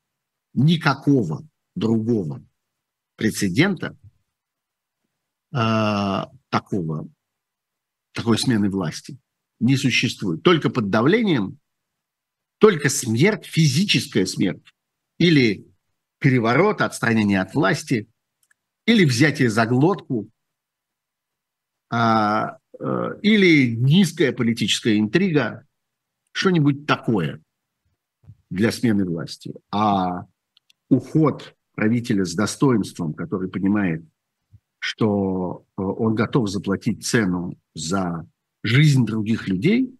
Никакого 0.55 1.46
другого 1.74 2.42
прецедента 3.16 3.96
э, 5.52 6.22
такого, 6.48 7.09
такой 8.12 8.38
смены 8.38 8.70
власти 8.70 9.18
не 9.61 9.76
существует. 9.76 10.42
Только 10.42 10.70
под 10.70 10.90
давлением, 10.90 11.59
только 12.59 12.88
смерть, 12.88 13.46
физическая 13.46 14.26
смерть, 14.26 14.74
или 15.18 15.66
переворот, 16.18 16.81
отстранение 16.81 17.40
от 17.40 17.55
власти, 17.55 18.09
или 18.87 19.05
взятие 19.05 19.50
за 19.50 19.66
глотку, 19.66 20.31
а, 21.90 22.59
а, 22.79 23.11
или 23.22 23.74
низкая 23.74 24.33
политическая 24.33 24.98
интрига, 24.98 25.66
что-нибудь 26.33 26.87
такое 26.87 27.42
для 28.57 28.73
смены 28.73 29.05
власти. 29.05 29.55
А 29.71 30.27
уход 30.88 31.55
правителя 31.75 32.25
с 32.25 32.35
достоинством, 32.35 33.12
который 33.12 33.49
понимает, 33.49 34.03
что 34.79 35.64
э, 35.77 35.83
он 35.83 36.14
готов 36.14 36.49
заплатить 36.49 37.07
цену 37.07 37.57
за 37.75 38.27
жизнь 38.62 39.05
других 39.05 39.47
людей, 39.47 39.95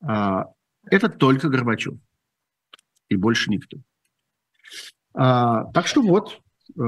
а, 0.00 0.46
это 0.84 1.08
только 1.08 1.48
Горбачев 1.48 1.94
и 3.08 3.16
больше 3.16 3.50
никто. 3.50 3.78
А, 5.14 5.64
так 5.72 5.86
что 5.86 6.02
вот, 6.02 6.40
э, 6.78 6.80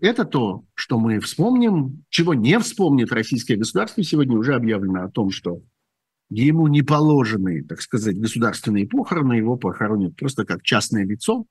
это 0.00 0.24
то, 0.24 0.64
что 0.74 0.98
мы 0.98 1.20
вспомним. 1.20 2.04
Чего 2.08 2.32
не 2.32 2.58
вспомнит 2.58 3.12
российское 3.12 3.56
государство, 3.56 4.02
сегодня 4.02 4.38
уже 4.38 4.54
объявлено 4.54 5.04
о 5.04 5.10
том, 5.10 5.30
что 5.30 5.60
ему 6.42 6.68
не 6.68 6.82
положены, 6.82 7.64
так 7.64 7.80
сказать, 7.80 8.18
государственные 8.18 8.88
похороны, 8.88 9.34
его 9.34 9.56
похоронят 9.56 10.16
просто 10.16 10.44
как 10.44 10.62
частное 10.62 11.04
лицо, 11.04 11.46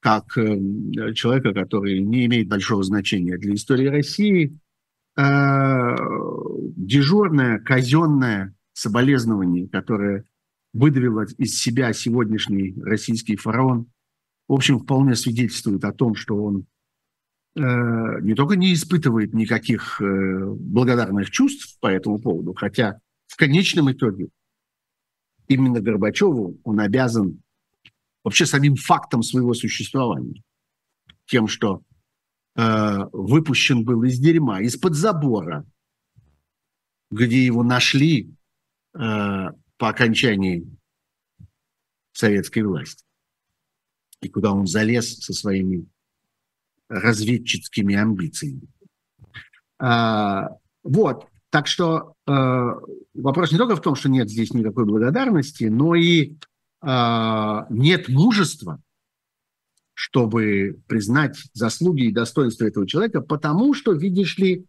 как 0.00 0.36
э, 0.38 1.12
человека, 1.14 1.52
который 1.52 2.00
не 2.00 2.26
имеет 2.26 2.48
большого 2.48 2.82
значения 2.82 3.36
для 3.36 3.54
истории 3.54 3.86
России, 3.86 4.58
э, 5.16 5.96
дежурное, 6.76 7.58
казенное 7.58 8.54
соболезнование, 8.72 9.68
которое 9.68 10.24
выдавил 10.72 11.20
из 11.20 11.58
себя 11.58 11.92
сегодняшний 11.92 12.74
российский 12.82 13.36
фараон, 13.36 13.86
в 14.46 14.54
общем, 14.54 14.78
вполне 14.78 15.14
свидетельствует 15.14 15.84
о 15.84 15.92
том, 15.92 16.14
что 16.14 16.42
он 16.42 16.66
э, 17.56 17.60
не 18.22 18.34
только 18.34 18.56
не 18.56 18.72
испытывает 18.72 19.34
никаких 19.34 20.00
э, 20.00 20.54
благодарных 20.54 21.30
чувств 21.30 21.78
по 21.80 21.88
этому 21.88 22.18
поводу, 22.18 22.54
хотя 22.54 23.00
конечном 23.38 23.90
итоге 23.90 24.28
именно 25.46 25.80
Горбачеву 25.80 26.60
он 26.64 26.80
обязан 26.80 27.42
вообще 28.22 28.44
самим 28.44 28.76
фактом 28.76 29.22
своего 29.22 29.54
существования, 29.54 30.42
тем, 31.26 31.48
что 31.48 31.82
э, 32.56 32.98
выпущен 33.12 33.84
был 33.84 34.02
из 34.02 34.18
дерьма, 34.18 34.60
из-под 34.60 34.94
забора, 34.94 35.64
где 37.10 37.44
его 37.46 37.62
нашли 37.62 38.30
э, 38.94 38.98
по 38.98 39.88
окончании 39.88 40.66
советской 42.12 42.64
власти. 42.64 43.04
И 44.20 44.28
куда 44.28 44.52
он 44.52 44.66
залез 44.66 45.18
со 45.18 45.32
своими 45.32 45.86
разведческими 46.88 47.94
амбициями. 47.94 48.68
А, 49.78 50.48
вот, 50.82 51.28
так 51.50 51.66
что 51.66 52.14
э, 52.26 52.32
вопрос 53.14 53.52
не 53.52 53.58
только 53.58 53.76
в 53.76 53.82
том, 53.82 53.94
что 53.94 54.08
нет 54.08 54.28
здесь 54.28 54.52
никакой 54.52 54.84
благодарности, 54.84 55.64
но 55.64 55.94
и 55.94 56.36
э, 56.82 57.66
нет 57.70 58.08
мужества, 58.08 58.80
чтобы 59.94 60.80
признать 60.86 61.36
заслуги 61.54 62.04
и 62.04 62.12
достоинство 62.12 62.66
этого 62.66 62.86
человека, 62.86 63.20
потому 63.20 63.74
что, 63.74 63.92
видишь 63.92 64.36
ли, 64.38 64.66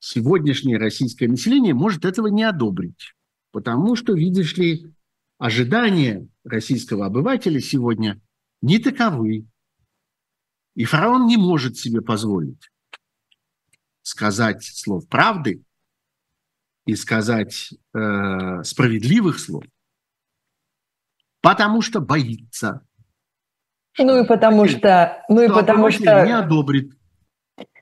сегодняшнее 0.00 0.78
российское 0.78 1.28
население 1.28 1.74
может 1.74 2.04
этого 2.04 2.26
не 2.26 2.42
одобрить. 2.42 3.14
Потому 3.52 3.94
что, 3.94 4.14
видишь 4.14 4.56
ли, 4.56 4.92
ожидания 5.38 6.26
российского 6.44 7.06
обывателя 7.06 7.60
сегодня 7.60 8.20
не 8.60 8.78
таковы. 8.78 9.46
И 10.74 10.84
фараон 10.84 11.26
не 11.26 11.36
может 11.36 11.76
себе 11.76 12.00
позволить 12.00 12.72
сказать 14.02 14.64
слов 14.64 15.06
правды 15.08 15.62
и 16.86 16.94
сказать 16.96 17.70
э, 17.94 18.62
справедливых 18.64 19.38
слов, 19.38 19.64
потому 21.40 21.82
что 21.82 22.00
боится. 22.00 22.86
Ну 23.98 24.22
и 24.22 24.26
потому 24.26 24.66
что, 24.66 25.22
ну 25.28 25.42
и 25.42 25.48
потому 25.48 25.90
что 25.90 26.24
не 26.24 26.36
одобрит, 26.36 26.92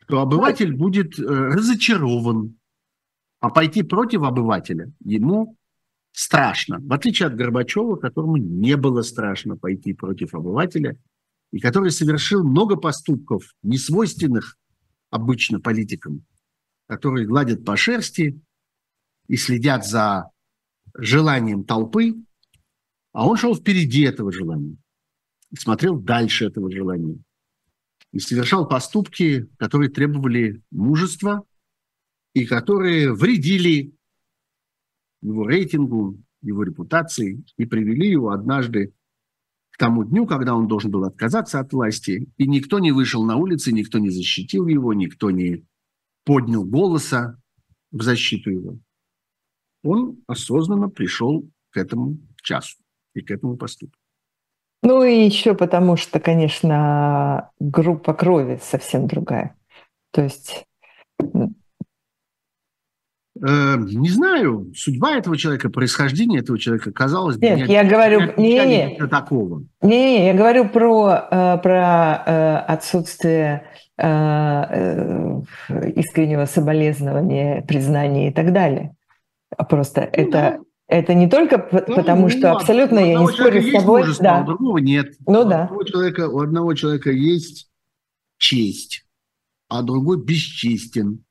что 0.03 0.21
обыватель 0.21 0.75
будет 0.75 1.19
э, 1.19 1.23
разочарован, 1.23 2.59
а 3.41 3.51
пойти 3.51 3.83
против 3.83 4.23
обывателя 4.23 4.93
ему 5.05 5.57
страшно. 6.13 6.79
В 6.81 6.93
отличие 6.93 7.29
от 7.29 7.37
Горбачева, 7.37 7.97
которому 7.97 8.37
не 8.37 8.77
было 8.77 9.03
страшно 9.03 9.57
пойти 9.57 9.93
против 9.93 10.35
обывателя, 10.35 10.99
и 11.53 11.59
который 11.59 11.91
совершил 11.91 12.45
много 12.45 12.77
поступков, 12.77 13.55
несвойственных 13.63 14.57
обычно 15.11 15.61
политикам, 15.61 16.25
которые 16.87 17.27
гладят 17.27 17.65
по 17.65 17.77
шерсти 17.77 18.41
и 19.31 19.37
следят 19.37 19.87
за 19.87 20.29
желанием 20.93 21.63
толпы, 21.63 22.17
а 23.13 23.29
он 23.29 23.37
шел 23.37 23.55
впереди 23.55 24.03
этого 24.03 24.33
желания 24.33 24.77
и 25.53 25.57
смотрел 25.57 26.01
дальше 26.01 26.47
этого 26.47 26.69
желания. 26.69 27.23
И 28.11 28.19
совершал 28.19 28.67
поступки, 28.67 29.49
которые 29.57 29.89
требовали 29.89 30.65
мужества 30.73 31.45
и 32.35 32.45
которые 32.45 33.13
вредили 33.13 33.95
его 35.23 35.47
рейтингу, 35.47 36.19
его 36.43 36.65
репутации 36.65 37.45
и 37.57 37.67
привели 37.67 38.11
его 38.11 38.31
однажды 38.31 38.93
к 39.71 39.79
тому 39.79 40.03
дню, 40.03 40.27
когда 40.27 40.57
он 40.57 40.67
должен 40.67 40.91
был 40.91 41.05
отказаться 41.05 41.61
от 41.61 41.73
власти, 41.73 42.29
и 42.37 42.49
никто 42.49 42.81
не 42.81 42.91
вышел 42.91 43.25
на 43.25 43.37
улицы, 43.37 43.71
никто 43.71 44.01
не 44.01 44.11
защитил 44.11 44.67
его, 44.67 44.93
никто 44.93 45.31
не 45.31 45.65
поднял 46.25 46.65
голоса 46.65 47.41
в 47.93 48.03
защиту 48.03 48.51
его. 48.51 48.81
Он 49.83 50.19
осознанно 50.27 50.89
пришел 50.89 51.45
к 51.71 51.77
этому 51.77 52.19
часу 52.43 52.77
и 53.15 53.21
к 53.21 53.31
этому 53.31 53.57
поступку. 53.57 53.97
Ну 54.83 55.03
и 55.03 55.25
еще 55.25 55.55
потому, 55.55 55.97
что, 55.97 56.21
конечно, 56.21 57.51
группа 57.59 58.15
крови 58.15 58.59
совсем 58.63 59.07
другая. 59.07 59.57
То 60.13 60.23
есть 60.23 60.67
Э, 63.43 63.77
не 63.79 64.11
знаю, 64.11 64.73
судьба 64.77 65.17
этого 65.17 65.37
человека, 65.37 65.71
происхождение 65.71 66.41
этого 66.41 66.59
человека, 66.59 66.93
казалось 66.93 67.39
бы, 67.39 67.47
Нет, 67.47 67.69
я 67.69 67.85
говорю, 67.85 68.35
не, 68.37 68.59
не, 68.59 68.97
не, 68.99 69.07
такого. 69.07 69.63
Не, 69.81 70.19
не, 70.19 70.27
я 70.27 70.35
говорю 70.35 70.69
про, 70.69 71.29
э, 71.31 71.59
про 71.63 72.23
э, 72.27 72.57
отсутствие 72.69 73.65
искреннего 75.95 76.47
соболезнования, 76.47 77.63
признания 77.69 78.31
и 78.31 78.33
так 78.33 78.51
далее. 78.51 78.95
А 79.57 79.65
просто 79.65 80.03
ну, 80.03 80.09
это, 80.13 80.31
да. 80.31 80.59
это 80.87 81.15
не 81.15 81.29
только 81.29 81.69
ну, 81.73 81.95
потому, 81.95 82.23
ну, 82.23 82.29
что 82.29 82.53
абсолютно 82.53 82.99
я 82.99 83.19
не 83.19 83.27
спорю 83.27 83.63
с 83.63 83.73
тобой. 83.73 84.01
Мужество, 84.03 84.25
да. 84.25 84.43
У 84.43 84.47
другого 84.47 84.79
нет. 84.79 85.15
Ну 85.27 85.41
у 85.41 85.45
да. 85.45 85.65
Одного 85.65 85.85
человека, 85.85 86.29
у 86.29 86.41
одного 86.41 86.75
человека 86.75 87.11
есть 87.11 87.71
честь, 88.39 89.05
а 89.69 89.83
другой 89.83 90.23
бесчестен. 90.23 91.25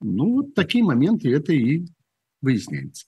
Ну, 0.00 0.36
вот 0.36 0.54
такие 0.54 0.82
моменты 0.82 1.34
это 1.34 1.52
и 1.52 1.86
выясняется. 2.40 3.04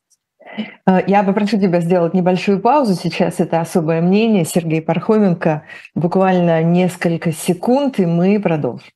Э, 0.86 0.98
я 1.06 1.22
попрошу 1.22 1.58
тебя 1.58 1.80
сделать 1.80 2.14
небольшую 2.14 2.60
паузу. 2.60 2.94
Сейчас 2.94 3.40
это 3.40 3.60
особое 3.60 4.02
мнение 4.02 4.44
Сергей 4.44 4.82
Пархоменко. 4.82 5.64
Буквально 5.94 6.62
несколько 6.62 7.32
секунд, 7.32 7.98
и 7.98 8.06
мы 8.06 8.38
продолжим. 8.40 8.88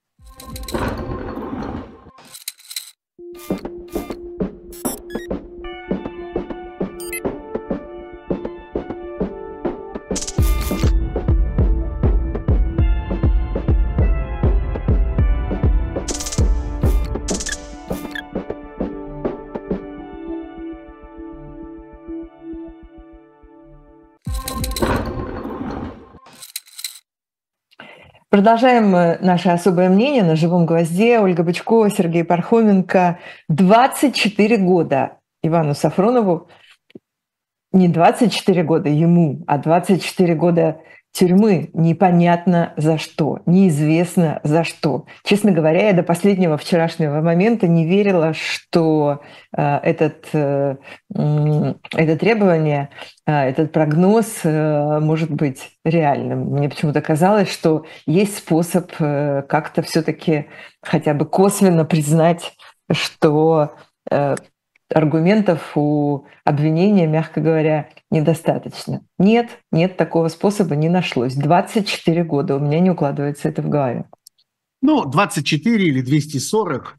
Продолжаем 28.37 28.91
наше 29.25 29.49
особое 29.49 29.89
мнение 29.89 30.23
на 30.23 30.37
живом 30.37 30.67
гвозде. 30.67 31.21
Ольга 31.21 31.43
Бычкова, 31.43 31.89
Сергей 31.89 32.23
Пархоменко. 32.23 33.19
24 33.49 34.59
года 34.59 35.13
Ивану 35.43 35.73
Сафронову. 35.73 36.51
Не 37.73 37.89
24 37.89 38.63
года 38.63 38.91
ему, 38.91 39.43
а 39.47 39.57
24 39.57 40.35
года 40.35 40.83
тюрьмы 41.17 41.71
непонятно 41.73 42.75
за 42.77 42.99
что, 42.99 43.41
неизвестно 43.47 44.41
за 44.43 44.65
что. 44.65 45.07
Честно 45.25 45.51
говоря, 45.51 45.87
я 45.87 45.93
до 45.95 46.03
последнего 46.03 46.59
вчерашнего 46.59 47.23
момента 47.23 47.67
не 47.67 47.87
верила, 47.87 48.35
что 48.35 49.23
э, 49.57 49.77
этот, 49.83 50.27
э, 50.35 50.77
это 51.15 52.19
требование, 52.19 52.91
э, 53.27 53.33
этот 53.33 53.73
прогноз 53.73 54.45
может 54.45 55.31
быть 55.31 55.71
реальным. 55.85 56.51
Мне 56.51 56.69
почему-то 56.69 57.01
казалось, 57.01 57.51
что 57.51 57.87
есть 58.07 58.37
способ 58.37 58.93
как-то 58.93 59.81
все-таки 59.83 60.49
хотя 60.83 61.15
бы 61.15 61.25
косвенно 61.25 61.87
признать, 61.87 62.53
что 62.93 63.73
аргументов 64.95 65.77
у 65.77 66.27
обвинения, 66.45 67.07
мягко 67.07 67.41
говоря, 67.41 67.91
недостаточно. 68.11 69.05
Нет, 69.19 69.59
нет, 69.73 69.97
такого 69.97 70.29
способа 70.29 70.77
не 70.77 70.89
нашлось. 70.89 71.35
24 71.35 72.25
года 72.25 72.57
у 72.57 72.61
меня 72.61 72.81
не 72.81 72.91
укладывается 72.91 73.49
это 73.49 73.63
в 73.63 73.69
голове. 73.69 74.09
Ну, 74.83 75.05
24 75.05 75.85
или 75.85 76.01
240, 76.01 76.99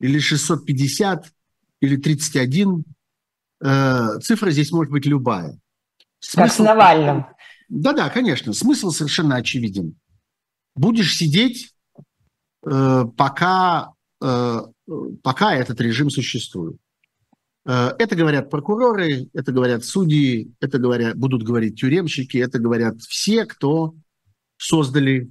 или 0.00 0.18
650, 0.18 1.32
или 1.80 1.96
31. 1.96 2.84
Э, 3.64 4.18
цифра 4.20 4.50
здесь 4.50 4.70
может 4.72 4.92
быть 4.92 5.06
любая. 5.06 5.58
Смысл... 6.20 6.42
Как 6.42 6.52
с 6.52 6.58
Навальным. 6.58 7.26
Да-да, 7.68 8.10
конечно. 8.10 8.52
Смысл 8.52 8.90
совершенно 8.90 9.36
очевиден. 9.36 9.96
Будешь 10.74 11.16
сидеть, 11.16 11.74
э, 12.64 13.04
пока, 13.16 13.92
э, 14.22 14.60
пока 15.22 15.54
этот 15.54 15.80
режим 15.80 16.10
существует. 16.10 16.76
Э, 17.64 17.90
это 17.98 18.16
говорят 18.16 18.50
прокуроры, 18.50 19.28
это 19.32 19.52
говорят 19.52 19.84
судьи, 19.84 20.52
это 20.60 20.78
говорят, 20.78 21.16
будут 21.16 21.42
говорить 21.42 21.78
тюремщики, 21.80 22.38
это 22.38 22.58
говорят 22.58 23.00
все, 23.02 23.46
кто 23.46 23.94
создали 24.56 25.30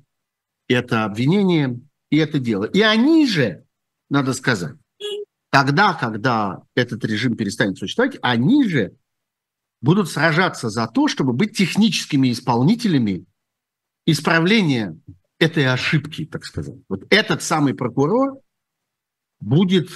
это 0.68 1.04
обвинение 1.04 1.80
и 2.10 2.18
это 2.18 2.40
дело. 2.40 2.66
И 2.66 2.82
они 2.82 3.28
же, 3.28 3.66
надо 4.10 4.34
сказать, 4.34 4.76
тогда, 5.50 5.94
когда 5.94 6.62
этот 6.76 7.04
режим 7.06 7.36
перестанет 7.36 7.78
существовать, 7.78 8.18
они 8.22 8.68
же 8.68 8.96
будут 9.82 10.10
сражаться 10.10 10.70
за 10.70 10.88
то, 10.88 11.08
чтобы 11.08 11.34
быть 11.34 11.58
техническими 11.58 12.32
исполнителями 12.32 13.26
исправления 14.06 14.98
этой 15.40 15.66
ошибки, 15.68 16.26
так 16.26 16.46
сказать. 16.46 16.76
Вот 16.88 17.04
этот 17.10 17.42
самый 17.42 17.74
прокурор 17.74 18.40
будет, 19.42 19.90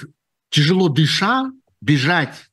тяжело 0.50 0.88
дыша, 0.88 1.50
бежать, 1.80 2.50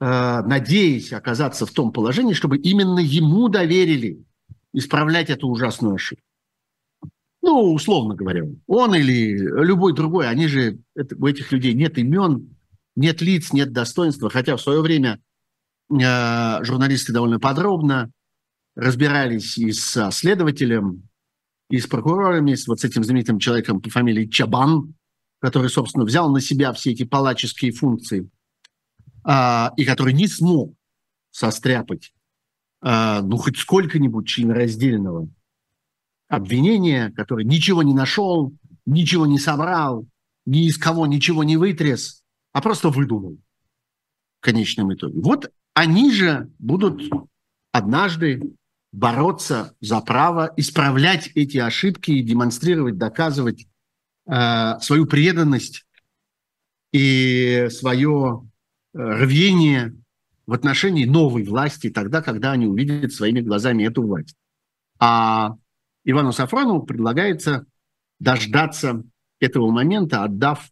э, 0.00 0.42
надеясь 0.46 1.12
оказаться 1.12 1.66
в 1.66 1.72
том 1.72 1.92
положении, 1.92 2.34
чтобы 2.34 2.58
именно 2.58 2.98
ему 2.98 3.48
доверили 3.48 4.22
исправлять 4.72 5.30
эту 5.30 5.48
ужасную 5.48 5.94
ошибку. 5.94 6.22
Ну, 7.42 7.72
условно 7.72 8.14
говоря, 8.14 8.44
он 8.66 8.94
или 8.94 9.36
любой 9.38 9.94
другой, 9.94 10.28
они 10.28 10.48
же, 10.48 10.78
это, 10.94 11.16
у 11.16 11.26
этих 11.26 11.52
людей 11.52 11.74
нет 11.74 11.96
имен, 11.96 12.56
нет 12.96 13.20
лиц, 13.22 13.52
нет 13.52 13.72
достоинства, 13.72 14.30
хотя 14.30 14.56
в 14.56 14.60
свое 14.60 14.80
время 14.80 15.20
э, 15.90 16.64
журналисты 16.64 17.12
довольно 17.12 17.38
подробно 17.38 18.10
разбирались 18.74 19.56
и 19.58 19.72
с 19.72 20.10
следователем, 20.10 21.08
и 21.70 21.78
с 21.78 21.86
прокурорами, 21.86 22.54
с 22.54 22.66
вот 22.68 22.80
с 22.80 22.84
этим 22.84 23.02
знаменитым 23.02 23.38
человеком 23.38 23.80
по 23.80 23.90
фамилии 23.90 24.26
Чабан, 24.26 24.94
который, 25.40 25.70
собственно, 25.70 26.04
взял 26.04 26.30
на 26.30 26.40
себя 26.40 26.72
все 26.72 26.92
эти 26.92 27.04
палаческие 27.04 27.72
функции, 27.72 28.28
а, 29.24 29.72
и 29.76 29.84
который 29.84 30.12
не 30.12 30.28
смог 30.28 30.74
состряпать, 31.30 32.12
а, 32.80 33.22
ну, 33.22 33.36
хоть 33.36 33.58
сколько-нибудь 33.58 34.26
членораздельного 34.26 35.28
обвинения, 36.28 37.10
который 37.10 37.44
ничего 37.44 37.82
не 37.82 37.94
нашел, 37.94 38.52
ничего 38.84 39.26
не 39.26 39.38
собрал, 39.38 40.06
ни 40.44 40.66
из 40.66 40.78
кого 40.78 41.06
ничего 41.06 41.44
не 41.44 41.56
вытряс, 41.56 42.22
а 42.52 42.62
просто 42.62 42.88
выдумал 42.88 43.38
в 44.40 44.44
конечном 44.44 44.94
итоге. 44.94 45.20
Вот 45.20 45.50
они 45.74 46.12
же 46.12 46.50
будут 46.58 47.02
однажды 47.72 48.54
бороться 48.92 49.74
за 49.80 50.00
право 50.00 50.52
исправлять 50.56 51.28
эти 51.34 51.58
ошибки 51.58 52.12
и 52.12 52.22
демонстрировать, 52.22 52.96
доказывать 52.96 53.66
свою 54.26 55.06
преданность 55.06 55.86
и 56.96 57.68
свое 57.70 58.48
э, 58.94 58.98
рвение 58.98 59.94
в 60.46 60.52
отношении 60.52 61.04
новой 61.04 61.44
власти 61.44 61.90
тогда, 61.90 62.22
когда 62.22 62.52
они 62.52 62.66
увидят 62.66 63.12
своими 63.12 63.40
глазами 63.40 63.84
эту 63.84 64.02
власть. 64.02 64.36
А 64.98 65.56
Ивану 66.04 66.32
Сафронову 66.32 66.84
предлагается 66.84 67.66
дождаться 68.18 69.02
этого 69.40 69.70
момента, 69.70 70.24
отдав, 70.24 70.70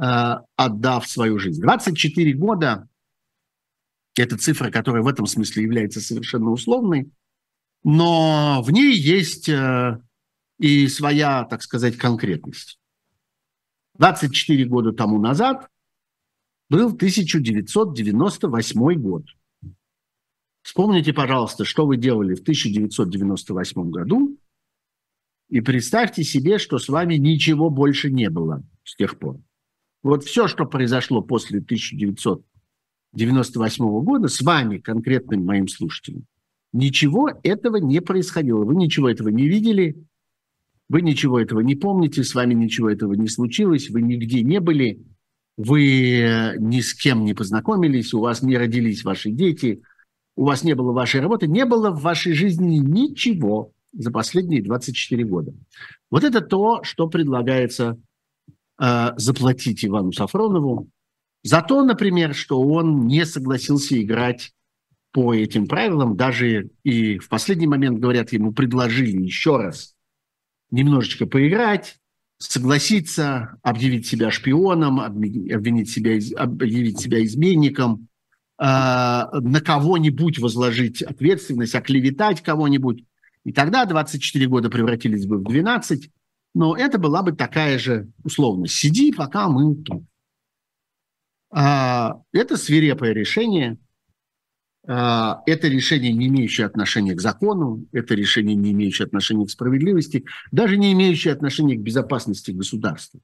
э, 0.00 0.36
отдав 0.56 1.06
свою 1.06 1.38
жизнь. 1.38 1.60
24 1.60 2.32
года 2.34 2.88
это 4.16 4.38
цифра, 4.38 4.70
которая 4.70 5.02
в 5.02 5.08
этом 5.08 5.26
смысле 5.26 5.64
является 5.64 6.00
совершенно 6.00 6.50
условной, 6.50 7.10
но 7.84 8.62
в 8.62 8.70
ней 8.70 8.94
есть 8.94 9.48
э, 9.48 10.00
и 10.60 10.86
своя, 10.88 11.44
так 11.44 11.62
сказать, 11.62 11.96
конкретность. 11.96 12.78
24 13.98 14.66
года 14.66 14.92
тому 14.92 15.18
назад 15.18 15.70
был 16.68 16.88
1998 16.88 19.00
год. 19.00 19.24
Вспомните, 20.62 21.14
пожалуйста, 21.14 21.64
что 21.64 21.86
вы 21.86 21.96
делали 21.96 22.34
в 22.34 22.42
1998 22.42 23.90
году, 23.90 24.38
и 25.48 25.62
представьте 25.62 26.22
себе, 26.22 26.58
что 26.58 26.78
с 26.78 26.88
вами 26.88 27.14
ничего 27.14 27.70
больше 27.70 28.10
не 28.10 28.28
было 28.28 28.62
с 28.84 28.96
тех 28.96 29.18
пор. 29.18 29.40
Вот 30.02 30.24
все, 30.24 30.46
что 30.46 30.66
произошло 30.66 31.22
после 31.22 31.60
1998 31.60 32.44
98 33.12 33.84
года 34.04 34.28
с 34.28 34.40
вами, 34.40 34.78
конкретным 34.78 35.44
моим 35.44 35.66
слушателем, 35.68 36.26
ничего 36.72 37.32
этого 37.42 37.74
не 37.76 38.00
происходило. 38.00 38.64
Вы 38.64 38.76
ничего 38.76 39.08
этого 39.08 39.30
не 39.30 39.48
видели, 39.48 40.06
вы 40.90 41.02
ничего 41.02 41.40
этого 41.40 41.60
не 41.60 41.76
помните, 41.76 42.24
с 42.24 42.34
вами 42.34 42.52
ничего 42.52 42.90
этого 42.90 43.14
не 43.14 43.28
случилось, 43.28 43.88
вы 43.90 44.02
нигде 44.02 44.42
не 44.42 44.58
были, 44.58 45.06
вы 45.56 46.56
ни 46.58 46.80
с 46.80 46.94
кем 46.94 47.24
не 47.24 47.32
познакомились, 47.32 48.12
у 48.12 48.18
вас 48.18 48.42
не 48.42 48.58
родились 48.58 49.04
ваши 49.04 49.30
дети, 49.30 49.82
у 50.34 50.46
вас 50.46 50.64
не 50.64 50.74
было 50.74 50.90
вашей 50.90 51.20
работы, 51.20 51.46
не 51.46 51.64
было 51.64 51.90
в 51.90 52.02
вашей 52.02 52.32
жизни 52.32 52.78
ничего 52.78 53.70
за 53.92 54.10
последние 54.10 54.64
24 54.64 55.24
года. 55.24 55.54
Вот 56.10 56.24
это 56.24 56.40
то, 56.40 56.82
что 56.82 57.06
предлагается 57.06 57.96
э, 58.82 59.10
заплатить 59.16 59.84
Ивану 59.84 60.12
Сафронову 60.12 60.88
за 61.44 61.62
то, 61.62 61.84
например, 61.84 62.34
что 62.34 62.60
он 62.60 63.06
не 63.06 63.24
согласился 63.26 64.00
играть 64.02 64.50
по 65.12 65.32
этим 65.34 65.68
правилам, 65.68 66.16
даже 66.16 66.70
и 66.82 67.18
в 67.18 67.28
последний 67.28 67.68
момент, 67.68 68.00
говорят, 68.00 68.32
ему 68.32 68.52
предложили 68.52 69.22
еще 69.22 69.56
раз 69.56 69.94
немножечко 70.70 71.26
поиграть, 71.26 71.98
согласиться, 72.38 73.58
объявить 73.62 74.06
себя 74.06 74.30
шпионом, 74.30 75.00
обвинить 75.00 75.90
себя, 75.90 76.18
объявить 76.36 77.00
себя 77.00 77.22
изменником, 77.24 78.08
э, 78.58 78.62
на 78.62 79.60
кого-нибудь 79.60 80.38
возложить 80.38 81.02
ответственность, 81.02 81.74
оклеветать 81.74 82.42
кого-нибудь. 82.42 83.04
И 83.44 83.52
тогда 83.52 83.84
24 83.84 84.46
года 84.46 84.70
превратились 84.70 85.26
бы 85.26 85.38
в 85.38 85.44
12, 85.44 86.10
но 86.54 86.76
это 86.76 86.98
была 86.98 87.22
бы 87.22 87.32
такая 87.32 87.78
же 87.78 88.08
условность. 88.24 88.74
Сиди, 88.74 89.12
пока 89.12 89.48
мы 89.48 89.76
тут. 89.76 90.04
А, 91.50 92.22
это 92.32 92.56
свирепое 92.56 93.12
решение. 93.12 93.78
А, 94.86 95.42
это 95.46 95.68
решение, 95.68 96.12
не 96.12 96.28
имеющее 96.28 96.66
отношения 96.66 97.14
к 97.14 97.20
закону, 97.20 97.86
это 97.92 98.14
решение, 98.14 98.56
не 98.56 98.72
имеющее 98.72 99.06
отношения 99.06 99.46
к 99.46 99.50
справедливости, 99.50 100.24
даже 100.52 100.76
не 100.76 100.92
имеющее 100.92 101.32
отношения 101.32 101.76
к 101.76 101.80
безопасности 101.80 102.50
государства. 102.50 103.20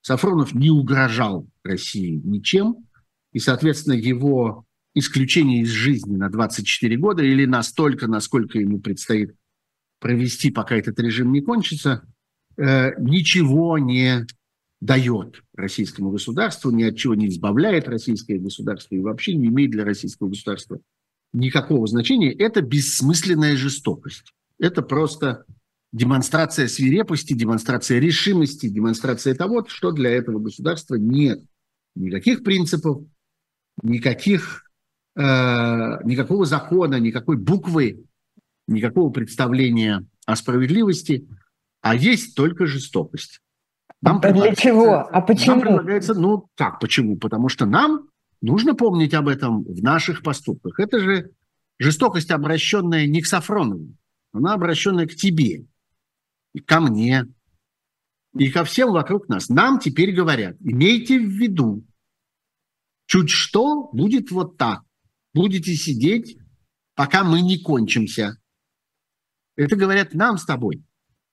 Сафронов 0.00 0.54
не 0.54 0.70
угрожал 0.70 1.48
России 1.62 2.20
ничем, 2.24 2.86
и, 3.32 3.38
соответственно, 3.38 3.94
его 3.94 4.64
исключение 4.94 5.62
из 5.62 5.70
жизни 5.70 6.16
на 6.16 6.30
24 6.30 6.96
года 6.96 7.22
или 7.22 7.44
настолько, 7.46 8.06
насколько 8.06 8.58
ему 8.58 8.80
предстоит 8.80 9.34
провести, 10.00 10.50
пока 10.50 10.76
этот 10.76 10.98
режим 11.00 11.32
не 11.32 11.40
кончится, 11.40 12.02
э, 12.56 12.92
ничего 13.00 13.78
не 13.78 14.26
дает 14.80 15.42
российскому 15.54 16.10
государству, 16.10 16.70
ни 16.70 16.82
от 16.84 16.96
чего 16.96 17.14
не 17.14 17.28
избавляет 17.28 17.88
российское 17.88 18.38
государство 18.38 18.94
и 18.94 19.00
вообще 19.00 19.34
не 19.34 19.46
имеет 19.46 19.70
для 19.70 19.84
российского 19.84 20.28
государства 20.28 20.78
никакого 21.34 21.86
значения, 21.86 22.32
это 22.32 22.62
бессмысленная 22.62 23.56
жестокость. 23.56 24.32
Это 24.58 24.80
просто 24.80 25.44
демонстрация 25.92 26.68
свирепости, 26.68 27.34
демонстрация 27.34 27.98
решимости, 27.98 28.68
демонстрация 28.68 29.34
того, 29.34 29.66
что 29.68 29.90
для 29.92 30.10
этого 30.10 30.38
государства 30.38 30.94
нет 30.94 31.42
никаких 31.94 32.42
принципов, 32.42 33.02
никаких, 33.82 34.64
э, 35.16 35.22
никакого 35.22 36.46
закона, 36.46 36.98
никакой 36.98 37.36
буквы, 37.36 38.04
никакого 38.66 39.10
представления 39.10 40.06
о 40.26 40.36
справедливости, 40.36 41.28
а 41.80 41.94
есть 41.94 42.34
только 42.34 42.66
жестокость. 42.66 43.40
Нам 44.00 44.20
а 44.22 44.32
для 44.32 44.54
чего? 44.54 45.08
А 45.10 45.20
почему? 45.20 45.56
Нам 45.56 45.60
предлагается, 45.60 46.14
ну 46.14 46.48
как, 46.56 46.80
почему? 46.80 47.16
Потому 47.16 47.48
что 47.48 47.66
нам 47.66 48.08
нужно 48.44 48.74
помнить 48.74 49.14
об 49.14 49.28
этом 49.28 49.62
в 49.64 49.82
наших 49.82 50.22
поступках. 50.22 50.78
Это 50.78 51.00
же 51.00 51.30
жестокость, 51.78 52.30
обращенная 52.30 53.06
не 53.06 53.20
к 53.22 53.26
Сафронову, 53.26 53.94
она 54.32 54.54
обращенная 54.54 55.06
к 55.06 55.14
тебе, 55.14 55.66
и 56.52 56.60
ко 56.60 56.80
мне, 56.80 57.26
и 58.36 58.50
ко 58.50 58.64
всем 58.64 58.92
вокруг 58.92 59.28
нас. 59.28 59.48
Нам 59.48 59.78
теперь 59.78 60.14
говорят, 60.14 60.56
имейте 60.60 61.18
в 61.18 61.28
виду, 61.28 61.84
Чуть 63.06 63.30
что, 63.30 63.90
будет 63.92 64.30
вот 64.30 64.56
так. 64.56 64.82
Будете 65.34 65.74
сидеть, 65.74 66.38
пока 66.94 67.24
мы 67.24 67.42
не 67.42 67.58
кончимся. 67.58 68.38
Это 69.56 69.76
говорят 69.76 70.14
нам 70.14 70.38
с 70.38 70.44
тобой, 70.44 70.84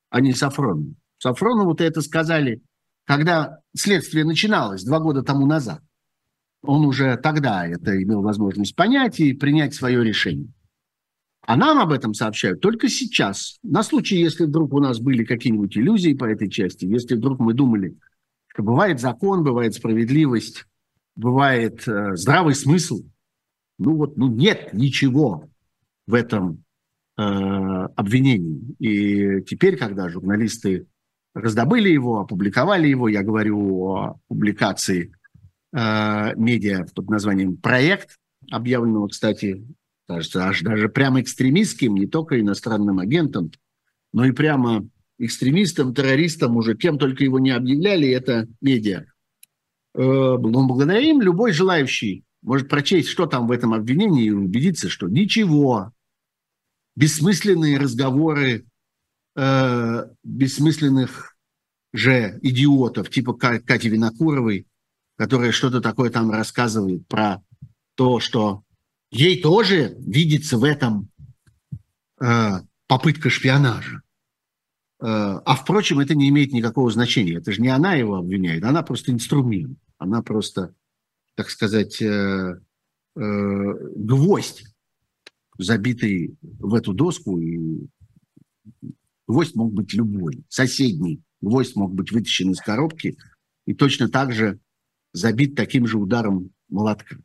а 0.10 0.22
не 0.22 0.34
Сафронову. 0.34 0.96
Сафронову-то 1.18 1.84
это 1.84 2.02
сказали, 2.02 2.62
когда 3.06 3.60
следствие 3.76 4.26
начиналось 4.26 4.84
два 4.84 5.00
года 5.00 5.24
тому 5.24 5.46
назад. 5.46 5.82
Он 6.64 6.86
уже 6.86 7.18
тогда 7.18 7.68
это 7.68 8.02
имел 8.02 8.22
возможность 8.22 8.76
понять 8.76 9.20
и 9.20 9.34
принять 9.34 9.74
свое 9.74 10.04
решение. 10.04 10.48
А 11.44 11.58
нам 11.58 11.80
об 11.80 11.92
этом 11.92 12.14
сообщают 12.14 12.62
только 12.62 12.88
сейчас. 12.88 13.58
На 13.64 13.82
случай, 13.82 14.18
если 14.18 14.46
вдруг 14.46 14.74
у 14.74 14.80
нас 14.80 15.00
были 15.00 15.24
какие-нибудь 15.24 15.76
иллюзии 15.76 16.14
по 16.14 16.26
этой 16.26 16.50
части, 16.50 16.86
если 16.86 17.16
вдруг 17.16 17.40
мы 17.40 17.54
думали, 17.54 17.98
что 18.48 18.62
бывает 18.62 19.00
закон, 19.00 19.44
бывает 19.44 19.74
справедливость, 19.74 20.66
бывает 21.16 21.88
э, 21.88 22.16
здравый 22.16 22.54
смысл. 22.54 23.04
Ну 23.80 23.96
вот, 23.96 24.18
ну 24.18 24.28
нет 24.28 24.70
ничего 24.74 25.50
в 26.06 26.14
этом 26.14 26.64
э, 27.18 27.22
обвинении. 27.24 28.76
И 28.78 29.42
теперь, 29.44 29.78
когда 29.78 30.10
журналисты 30.10 30.86
раздобыли 31.34 31.90
его, 31.90 32.20
опубликовали 32.20 32.88
его, 32.88 33.08
я 33.08 33.24
говорю 33.24 33.86
о 33.88 34.20
публикации 34.28 35.12
медиа 35.74 36.86
под 36.94 37.10
названием 37.10 37.56
«Проект», 37.58 38.18
объявленного, 38.50 39.08
кстати, 39.08 39.66
кажется, 40.08 40.46
аж 40.46 40.62
даже 40.62 40.90
прямо 40.90 41.22
экстремистским, 41.22 41.96
не 41.96 42.08
только 42.08 42.40
иностранным 42.40 43.00
агентом, 43.00 43.52
но 44.14 44.26
и 44.26 44.32
прямо 44.32 44.88
экстремистом, 45.18 45.94
террористом, 45.94 46.58
уже 46.58 46.76
кем 46.76 46.98
только 46.98 47.24
его 47.24 47.40
не 47.40 47.52
объявляли, 47.52 48.10
это 48.10 48.48
медиа. 48.60 49.06
Э, 49.94 50.02
но 50.02 50.68
благодарим 50.68 51.22
любой 51.22 51.54
желающий 51.54 52.24
может 52.42 52.70
прочесть, 52.70 53.10
что 53.10 53.28
там 53.28 53.48
в 53.48 53.52
этом 53.52 53.74
обвинении, 53.74 54.26
и 54.26 54.32
убедиться, 54.32 54.90
что 54.90 55.08
ничего, 55.08 55.92
бессмысленные 56.96 57.78
разговоры 57.78 58.66
э, 59.36 60.06
бессмысленных 60.24 61.36
же 61.94 62.40
идиотов, 62.42 63.10
типа 63.10 63.34
Кати 63.34 63.90
Винокуровой, 63.90 64.66
которая 65.22 65.52
что-то 65.52 65.82
такое 65.82 66.10
там 66.10 66.32
рассказывает 66.32 67.08
про 67.08 67.44
то, 67.94 68.20
что 68.20 68.64
ей 69.12 69.40
тоже 69.40 69.96
видится 70.00 70.58
в 70.58 70.64
этом 70.64 71.12
э, 72.20 72.54
попытка 72.88 73.30
шпионажа. 73.30 74.02
Э, 75.00 75.38
а 75.46 75.56
впрочем, 75.56 76.00
это 76.00 76.16
не 76.16 76.28
имеет 76.30 76.54
никакого 76.54 76.90
значения. 76.90 77.36
Это 77.36 77.52
же 77.52 77.62
не 77.62 77.68
она 77.68 77.94
его 77.94 78.16
обвиняет, 78.16 78.64
она 78.64 78.82
просто 78.82 79.12
инструмент. 79.12 79.78
Она 80.00 80.24
просто, 80.24 80.74
так 81.36 81.52
сказать, 81.52 82.02
э, 82.02 82.60
э, 83.16 83.74
гвоздь, 83.96 84.64
забитый 85.60 86.36
в 86.42 86.74
эту 86.74 86.94
доску. 86.94 87.38
И 87.38 87.86
гвоздь 89.28 89.54
мог 89.54 89.72
быть 89.72 89.94
любой, 89.94 90.44
соседний. 90.50 91.22
Гвоздь 91.42 91.76
мог 91.76 91.94
быть 91.94 92.12
вытащен 92.12 92.50
из 92.50 92.60
коробки 92.60 93.20
и 93.68 93.76
точно 93.76 94.10
так 94.10 94.34
же 94.34 94.60
забит 95.14 95.56
таким 95.56 95.88
же 95.88 95.98
ударом 95.98 96.52
молотка. 96.70 97.18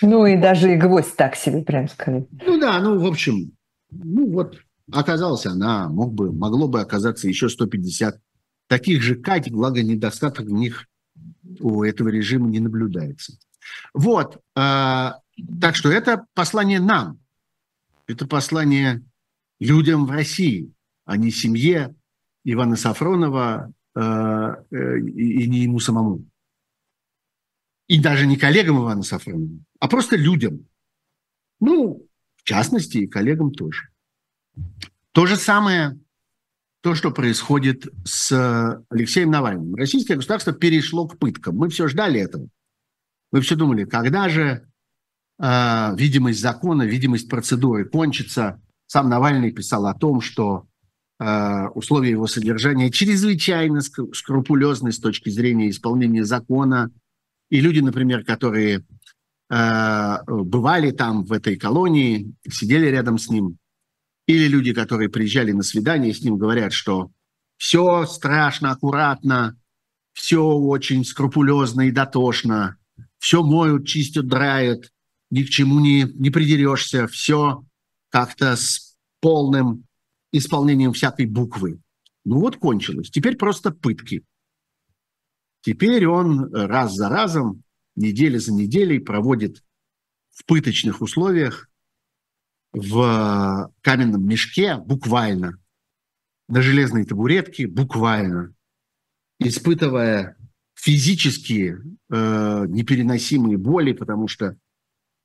Ну 0.00 0.26
и 0.26 0.36
даже 0.36 0.74
и 0.74 0.76
гвоздь 0.76 1.16
так 1.16 1.34
себе, 1.34 1.62
прям 1.62 1.88
сказать. 1.88 2.26
Ну 2.30 2.60
да, 2.60 2.80
ну 2.80 2.98
в 2.98 3.06
общем, 3.06 3.52
ну 3.90 4.30
вот 4.30 4.58
оказалась 4.90 5.46
она, 5.46 5.88
мог 5.88 6.12
бы, 6.12 6.32
могло 6.32 6.68
бы 6.68 6.80
оказаться 6.80 7.28
еще 7.28 7.48
150 7.48 8.20
таких 8.68 9.02
же 9.02 9.16
Кать, 9.16 9.50
благо 9.50 9.82
недостаток 9.82 10.46
в 10.46 10.52
них 10.52 10.86
у 11.60 11.82
этого 11.82 12.08
режима 12.08 12.48
не 12.48 12.60
наблюдается. 12.60 13.34
Вот, 13.94 14.36
э, 14.36 14.38
так 15.60 15.76
что 15.76 15.90
это 15.90 16.24
послание 16.34 16.80
нам, 16.80 17.18
это 18.06 18.26
послание 18.26 19.02
людям 19.60 20.06
в 20.06 20.10
России, 20.10 20.72
а 21.04 21.16
не 21.16 21.30
семье 21.30 21.94
Ивана 22.44 22.76
Сафронова 22.76 23.72
э, 23.94 24.00
э, 24.00 24.98
и 25.00 25.46
не 25.48 25.58
ему 25.60 25.78
самому. 25.78 26.24
И 27.92 28.00
даже 28.00 28.26
не 28.26 28.38
коллегам 28.38 28.78
Ивана 28.78 29.02
Сафронова, 29.02 29.50
а 29.78 29.86
просто 29.86 30.16
людям. 30.16 30.66
Ну, 31.60 32.08
в 32.36 32.42
частности, 32.42 32.96
и 32.96 33.06
коллегам 33.06 33.52
тоже. 33.52 33.90
То 35.12 35.26
же 35.26 35.36
самое, 35.36 36.00
то, 36.80 36.94
что 36.94 37.10
происходит 37.10 37.86
с 38.02 38.82
Алексеем 38.88 39.30
Навальным. 39.30 39.74
Российское 39.74 40.16
государство 40.16 40.54
перешло 40.54 41.06
к 41.06 41.18
пыткам. 41.18 41.56
Мы 41.56 41.68
все 41.68 41.86
ждали 41.86 42.18
этого. 42.18 42.48
Мы 43.30 43.42
все 43.42 43.56
думали, 43.56 43.84
когда 43.84 44.30
же 44.30 44.66
э, 45.38 45.94
видимость 45.94 46.40
закона, 46.40 46.84
видимость 46.84 47.28
процедуры 47.28 47.84
кончится. 47.84 48.58
Сам 48.86 49.10
Навальный 49.10 49.52
писал 49.52 49.84
о 49.84 49.92
том, 49.92 50.22
что 50.22 50.66
э, 51.20 51.66
условия 51.74 52.12
его 52.12 52.26
содержания 52.26 52.90
чрезвычайно 52.90 53.82
скрупулезны 53.82 54.92
с 54.92 54.98
точки 54.98 55.28
зрения 55.28 55.68
исполнения 55.68 56.24
закона. 56.24 56.90
И 57.52 57.60
люди, 57.60 57.80
например, 57.80 58.24
которые 58.24 58.82
э, 59.50 60.16
бывали 60.26 60.90
там, 60.90 61.22
в 61.22 61.32
этой 61.32 61.56
колонии, 61.56 62.32
сидели 62.48 62.86
рядом 62.86 63.18
с 63.18 63.28
ним, 63.28 63.58
или 64.26 64.48
люди, 64.48 64.72
которые 64.72 65.10
приезжали 65.10 65.52
на 65.52 65.62
свидание, 65.62 66.14
с 66.14 66.22
ним 66.22 66.38
говорят, 66.38 66.72
что 66.72 67.10
все 67.58 68.06
страшно, 68.06 68.70
аккуратно, 68.70 69.54
все 70.14 70.42
очень 70.42 71.04
скрупулезно 71.04 71.82
и 71.82 71.90
дотошно, 71.90 72.78
все 73.18 73.42
моют, 73.42 73.86
чистят, 73.86 74.28
драют, 74.28 74.90
ни 75.30 75.42
к 75.42 75.50
чему 75.50 75.78
не, 75.78 76.04
не 76.04 76.30
придерешься, 76.30 77.06
все 77.06 77.66
как-то 78.08 78.56
с 78.56 78.96
полным 79.20 79.84
исполнением 80.32 80.94
всякой 80.94 81.26
буквы. 81.26 81.80
Ну 82.24 82.40
вот 82.40 82.56
кончилось. 82.56 83.10
Теперь 83.10 83.36
просто 83.36 83.72
пытки. 83.72 84.24
Теперь 85.62 86.06
он 86.06 86.52
раз 86.52 86.94
за 86.94 87.08
разом, 87.08 87.62
неделя 87.96 88.38
за 88.38 88.52
неделей 88.52 88.98
проводит 88.98 89.62
в 90.30 90.44
пыточных 90.44 91.00
условиях 91.00 91.68
в 92.72 93.72
каменном 93.82 94.26
мешке, 94.26 94.76
буквально, 94.76 95.58
на 96.48 96.62
железной 96.62 97.04
табуретке, 97.04 97.66
буквально, 97.66 98.54
испытывая 99.38 100.36
физические 100.74 101.80
э, 102.10 102.64
непереносимые 102.68 103.58
боли, 103.58 103.92
потому 103.92 104.26
что 104.26 104.56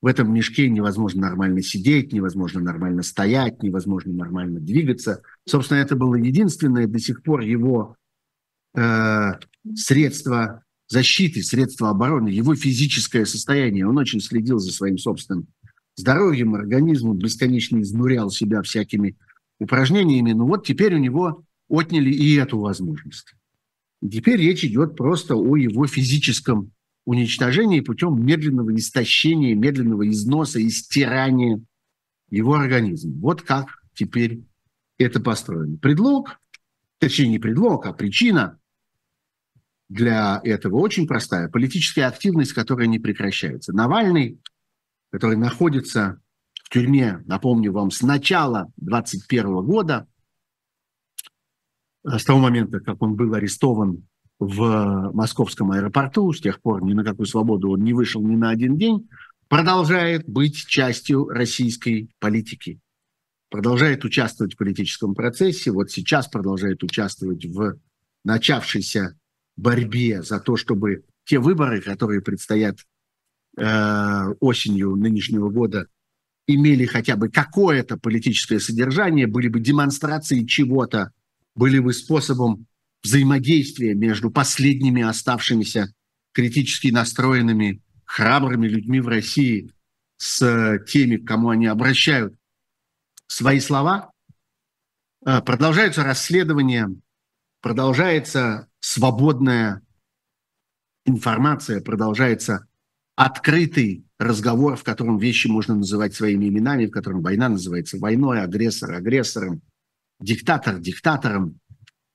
в 0.02 0.06
этом 0.06 0.32
мешке 0.32 0.70
невозможно 0.70 1.22
нормально 1.22 1.64
сидеть, 1.64 2.14
невозможно 2.14 2.62
нормально 2.62 3.02
стоять, 3.02 3.64
невозможно 3.64 4.14
нормально 4.14 4.60
двигаться. 4.60 5.24
Собственно, 5.46 5.80
это 5.80 5.96
было 5.96 6.16
единственное 6.16 6.86
до 6.86 7.00
сих 7.00 7.24
пор 7.24 7.42
его 7.42 7.96
э, 8.76 9.32
средство 9.76 10.64
защиты, 10.88 11.44
средство 11.44 11.90
обороны, 11.90 12.30
его 12.30 12.56
физическое 12.56 13.26
состояние. 13.26 13.88
Он 13.88 13.98
очень 13.98 14.22
следил 14.22 14.60
за 14.60 14.72
своим 14.72 14.98
собственным 14.98 15.48
здоровьем, 15.96 16.56
организмом, 16.56 17.18
бесконечно 17.18 17.82
изнурял 17.82 18.30
себя 18.30 18.62
всякими 18.62 19.18
упражнениями. 19.60 20.32
Но 20.32 20.48
вот 20.48 20.66
теперь 20.66 20.96
у 20.96 21.00
него 21.00 21.44
отняли 21.68 22.12
и 22.12 22.36
эту 22.36 22.60
возможность. 22.60 23.34
Теперь 24.02 24.40
речь 24.40 24.64
идет 24.64 24.96
просто 24.96 25.36
о 25.36 25.56
его 25.56 25.88
физическом 25.88 26.72
уничтожении 27.06 27.80
путем 27.80 28.24
медленного 28.24 28.76
истощения, 28.76 29.56
медленного 29.56 30.08
износа 30.10 30.60
и 30.60 30.70
стирания 30.70 31.62
его 32.30 32.56
организма. 32.56 33.14
Вот 33.20 33.42
как 33.42 33.82
теперь 33.96 34.44
это 34.98 35.20
построено. 35.20 35.78
Предлог, 35.78 36.40
точнее 37.00 37.30
не 37.30 37.40
предлог, 37.40 37.86
а 37.86 37.94
причина 37.94 38.60
для 39.90 40.42
этого 40.44 40.78
очень 40.78 41.08
простая. 41.08 41.50
Политическая 41.50 42.04
активность, 42.04 42.54
которая 42.54 42.88
не 42.88 43.00
прекращается. 43.00 43.74
Навальный 43.74 44.40
который 45.12 45.38
находится 45.38 46.20
в 46.64 46.70
тюрьме, 46.70 47.24
напомню 47.26 47.72
вам, 47.72 47.92
с 47.92 48.02
начала 48.02 48.72
2021 48.78 49.66
года, 49.66 50.08
с 52.04 52.24
того 52.24 52.40
момента, 52.40 52.80
как 52.80 53.02
он 53.02 53.16
был 53.16 53.34
арестован 53.34 54.08
в 54.40 55.12
московском 55.14 55.72
аэропорту, 55.72 56.32
с 56.32 56.42
тех 56.42 56.62
пор 56.62 56.84
ни 56.84 56.94
на 56.94 57.04
какую 57.04 57.26
свободу 57.26 57.72
он 57.72 57.84
не 57.84 57.94
вышел 57.94 58.22
ни 58.22 58.36
на 58.36 58.50
один 58.50 58.78
день, 58.78 59.10
продолжает 59.48 60.28
быть 60.28 60.56
частью 60.68 61.28
российской 61.30 62.10
политики, 62.20 62.80
продолжает 63.50 64.04
участвовать 64.04 64.54
в 64.54 64.58
политическом 64.58 65.16
процессе, 65.16 65.72
вот 65.72 65.90
сейчас 65.90 66.28
продолжает 66.28 66.84
участвовать 66.84 67.46
в 67.46 67.80
начавшейся 68.24 69.18
борьбе 69.58 70.22
за 70.22 70.40
то, 70.40 70.56
чтобы 70.56 71.04
те 71.26 71.40
выборы, 71.40 71.82
которые 71.82 72.22
предстоят 72.22 72.78
Э, 73.60 74.34
осенью 74.40 74.96
нынешнего 74.96 75.50
года 75.50 75.88
имели 76.46 76.86
хотя 76.86 77.16
бы 77.16 77.30
какое-то 77.30 77.98
политическое 77.98 78.60
содержание, 78.60 79.26
были 79.26 79.48
бы 79.48 79.60
демонстрации 79.60 80.46
чего-то, 80.46 81.12
были 81.56 81.80
бы 81.80 81.92
способом 81.92 82.68
взаимодействия 83.04 83.96
между 83.96 84.30
последними 84.30 85.02
оставшимися 85.02 85.92
критически 86.34 86.90
настроенными 86.90 87.82
храбрыми 88.06 88.68
людьми 88.68 89.00
в 89.02 89.08
России, 89.08 89.72
с 90.18 90.80
теми, 90.88 91.18
к 91.18 91.26
кому 91.28 91.50
они 91.50 91.66
обращают 91.66 92.36
свои 93.26 93.60
слова. 93.60 94.12
Э, 95.26 95.42
продолжаются 95.42 96.04
расследования, 96.04 96.92
продолжается 97.62 98.67
свободная 98.80 99.82
информация, 101.06 101.82
продолжается 101.82 102.68
открытый 103.16 104.06
разговор, 104.20 104.76
в 104.76 104.84
котором 104.84 105.18
вещи 105.18 105.48
можно 105.48 105.76
называть 105.76 106.14
своими 106.14 106.48
именами, 106.48 106.86
в 106.86 106.92
котором 106.92 107.22
война 107.22 107.50
называется 107.50 107.98
войной, 107.98 108.42
агрессор 108.42 108.94
агрессором, 108.94 109.62
диктатор 110.20 110.78
диктатором, 110.80 111.60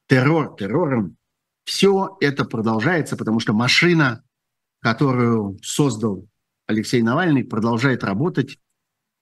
террор 0.07 0.55
террором. 0.57 1.17
Все 1.65 2.17
это 2.21 2.45
продолжается, 2.45 3.17
потому 3.17 3.41
что 3.41 3.53
машина, 3.53 4.23
которую 4.81 5.59
создал 5.63 6.27
Алексей 6.67 7.03
Навальный, 7.03 7.45
продолжает 7.45 8.05
работать 8.05 8.59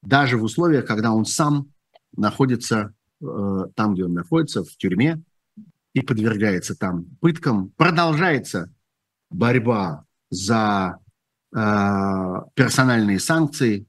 даже 0.02 0.38
в 0.38 0.42
условиях, 0.42 0.86
когда 0.86 1.12
он 1.12 1.26
сам 1.26 1.72
находится 2.16 2.94
э, 3.20 3.64
там, 3.74 3.94
где 3.94 4.04
он 4.04 4.14
находится, 4.14 4.64
в 4.64 4.76
тюрьме, 4.76 5.22
и 5.92 6.02
подвергается 6.02 6.74
там 6.74 7.04
пыткам. 7.20 7.70
Продолжается 7.76 8.72
борьба 9.28 10.04
за 10.30 10.98
э, 11.54 11.58
персональные 12.54 13.18
санкции. 13.18 13.86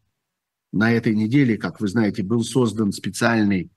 На 0.71 0.93
этой 0.93 1.13
неделе, 1.13 1.57
как 1.57 1.81
вы 1.81 1.87
знаете, 1.87 2.23
был 2.23 2.43
создан 2.43 2.91
специальный 2.91 3.69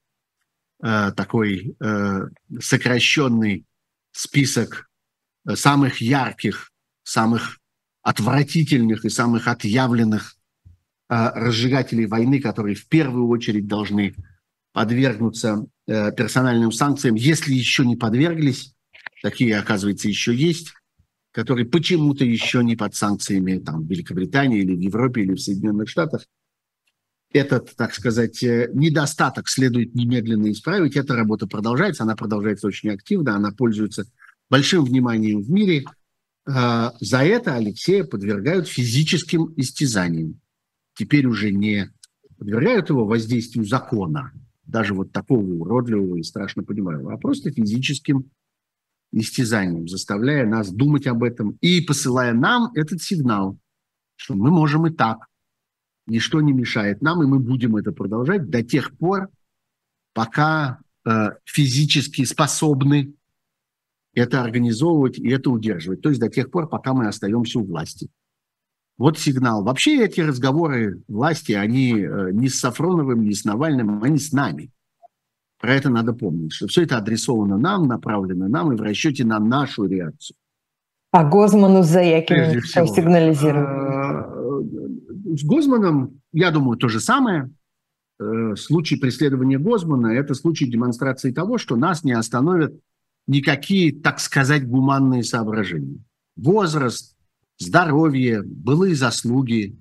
э, 0.82 1.12
такой 1.12 1.76
э, 1.80 2.20
сокращенный 2.60 3.66
список 4.12 4.88
э, 5.46 5.56
самых 5.56 6.00
ярких, 6.00 6.72
самых 7.02 7.58
отвратительных 8.02 9.04
и 9.04 9.10
самых 9.10 9.48
отъявленных 9.48 10.36
э, 11.08 11.30
разжигателей 11.34 12.06
войны, 12.06 12.40
которые 12.40 12.76
в 12.76 12.86
первую 12.86 13.28
очередь 13.28 13.66
должны 13.66 14.14
подвергнуться 14.74 15.66
э, 15.86 16.12
персональным 16.12 16.72
санкциям, 16.72 17.14
если 17.14 17.54
еще 17.54 17.86
не 17.86 17.94
подверглись, 17.94 18.74
такие, 19.22 19.56
оказывается, 19.56 20.08
еще 20.08 20.34
есть, 20.34 20.74
которые 21.30 21.64
почему-то 21.64 22.24
еще 22.24 22.62
не 22.64 22.74
под 22.74 22.94
санкциями 22.96 23.58
там, 23.58 23.86
в 23.86 23.88
Великобритании 23.88 24.60
или 24.62 24.74
в 24.74 24.80
Европе 24.80 25.22
или 25.22 25.34
в 25.34 25.40
Соединенных 25.40 25.88
Штатах. 25.88 26.26
Этот, 27.32 27.76
так 27.76 27.94
сказать, 27.94 28.42
э, 28.42 28.68
недостаток 28.74 29.48
следует 29.48 29.94
немедленно 29.94 30.50
исправить. 30.50 30.96
Эта 30.96 31.14
работа 31.14 31.46
продолжается, 31.46 32.02
она 32.02 32.16
продолжается 32.16 32.66
очень 32.66 32.90
активно, 32.90 33.36
она 33.36 33.52
пользуется 33.52 34.06
большим 34.50 34.84
вниманием 34.84 35.40
в 35.40 35.50
мире. 35.50 35.84
Э, 36.48 36.90
за 36.98 37.22
это 37.22 37.54
Алексея 37.54 38.02
подвергают 38.02 38.66
физическим 38.66 39.54
истязаниям. 39.56 40.40
Теперь 40.94 41.26
уже 41.26 41.52
не 41.52 41.92
подвергают 42.38 42.88
его 42.88 43.06
воздействию 43.06 43.64
закона, 43.64 44.32
даже 44.66 44.94
вот 44.94 45.12
такого 45.12 45.42
уродливого 45.42 46.16
и 46.16 46.22
страшно 46.22 46.62
понимаю, 46.62 47.08
а 47.08 47.18
просто 47.18 47.50
физическим 47.50 48.30
истязанием, 49.12 49.88
заставляя 49.88 50.46
нас 50.46 50.72
думать 50.72 51.06
об 51.06 51.22
этом 51.22 51.56
и 51.60 51.80
посылая 51.80 52.32
нам 52.32 52.72
этот 52.74 53.02
сигнал, 53.02 53.58
что 54.16 54.34
мы 54.34 54.50
можем 54.50 54.86
и 54.86 54.90
так. 54.90 55.26
Ничто 56.06 56.40
не 56.40 56.52
мешает 56.52 57.00
нам, 57.00 57.22
и 57.22 57.26
мы 57.26 57.38
будем 57.38 57.76
это 57.76 57.92
продолжать 57.92 58.50
до 58.50 58.62
тех 58.62 58.96
пор, 58.98 59.30
пока 60.12 60.80
э, 61.06 61.30
физически 61.44 62.24
способны 62.24 63.14
это 64.14 64.42
организовывать 64.42 65.18
и 65.18 65.28
это 65.30 65.50
удерживать. 65.50 66.02
То 66.02 66.08
есть 66.08 66.20
до 66.20 66.28
тех 66.28 66.50
пор, 66.50 66.68
пока 66.68 66.92
мы 66.92 67.08
остаемся 67.08 67.58
у 67.58 67.64
власти. 67.64 68.10
Вот 68.96 69.18
сигнал. 69.18 69.64
Вообще 69.64 70.04
эти 70.04 70.20
разговоры 70.20 71.02
власти, 71.08 71.52
они 71.52 71.98
э, 71.98 72.30
не 72.32 72.48
с 72.48 72.60
Сафроновым, 72.60 73.24
не 73.24 73.34
с 73.34 73.44
Навальным, 73.44 74.02
они 74.02 74.18
с 74.18 74.32
нами. 74.32 74.70
Про 75.60 75.74
это 75.74 75.90
надо 75.90 76.12
помнить, 76.12 76.52
что 76.52 76.68
все 76.68 76.82
это 76.82 76.98
адресовано 76.98 77.56
нам, 77.58 77.88
направлено 77.88 78.48
нам 78.48 78.72
и 78.72 78.76
в 78.76 78.82
расчете 78.82 79.24
на 79.24 79.40
нашу 79.40 79.86
реакцию. 79.86 80.36
А 81.10 81.24
Гозману 81.24 81.82
с 81.82 81.86
Заякиным 81.86 82.62
что 82.62 82.86
сигнализирует? 82.86 83.68
Э, 83.68 85.36
с 85.36 85.44
Гозманом, 85.44 86.20
я 86.32 86.50
думаю, 86.50 86.76
то 86.76 86.88
же 86.88 87.00
самое. 87.00 87.50
Э, 88.20 88.54
случай 88.56 88.96
преследования 88.96 89.58
Гозмана– 89.58 90.06
это 90.08 90.34
случай 90.34 90.66
демонстрации 90.66 91.32
того, 91.32 91.58
что 91.58 91.76
нас 91.76 92.04
не 92.04 92.12
остановят 92.12 92.74
никакие, 93.26 93.92
так 93.92 94.20
сказать, 94.20 94.68
гуманные 94.68 95.24
соображения. 95.24 95.98
Возраст, 96.36 97.13
здоровье, 97.58 98.42
былые 98.42 98.94
заслуги, 98.94 99.78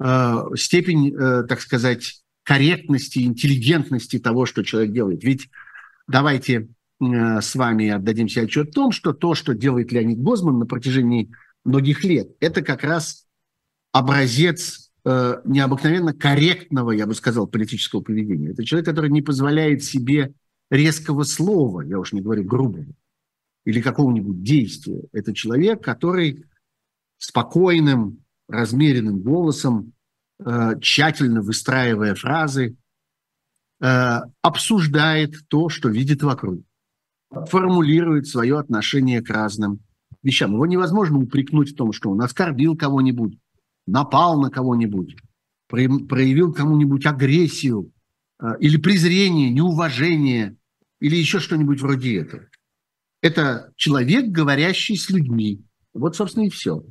э, 0.00 0.36
степень, 0.56 1.14
э, 1.14 1.44
так 1.48 1.60
сказать, 1.60 2.22
корректности, 2.42 3.20
интеллигентности 3.20 4.18
того, 4.18 4.46
что 4.46 4.62
человек 4.62 4.92
делает. 4.92 5.22
Ведь 5.22 5.48
давайте 6.06 6.68
э, 7.00 7.40
с 7.40 7.54
вами 7.54 7.88
отдадим 7.88 8.28
себе 8.28 8.44
отчет 8.44 8.70
о 8.70 8.72
том, 8.72 8.92
что 8.92 9.12
то, 9.12 9.34
что 9.34 9.54
делает 9.54 9.92
Леонид 9.92 10.18
Гозман 10.18 10.58
на 10.58 10.66
протяжении 10.66 11.30
многих 11.64 12.04
лет, 12.04 12.30
это 12.40 12.62
как 12.62 12.84
раз 12.84 13.26
образец 13.92 14.86
необыкновенно 15.04 16.12
корректного, 16.12 16.90
я 16.90 17.06
бы 17.06 17.14
сказал, 17.14 17.46
политического 17.46 18.02
поведения. 18.02 18.50
Это 18.50 18.62
человек, 18.62 18.84
который 18.84 19.10
не 19.10 19.22
позволяет 19.22 19.82
себе 19.82 20.34
резкого 20.70 21.22
слова, 21.22 21.80
я 21.80 21.98
уж 21.98 22.12
не 22.12 22.20
говорю 22.20 22.44
грубого, 22.44 22.84
или 23.64 23.80
какого-нибудь 23.80 24.42
действия. 24.42 25.02
Это 25.12 25.32
человек, 25.32 25.82
который 25.82 26.44
спокойным, 27.18 28.24
размеренным 28.48 29.20
голосом, 29.20 29.92
э, 30.38 30.74
тщательно 30.80 31.42
выстраивая 31.42 32.14
фразы, 32.14 32.76
э, 33.80 34.20
обсуждает 34.42 35.34
то, 35.48 35.68
что 35.68 35.88
видит 35.88 36.22
вокруг, 36.22 36.62
формулирует 37.30 38.26
свое 38.26 38.58
отношение 38.58 39.20
к 39.20 39.30
разным 39.30 39.80
вещам. 40.22 40.54
Его 40.54 40.66
невозможно 40.66 41.18
упрекнуть 41.18 41.72
в 41.72 41.76
том, 41.76 41.92
что 41.92 42.10
он 42.10 42.22
оскорбил 42.22 42.76
кого-нибудь, 42.76 43.38
напал 43.86 44.40
на 44.40 44.50
кого-нибудь, 44.50 45.16
проявил 45.68 46.52
кому-нибудь 46.52 47.04
агрессию 47.06 47.92
э, 48.40 48.46
или 48.60 48.76
презрение, 48.78 49.50
неуважение 49.50 50.56
или 51.00 51.16
еще 51.16 51.40
что-нибудь 51.40 51.80
вроде 51.80 52.20
этого. 52.20 52.44
Это 53.20 53.72
человек, 53.76 54.26
говорящий 54.26 54.96
с 54.96 55.10
людьми. 55.10 55.64
Вот, 55.92 56.16
собственно, 56.16 56.44
и 56.44 56.50
все. 56.50 56.84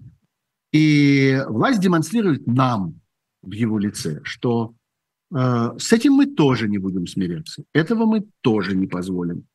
И 0.71 1.41
власть 1.47 1.79
демонстрирует 1.79 2.45
нам 2.47 2.99
в 3.41 3.51
его 3.51 3.79
лице, 3.79 4.21
что 4.23 4.73
э, 5.33 5.71
с 5.77 5.93
этим 5.93 6.13
мы 6.13 6.25
тоже 6.25 6.67
не 6.67 6.77
будем 6.77 7.07
смиряться. 7.07 7.63
Этого 7.73 8.05
мы 8.05 8.27
тоже 8.41 8.75
не 8.75 8.87
позволим. 8.87 9.45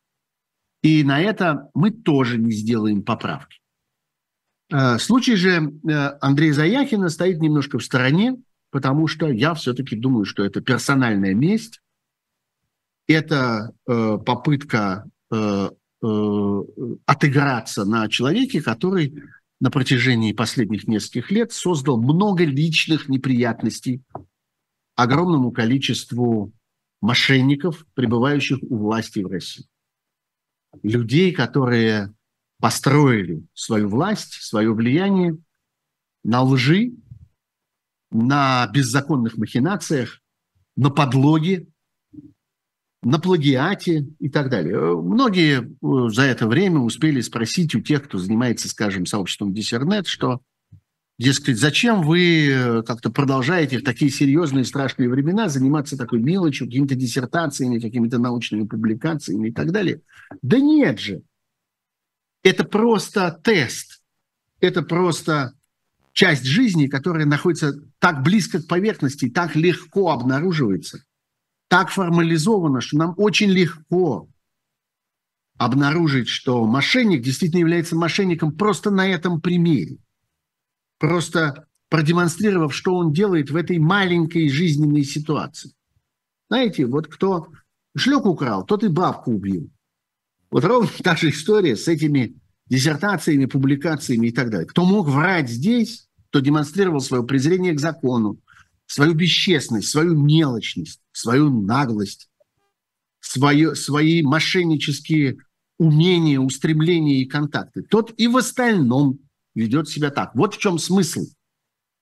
И 0.83 1.05
на 1.05 1.21
это 1.21 1.71
мы 1.75 1.91
тоже 1.91 2.39
не 2.39 2.53
сделаем 2.53 3.03
поправки. 3.03 3.63
Э, 4.73 4.99
случай 4.99 5.37
же 5.37 5.51
э, 5.51 5.93
Андрея 6.21 6.53
Заяхина 6.55 7.09
стоит 7.09 7.41
немножко 7.41 7.79
в 7.79 7.85
стороне, 7.85 8.43
потому 8.71 9.07
что 9.07 9.29
я 9.31 9.55
все-таки 9.55 9.97
думаю, 9.97 10.25
что 10.25 10.45
это 10.45 10.61
персональная 10.61 11.35
месть, 11.35 11.81
это 13.07 13.73
э, 13.87 14.19
попытка 14.25 15.09
отыграться 17.07 17.85
на 17.87 18.09
человеке, 18.11 18.61
который 18.61 19.15
на 19.63 19.71
протяжении 19.71 20.33
последних 20.33 20.89
нескольких 20.89 21.31
лет 21.31 21.53
создал 21.53 21.97
много 21.97 22.45
личных 22.45 23.09
неприятностей 23.09 24.03
огромному 24.97 25.53
количеству 25.53 26.53
мошенников, 27.01 27.87
пребывающих 27.95 28.59
у 28.61 28.77
власти 28.77 29.21
в 29.21 29.29
России. 29.29 29.65
Людей, 30.83 31.31
которые 31.31 32.13
построили 32.59 33.47
свою 33.55 33.89
власть, 33.89 34.33
свое 34.43 34.75
влияние 34.75 35.39
на 36.25 36.43
лжи, 36.43 36.95
на 38.11 38.67
беззаконных 38.67 39.37
махинациях, 39.37 40.23
на 40.75 40.91
подлоге, 40.91 41.69
на 43.03 43.19
плагиате 43.19 44.07
и 44.21 44.29
так 44.29 44.49
далее. 44.49 44.97
Многие 44.97 45.61
э, 45.63 46.11
за 46.11 46.23
это 46.23 46.47
время 46.47 46.79
успели 46.79 47.21
спросить 47.21 47.75
у 47.75 47.81
тех, 47.81 48.05
кто 48.05 48.19
занимается, 48.19 48.69
скажем, 48.69 49.07
сообществом 49.07 49.53
Диссернет, 49.53 50.07
что, 50.07 50.41
дескать, 51.19 51.59
зачем 51.59 52.03
вы 52.03 52.49
э, 52.49 52.83
как-то 52.83 53.11
продолжаете 53.11 53.79
в 53.79 53.85
такие 53.85 54.11
серьезные 54.11 54.65
страшные 54.65 55.09
времена 55.09 55.49
заниматься 55.49 55.97
такой 55.97 56.21
мелочью, 56.21 56.69
какими-то 56.69 56.95
диссертациями, 56.95 57.81
какими-то 57.81 58.19
научными 58.19 58.67
публикациями 58.67 59.49
и 59.49 59.53
так 59.53 59.73
далее. 59.73 60.01
Да 60.41 60.61
нет 60.61 61.01
же. 61.01 61.23
Это 62.45 62.65
просто 62.65 63.37
тест. 63.43 64.01
Это 64.61 64.83
просто 64.83 65.55
часть 66.13 66.45
жизни, 66.45 66.87
которая 66.87 67.27
находится 67.27 67.75
так 67.99 68.23
близко 68.23 68.63
к 68.63 68.69
поверхности, 68.69 69.29
так 69.29 69.57
легко 69.57 70.13
обнаруживается– 70.13 71.03
так 71.73 71.89
формализовано, 71.89 72.83
что 72.83 72.99
нам 72.99 73.15
очень 73.17 73.49
легко 73.49 74.29
обнаружить, 75.57 76.29
что 76.29 76.67
мошенник 76.67 77.23
действительно 77.23 77.61
является 77.61 77.97
мошенником 77.97 78.53
просто 78.53 78.91
на 78.91 79.09
этом 79.09 79.41
примере. 79.41 79.97
Просто 80.99 81.67
продемонстрировав, 81.89 82.75
что 82.75 82.95
он 82.95 83.15
делает 83.15 83.51
в 83.51 83.57
этой 83.57 83.79
маленькой 83.79 84.51
жизненной 84.51 85.03
ситуации. 85.03 85.73
Знаете, 86.51 86.85
вот 86.85 87.07
кто 87.07 87.49
шлек 87.97 88.27
украл, 88.27 88.67
тот 88.67 88.85
и 88.85 88.89
бабку 88.89 89.33
убил. 89.33 89.71
Вот 90.51 90.65
ровно 90.65 90.91
та 91.03 91.17
же 91.17 91.31
история 91.31 91.75
с 91.75 91.89
этими 91.89 92.35
диссертациями, 92.67 93.47
публикациями 93.47 94.27
и 94.27 94.33
так 94.33 94.51
далее. 94.51 94.67
Кто 94.67 94.85
мог 94.85 95.09
врать 95.09 95.49
здесь, 95.49 96.07
кто 96.29 96.41
демонстрировал 96.41 97.01
свое 97.01 97.25
презрение 97.25 97.73
к 97.73 97.81
закону, 97.81 98.39
свою 98.85 99.15
бесчестность, 99.15 99.89
свою 99.89 100.21
мелочность, 100.21 101.02
свою 101.13 101.51
наглость, 101.51 102.29
свое, 103.21 103.75
свои 103.75 104.23
мошеннические 104.23 105.39
умения, 105.79 106.41
устремления 106.41 107.23
и 107.23 107.27
контакты. 107.27 107.83
Тот 107.83 108.13
и 108.17 108.27
в 108.29 108.37
остальном 108.37 109.21
ведет 109.55 109.89
себя 109.89 110.11
так. 110.11 110.35
Вот 110.35 110.55
в 110.55 110.59
чем 110.59 110.79
смысл 110.79 111.27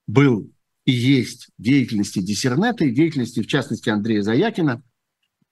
был 0.06 0.50
и 0.84 0.92
есть 0.92 1.48
деятельности 1.58 2.20
Диссернета 2.20 2.84
и 2.84 2.94
деятельности, 2.94 3.40
в 3.42 3.46
частности, 3.46 3.90
Андрея 3.90 4.22
Заякина, 4.22 4.82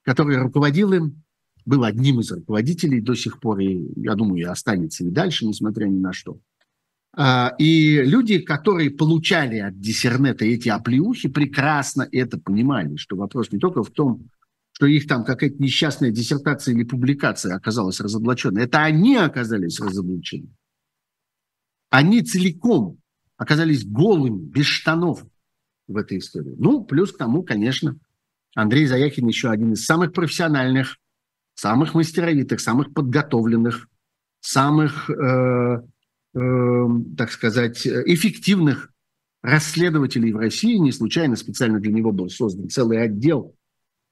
который 0.02 0.38
руководил 0.38 0.92
им, 0.92 1.22
был 1.64 1.84
одним 1.84 2.20
из 2.20 2.32
руководителей 2.32 3.00
до 3.00 3.14
сих 3.14 3.40
пор, 3.40 3.60
и, 3.60 3.92
я 3.96 4.14
думаю, 4.14 4.40
и 4.40 4.44
останется 4.44 5.04
и 5.04 5.10
дальше, 5.10 5.44
несмотря 5.44 5.86
ни 5.86 5.98
на 5.98 6.12
что. 6.12 6.40
А, 7.16 7.54
и 7.58 8.02
люди, 8.02 8.38
которые 8.38 8.90
получали 8.90 9.58
от 9.58 9.80
Диссернета 9.80 10.44
эти 10.44 10.68
оплеухи, 10.68 11.28
прекрасно 11.28 12.08
это 12.12 12.38
понимали, 12.38 12.96
что 12.96 13.16
вопрос 13.16 13.50
не 13.50 13.58
только 13.58 13.82
в 13.82 13.90
том, 13.90 14.28
что 14.72 14.86
их 14.86 15.08
там 15.08 15.24
какая-то 15.24 15.60
несчастная 15.60 16.10
диссертация 16.10 16.74
или 16.74 16.84
публикация 16.84 17.56
оказалась 17.56 18.00
разоблаченной. 18.00 18.62
Это 18.62 18.82
они 18.82 19.16
оказались 19.16 19.80
разоблачены. 19.80 20.48
Они 21.90 22.22
целиком 22.22 22.98
оказались 23.36 23.84
голыми, 23.84 24.38
без 24.38 24.66
штанов 24.66 25.24
в 25.86 25.96
этой 25.96 26.18
истории. 26.18 26.54
Ну, 26.58 26.84
плюс 26.84 27.12
к 27.12 27.18
тому, 27.18 27.42
конечно, 27.42 27.96
Андрей 28.54 28.86
Заякин 28.86 29.26
еще 29.26 29.50
один 29.50 29.72
из 29.72 29.84
самых 29.84 30.12
профессиональных, 30.12 30.98
самых 31.54 31.94
мастеровитых, 31.94 32.60
самых 32.60 32.92
подготовленных, 32.92 33.88
самых, 34.40 35.10
э, 35.10 35.82
э, 36.38 36.88
так 37.16 37.30
сказать, 37.30 37.86
эффективных 37.86 38.90
расследователей 39.42 40.32
в 40.32 40.36
России. 40.36 40.76
Не 40.76 40.92
случайно 40.92 41.36
специально 41.36 41.80
для 41.80 41.92
него 41.92 42.12
был 42.12 42.28
создан 42.28 42.68
целый 42.68 43.02
отдел 43.02 43.54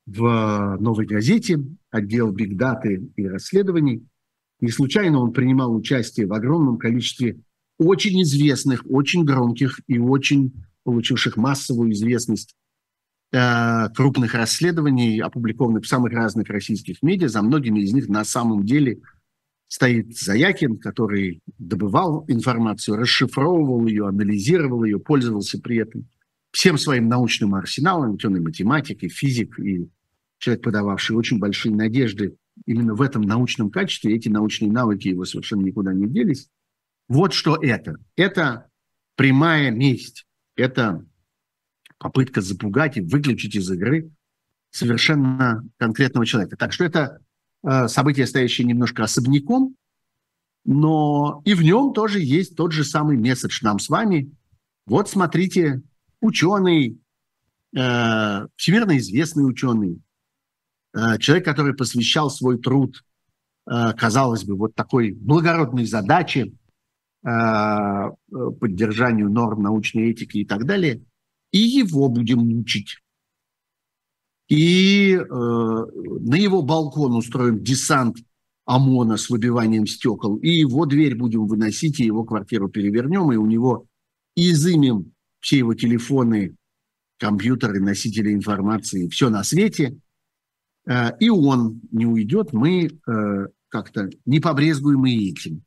в 0.07 0.77
«Новой 0.81 1.07
газете», 1.07 1.59
отдел 1.91 2.31
бигдаты 2.31 3.11
и 3.17 3.27
расследований. 3.27 4.07
Не 4.61 4.71
случайно 4.71 5.19
он 5.19 5.33
принимал 5.33 5.75
участие 5.75 6.27
в 6.27 6.33
огромном 6.33 6.79
количестве 6.79 7.41
очень 7.79 8.23
известных, 8.23 8.85
очень 8.89 9.25
громких 9.25 9.81
и 9.87 9.99
очень 9.99 10.53
получивших 10.85 11.37
массовую 11.37 11.93
известность 11.93 12.55
э, 13.33 13.89
крупных 13.95 14.35
расследований, 14.35 15.21
опубликованных 15.21 15.85
в 15.85 15.89
самых 15.89 16.13
разных 16.13 16.49
российских 16.49 17.03
медиа. 17.03 17.29
За 17.29 17.43
многими 17.43 17.81
из 17.81 17.93
них 17.93 18.09
на 18.09 18.25
самом 18.25 18.65
деле 18.65 19.01
стоит 19.69 20.17
Заякин, 20.17 20.79
который 20.79 21.41
добывал 21.59 22.25
информацию, 22.29 22.97
расшифровывал 22.97 23.87
ее, 23.87 24.07
анализировал 24.07 24.85
ее, 24.85 24.99
пользовался 24.99 25.61
при 25.61 25.79
этом 25.79 26.09
всем 26.53 26.79
своим 26.79 27.09
научным 27.09 27.55
арсеналом, 27.55 28.13
ведь 28.13 28.25
он 28.25 28.37
и 28.37 28.41
математик, 28.41 29.03
и 29.03 29.09
физик, 29.09 29.59
и 29.59 29.89
человек, 30.39 30.65
подававший 30.65 31.17
очень 31.17 31.39
большие 31.39 31.75
надежды 31.75 32.37
именно 32.65 32.95
в 32.95 33.03
этом 33.03 33.23
научном 33.23 33.71
качестве. 33.71 34.15
Эти 34.15 34.29
научные 34.29 34.71
навыки 34.71 35.09
его 35.09 35.25
совершенно 35.25 35.63
никуда 35.63 35.93
не 35.93 36.07
делись. 36.07 36.49
Вот 37.09 37.33
что 37.33 37.57
это. 37.57 37.97
Это 38.17 38.69
прямая 39.17 39.71
месть. 39.71 40.27
Это 40.57 41.05
попытка 41.99 42.41
запугать 42.41 42.97
и 42.97 43.01
выключить 43.01 43.57
из 43.57 43.71
игры 43.71 44.11
совершенно 44.71 45.63
конкретного 45.79 46.27
человека. 46.27 46.57
Так 46.57 46.73
что 46.73 46.85
это 46.85 47.21
событие, 47.89 48.27
стоящее 48.27 48.67
немножко 48.67 49.05
особняком, 49.05 49.75
но 50.65 51.43
и 51.45 51.55
в 51.55 51.63
нем 51.63 51.93
тоже 51.93 52.21
есть 52.21 52.57
тот 52.57 52.73
же 52.73 52.85
самый 52.85 53.17
месседж 53.17 53.61
нам 53.63 53.79
с 53.79 53.89
вами. 53.89 54.33
Вот 54.87 55.09
смотрите, 55.09 55.83
ученый, 56.21 57.01
э, 57.77 58.47
всемирно 58.57 58.97
известный 58.99 59.49
ученый, 59.49 60.01
э, 60.95 61.19
человек, 61.19 61.45
который 61.45 61.75
посвящал 61.75 62.31
свой 62.31 62.59
труд, 62.59 63.05
э, 63.69 63.93
казалось 63.95 64.45
бы, 64.45 64.57
вот 64.57 64.75
такой 64.75 65.13
благородной 65.13 65.87
задаче– 65.87 66.53
Э, 67.27 68.11
поддержанию 68.61 69.29
норм 69.29 69.61
научной 69.61 70.11
этики 70.11 70.39
и 70.39 70.45
так 70.45 70.65
далее, 70.65 71.03
и 71.51 71.59
его 71.59 72.09
будем 72.09 72.39
мучить. 72.39 73.03
И 74.49 75.13
э, 75.15 75.25
на 75.25 76.35
его 76.35 76.63
балкон 76.63 77.17
устроим 77.17 77.63
десант 77.63 78.19
ОМОНа 78.65 79.17
с 79.17 79.29
выбиванием 79.31 79.87
стекол, 79.87 80.37
и 80.37 80.51
его 80.51 80.87
дверь 80.87 81.17
будем 81.17 81.47
выносить, 81.47 82.01
и 82.01 82.05
его 82.05 82.25
квартиру 82.25 82.69
перевернем, 82.69 83.33
и 83.33 83.37
у 83.37 83.47
него 83.47 83.87
изымем 84.37 85.13
все 85.41 85.59
его 85.59 85.75
телефоны, 85.75 86.57
компьютеры, 87.19 87.81
носители 87.81 88.33
информации, 88.33 89.09
все 89.09 89.31
на 89.31 89.43
свете, 89.43 89.99
э, 90.87 91.17
и 91.19 91.29
он 91.29 91.81
не 91.91 92.07
уйдет, 92.07 92.53
мы 92.53 92.87
э, 92.87 93.47
как-то 93.69 94.11
не 94.25 94.41
побрезгуем 94.41 95.07
и 95.07 95.31
этим. 95.31 95.63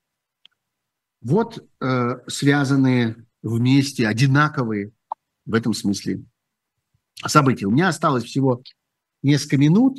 Вот 1.22 1.66
э, 1.82 2.16
связанные 2.28 3.26
вместе, 3.42 4.08
одинаковые 4.08 4.92
в 5.46 5.54
этом 5.54 5.74
смысле 5.74 6.24
события. 7.26 7.66
У 7.66 7.72
меня 7.72 7.90
осталось 7.90 8.24
всего 8.24 8.62
несколько 9.22 9.58
минут. 9.58 9.98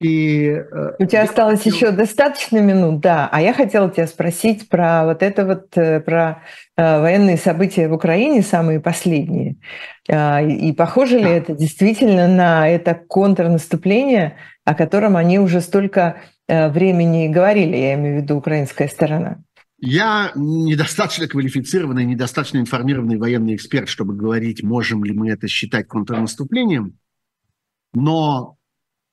И, 0.00 0.46
э, 0.46 0.92
У 0.98 1.04
тебя 1.04 1.24
осталось 1.24 1.58
хотел... 1.58 1.74
еще 1.74 1.90
достаточно 1.90 2.58
минут, 2.58 3.00
да. 3.00 3.28
А 3.30 3.42
я 3.42 3.52
хотела 3.52 3.90
тебя 3.90 4.06
спросить 4.06 4.68
про 4.70 5.04
вот 5.04 5.22
это 5.22 5.44
вот, 5.44 5.76
э, 5.76 6.00
про 6.00 6.42
э, 6.76 7.00
военные 7.00 7.36
события 7.36 7.86
в 7.86 7.92
Украине, 7.92 8.40
самые 8.40 8.80
последние. 8.80 9.56
Э, 10.08 10.46
и 10.48 10.72
похоже 10.72 11.20
да. 11.20 11.28
ли 11.28 11.34
это 11.34 11.54
действительно 11.54 12.28
на 12.28 12.66
это 12.66 12.94
контрнаступление, 12.94 14.36
о 14.64 14.74
котором 14.74 15.16
они 15.16 15.38
уже 15.38 15.60
столько 15.60 16.22
времени 16.48 17.28
говорили, 17.28 17.76
я 17.76 17.94
имею 17.94 18.18
в 18.18 18.22
виду 18.22 18.36
украинская 18.36 18.88
сторона? 18.88 19.38
Я 19.82 20.32
недостаточно 20.34 21.26
квалифицированный, 21.26 22.04
недостаточно 22.04 22.58
информированный 22.58 23.16
военный 23.16 23.54
эксперт, 23.54 23.88
чтобы 23.88 24.14
говорить, 24.14 24.62
можем 24.62 25.04
ли 25.04 25.14
мы 25.14 25.30
это 25.30 25.48
считать 25.48 25.88
контрнаступлением. 25.88 26.98
Но 27.94 28.58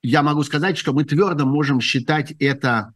я 0.04 0.24
могу 0.24 0.44
сказать, 0.44 0.78
что 0.78 0.92
мы 0.92 1.06
твердо 1.06 1.46
можем 1.46 1.80
считать 1.80 2.32
это 2.40 2.94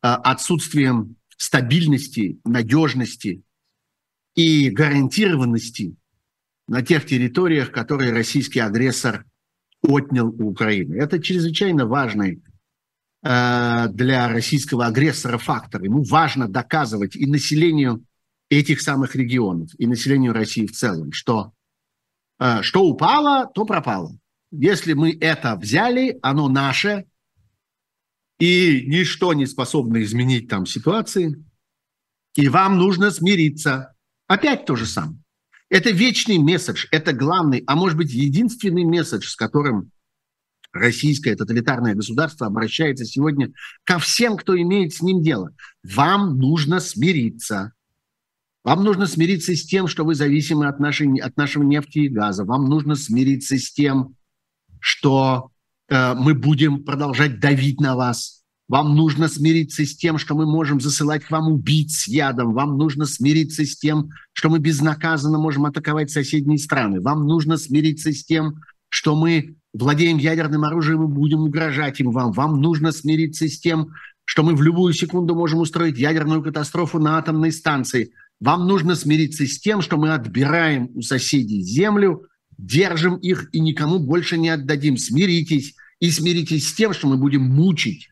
а, 0.00 0.16
отсутствием 0.16 1.16
стабильности, 1.36 2.40
надежности 2.44 3.42
и 4.34 4.70
гарантированности 4.70 5.96
на 6.66 6.80
тех 6.80 7.04
территориях, 7.04 7.72
которые 7.72 8.12
российский 8.12 8.60
агрессор 8.60 9.26
отнял 9.82 10.28
у 10.28 10.48
Украины. 10.48 10.94
Это 10.94 11.22
чрезвычайно 11.22 11.84
важный 11.84 12.42
Э, 12.42 12.49
для 13.22 14.28
российского 14.28 14.86
агрессора 14.86 15.36
фактор. 15.36 15.82
Ему 15.82 16.02
важно 16.02 16.48
доказывать 16.48 17.16
и 17.16 17.26
населению 17.26 18.02
этих 18.50 18.80
самых 18.80 19.14
регионов, 19.14 19.70
и 19.78 19.86
населению 19.86 20.32
России 20.32 20.66
в 20.66 20.72
целом, 20.72 21.12
что 21.12 21.52
э, 22.40 22.62
что 22.62 22.84
упало, 22.84 23.50
то 23.54 23.64
пропало. 23.64 24.18
Если 24.50 24.92
мы 24.92 25.16
это 25.18 25.54
взяли, 25.54 26.18
оно 26.20 26.48
наше, 26.48 27.06
и 28.40 28.84
ничто 28.86 29.32
не 29.32 29.46
способно 29.46 30.02
изменить 30.02 30.48
там 30.48 30.66
ситуации, 30.66 31.44
и 32.34 32.48
вам 32.48 32.78
нужно 32.78 33.10
смириться. 33.12 33.94
Опять 34.26 34.66
то 34.66 34.74
же 34.74 34.86
самое. 34.86 35.18
Это 35.68 35.90
вечный 35.90 36.38
месседж, 36.38 36.86
это 36.90 37.12
главный, 37.12 37.62
а 37.66 37.76
может 37.76 37.96
быть 37.96 38.12
единственный 38.12 38.84
месседж, 38.84 39.28
с 39.28 39.36
которым 39.36 39.92
российское 40.72 41.34
тоталитарное 41.34 41.94
государство 41.94 42.46
обращается 42.46 43.04
сегодня 43.04 43.52
ко 43.84 43.98
всем, 43.98 44.36
кто 44.36 44.60
имеет 44.60 44.94
с 44.94 45.02
ним 45.02 45.22
дело. 45.22 45.50
Вам 45.82 46.38
нужно 46.38 46.80
смириться. 46.80 47.72
Вам 48.62 48.84
нужно 48.84 49.06
смириться 49.06 49.56
с 49.56 49.64
тем, 49.64 49.86
что 49.86 50.04
вы 50.04 50.14
зависимы 50.14 50.66
от, 50.66 50.80
нашей, 50.80 51.18
от 51.18 51.36
нашего 51.36 51.62
нефти 51.62 52.00
и 52.00 52.08
газа. 52.08 52.44
Вам 52.44 52.66
нужно 52.66 52.94
смириться 52.94 53.58
с 53.58 53.72
тем, 53.72 54.16
что 54.80 55.50
э, 55.88 56.14
мы 56.14 56.34
будем 56.34 56.84
продолжать 56.84 57.40
давить 57.40 57.80
на 57.80 57.96
вас. 57.96 58.40
Вам 58.68 58.94
нужно 58.94 59.28
смириться 59.28 59.84
с 59.84 59.96
тем, 59.96 60.18
что 60.18 60.36
мы 60.36 60.46
можем 60.46 60.80
засылать 60.80 61.24
к 61.24 61.30
вам 61.30 61.50
убийц 61.50 62.02
с 62.02 62.08
ядом. 62.08 62.52
Вам 62.52 62.76
нужно 62.76 63.06
смириться 63.06 63.64
с 63.64 63.76
тем, 63.76 64.10
что 64.32 64.48
мы 64.50 64.60
безнаказанно 64.60 65.38
можем 65.38 65.64
атаковать 65.64 66.10
соседние 66.10 66.58
страны. 66.58 67.00
Вам 67.00 67.26
нужно 67.26 67.56
смириться 67.56 68.12
с 68.12 68.24
тем, 68.24 68.60
что 68.88 69.16
мы 69.16 69.56
владеем 69.72 70.18
ядерным 70.18 70.64
оружием 70.64 71.04
и 71.04 71.06
будем 71.06 71.40
угрожать 71.40 72.00
им 72.00 72.10
вам. 72.10 72.32
Вам 72.32 72.60
нужно 72.60 72.92
смириться 72.92 73.48
с 73.48 73.58
тем, 73.58 73.92
что 74.24 74.42
мы 74.42 74.54
в 74.54 74.62
любую 74.62 74.92
секунду 74.92 75.34
можем 75.34 75.60
устроить 75.60 75.98
ядерную 75.98 76.42
катастрофу 76.42 76.98
на 76.98 77.18
атомной 77.18 77.52
станции. 77.52 78.12
Вам 78.40 78.66
нужно 78.66 78.94
смириться 78.94 79.46
с 79.46 79.58
тем, 79.58 79.82
что 79.82 79.96
мы 79.96 80.12
отбираем 80.12 80.90
у 80.94 81.02
соседей 81.02 81.62
землю, 81.62 82.26
держим 82.56 83.16
их 83.16 83.48
и 83.52 83.60
никому 83.60 83.98
больше 83.98 84.38
не 84.38 84.48
отдадим. 84.50 84.96
Смиритесь. 84.96 85.74
И 85.98 86.10
смиритесь 86.10 86.68
с 86.68 86.72
тем, 86.72 86.94
что 86.94 87.08
мы 87.08 87.18
будем 87.18 87.42
мучить, 87.42 88.10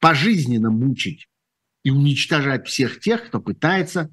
пожизненно 0.00 0.70
мучить 0.70 1.28
и 1.84 1.90
уничтожать 1.90 2.66
всех 2.66 3.00
тех, 3.00 3.26
кто 3.26 3.40
пытается 3.40 4.10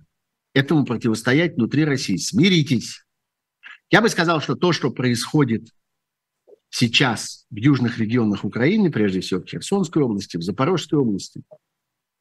этому 0.54 0.86
противостоять 0.86 1.56
внутри 1.56 1.86
России. 1.86 2.18
Смиритесь. 2.18 3.06
Я 3.92 4.02
бы 4.02 4.10
сказал, 4.10 4.42
что 4.42 4.56
то, 4.56 4.72
что 4.72 4.92
происходит 4.92 5.70
сейчас 6.76 7.46
в 7.50 7.56
южных 7.56 8.00
регионах 8.00 8.44
Украины, 8.44 8.92
прежде 8.92 9.22
всего 9.22 9.40
в 9.40 9.46
Херсонской 9.46 10.04
области, 10.04 10.36
в 10.36 10.42
Запорожской 10.42 11.00
области, 11.00 11.42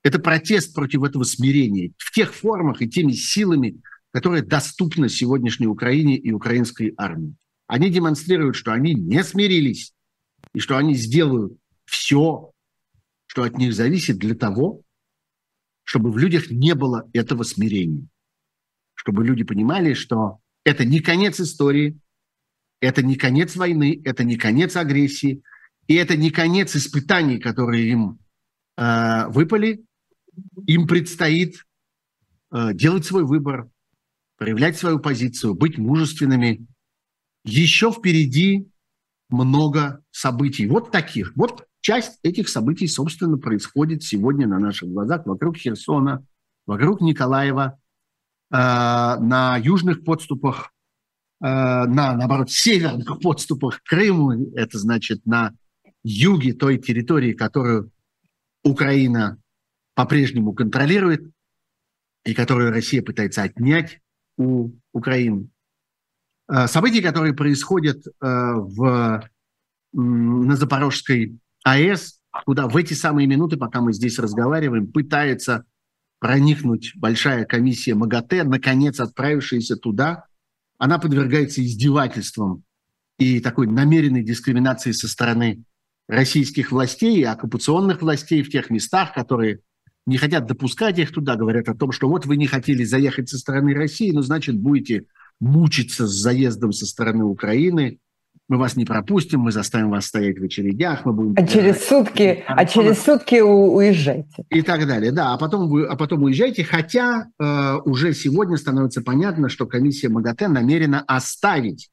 это 0.05 0.21
протест 0.21 0.75
против 0.75 1.03
этого 1.03 1.25
смирения 1.25 1.93
в 1.99 2.13
тех 2.13 2.33
формах 2.33 2.81
и 2.81 2.89
теми 2.89 3.13
силами, 3.13 3.81
которые 4.13 4.45
доступны 4.45 5.09
сегодняшней 5.09 5.67
Украине 5.67 6.17
и 6.17 6.31
украинской 6.31 6.95
армии. 6.97 7.35
Они 7.67 7.91
демонстрируют, 7.91 8.55
что 8.55 8.73
они 8.73 8.95
не 8.95 9.25
смирились 9.25 9.93
и 10.55 10.61
что 10.61 10.77
они 10.77 10.95
сделают 10.95 11.59
все, 11.85 12.53
что 13.27 13.43
от 13.43 13.59
них 13.59 13.75
зависит 13.75 14.19
для 14.19 14.37
того, 14.37 14.83
чтобы 15.83 16.13
в 16.13 16.19
людях 16.19 16.51
не 16.51 16.77
было 16.77 17.11
этого 17.13 17.43
смирения. 17.43 18.07
Чтобы 18.95 19.25
люди 19.25 19.43
понимали, 19.43 19.95
что 19.95 20.39
это 20.65 20.85
не 20.85 21.01
конец 21.01 21.41
истории, 21.41 21.99
это 22.81 23.03
не 23.03 23.17
конец 23.17 23.57
войны, 23.57 24.01
это 24.05 24.25
не 24.25 24.37
конец 24.37 24.77
агрессии, 24.77 25.43
и 25.87 25.95
это 25.95 26.17
не 26.17 26.31
конец 26.31 26.75
испытаний, 26.77 27.39
которые 27.39 27.89
им 27.89 28.19
э, 28.77 29.27
выпали. 29.29 29.85
Им 30.67 30.87
предстоит 30.87 31.65
э, 32.53 32.75
делать 32.75 33.05
свой 33.05 33.25
выбор, 33.25 33.69
проявлять 34.37 34.77
свою 34.77 34.99
позицию, 34.99 35.55
быть 35.55 35.79
мужественными. 35.79 36.67
Еще 37.45 37.93
впереди 37.93 38.69
много 39.29 40.03
событий. 40.11 40.67
Вот 40.67 40.91
таких. 40.91 41.33
Вот 41.37 41.67
часть 41.81 42.19
этих 42.23 42.49
событий, 42.49 42.89
собственно, 42.89 43.37
происходит 43.37 44.03
сегодня 44.03 44.47
на 44.47 44.59
наших 44.59 44.89
глазах 44.89 45.27
вокруг 45.27 45.57
Херсона, 45.57 46.25
вокруг 46.67 47.01
Николаева, 47.01 47.79
э, 48.51 48.57
на 48.57 49.59
южных 49.59 50.05
подступах, 50.05 50.74
на, 51.47 52.17
наоборот, 52.17 52.51
северных 52.51 53.21
подступах 53.23 53.83
к 53.83 53.89
Крыму. 53.89 54.53
Это 54.55 54.79
значит 54.79 55.27
на 55.27 55.53
юге 56.03 56.55
той 56.55 56.79
территории, 56.79 57.33
которую 57.33 57.91
Украина 58.63 59.39
по-прежнему 59.95 60.53
контролирует 60.53 61.31
и 62.25 62.35
которую 62.35 62.71
Россия 62.71 63.03
пытается 63.03 63.43
отнять 63.43 64.01
у 64.37 64.71
Украины. 64.93 65.49
Э, 66.49 66.67
события, 66.67 67.03
которые 67.03 67.35
происходят 67.35 68.07
э, 68.07 68.11
в, 68.21 69.29
на 69.93 70.57
Запорожской 70.57 71.39
АЭС, 71.63 72.21
куда 72.45 72.67
в 72.67 72.77
эти 72.77 72.95
самые 72.95 73.27
минуты, 73.27 73.57
пока 73.57 73.81
мы 73.81 73.93
здесь 73.93 74.19
разговариваем, 74.19 74.91
пытается 74.91 75.65
проникнуть 76.19 76.93
большая 76.97 77.45
комиссия 77.45 77.95
МАГАТЭ, 77.95 78.45
наконец 78.45 78.99
отправившаяся 78.99 79.77
туда, 79.77 80.25
она 80.79 80.99
подвергается 80.99 81.65
издевательствам 81.65 82.65
и 83.19 83.41
такой 83.41 83.67
намеренной 83.67 84.23
дискриминации 84.23 84.93
со 84.93 85.09
стороны 85.09 85.63
российских 86.09 86.73
властей 86.73 87.21
и 87.21 87.25
оккупационных 87.25 88.03
властей 88.03 88.43
в 88.43 88.51
тех 88.51 88.71
местах, 88.71 89.15
которые 89.15 89.61
не 90.07 90.19
хотят 90.19 90.47
допускать 90.47 90.99
их 90.99 91.13
туда, 91.13 91.37
говорят 91.37 91.69
о 91.69 91.75
том, 91.75 91.93
что 91.93 92.09
вот 92.09 92.27
вы 92.27 92.37
не 92.37 92.47
хотели 92.47 92.85
заехать 92.85 93.29
со 93.29 93.39
стороны 93.39 93.75
России, 93.75 94.11
ну, 94.11 94.23
значит, 94.23 94.57
будете 94.57 95.07
мучиться 95.41 96.07
с 96.07 96.11
заездом 96.11 96.73
со 96.73 96.87
стороны 96.87 97.25
Украины, 97.25 97.99
мы 98.49 98.59
вас 98.59 98.77
не 98.77 98.85
пропустим, 98.85 99.41
мы 99.41 99.53
заставим 99.53 99.91
вас 99.91 100.07
стоять 100.07 100.39
в 100.39 100.45
очередях, 100.45 101.07
мы 101.07 101.13
будем... 101.13 101.35
А 101.37 101.47
через 101.47 101.87
сутки, 101.87 102.45
а, 102.47 102.65
через 102.67 103.03
сутки 103.03 103.41
уезжайте. 103.41 104.45
И 104.51 104.63
так 104.63 104.87
далее, 104.87 105.13
да. 105.13 105.33
А 105.33 105.39
потом, 105.39 105.69
вы, 105.69 105.87
а 105.87 105.97
потом 105.97 106.23
уезжайте, 106.25 106.63
хотя 106.63 107.29
э, 107.39 107.75
уже 107.85 108.13
сегодня 108.13 108.57
становится 108.57 109.01
понятно, 109.01 109.49
что 109.49 109.67
комиссия 109.67 110.11
МАГАТЭ 110.11 110.49
намерена 110.49 111.03
оставить 111.07 111.89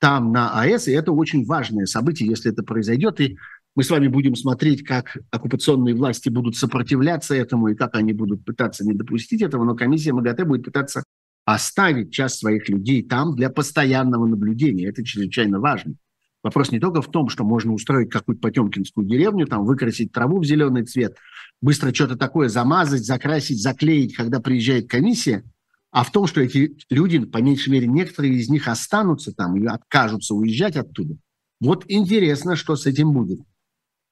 там 0.00 0.32
на 0.32 0.60
АЭС, 0.60 0.88
и 0.88 0.92
это 0.92 1.12
очень 1.12 1.46
важное 1.46 1.86
событие, 1.86 2.28
если 2.28 2.50
это 2.50 2.62
произойдет, 2.62 3.20
и 3.20 3.38
мы 3.76 3.82
с 3.82 3.90
вами 3.90 4.08
будем 4.08 4.36
смотреть, 4.36 4.84
как 4.84 5.16
оккупационные 5.30 5.94
власти 5.94 6.28
будут 6.28 6.56
сопротивляться 6.56 7.34
этому, 7.34 7.68
и 7.68 7.74
как 7.74 7.94
они 7.94 8.12
будут 8.12 8.44
пытаться 8.44 8.84
не 8.84 8.94
допустить 8.94 9.42
этого, 9.42 9.64
но 9.64 9.74
комиссия 9.74 10.12
МАГАТЭ 10.12 10.44
будет 10.44 10.64
пытаться 10.64 11.04
оставить 11.44 12.12
часть 12.12 12.38
своих 12.38 12.68
людей 12.68 13.02
там 13.02 13.36
для 13.36 13.50
постоянного 13.50 14.26
наблюдения. 14.26 14.88
Это 14.88 15.04
чрезвычайно 15.04 15.60
важно. 15.60 15.94
Вопрос 16.42 16.70
не 16.70 16.78
только 16.78 17.00
в 17.00 17.10
том, 17.10 17.28
что 17.28 17.42
можно 17.42 17.72
устроить 17.72 18.10
какую-то 18.10 18.40
потемкинскую 18.40 19.06
деревню, 19.06 19.46
там 19.46 19.64
выкрасить 19.64 20.12
траву 20.12 20.40
в 20.40 20.44
зеленый 20.44 20.84
цвет, 20.84 21.16
быстро 21.62 21.92
что-то 21.94 22.16
такое 22.16 22.48
замазать, 22.48 23.04
закрасить, 23.04 23.62
заклеить, 23.62 24.14
когда 24.14 24.40
приезжает 24.40 24.88
комиссия, 24.88 25.42
а 25.90 26.04
в 26.04 26.12
том, 26.12 26.26
что 26.26 26.42
эти 26.42 26.76
люди, 26.90 27.18
по 27.20 27.38
меньшей 27.38 27.70
мере, 27.70 27.86
некоторые 27.86 28.34
из 28.34 28.50
них 28.50 28.68
останутся 28.68 29.32
там 29.32 29.56
и 29.56 29.66
откажутся 29.66 30.34
уезжать 30.34 30.76
оттуда. 30.76 31.16
Вот 31.60 31.84
интересно, 31.88 32.56
что 32.56 32.76
с 32.76 32.84
этим 32.84 33.12
будет. 33.12 33.40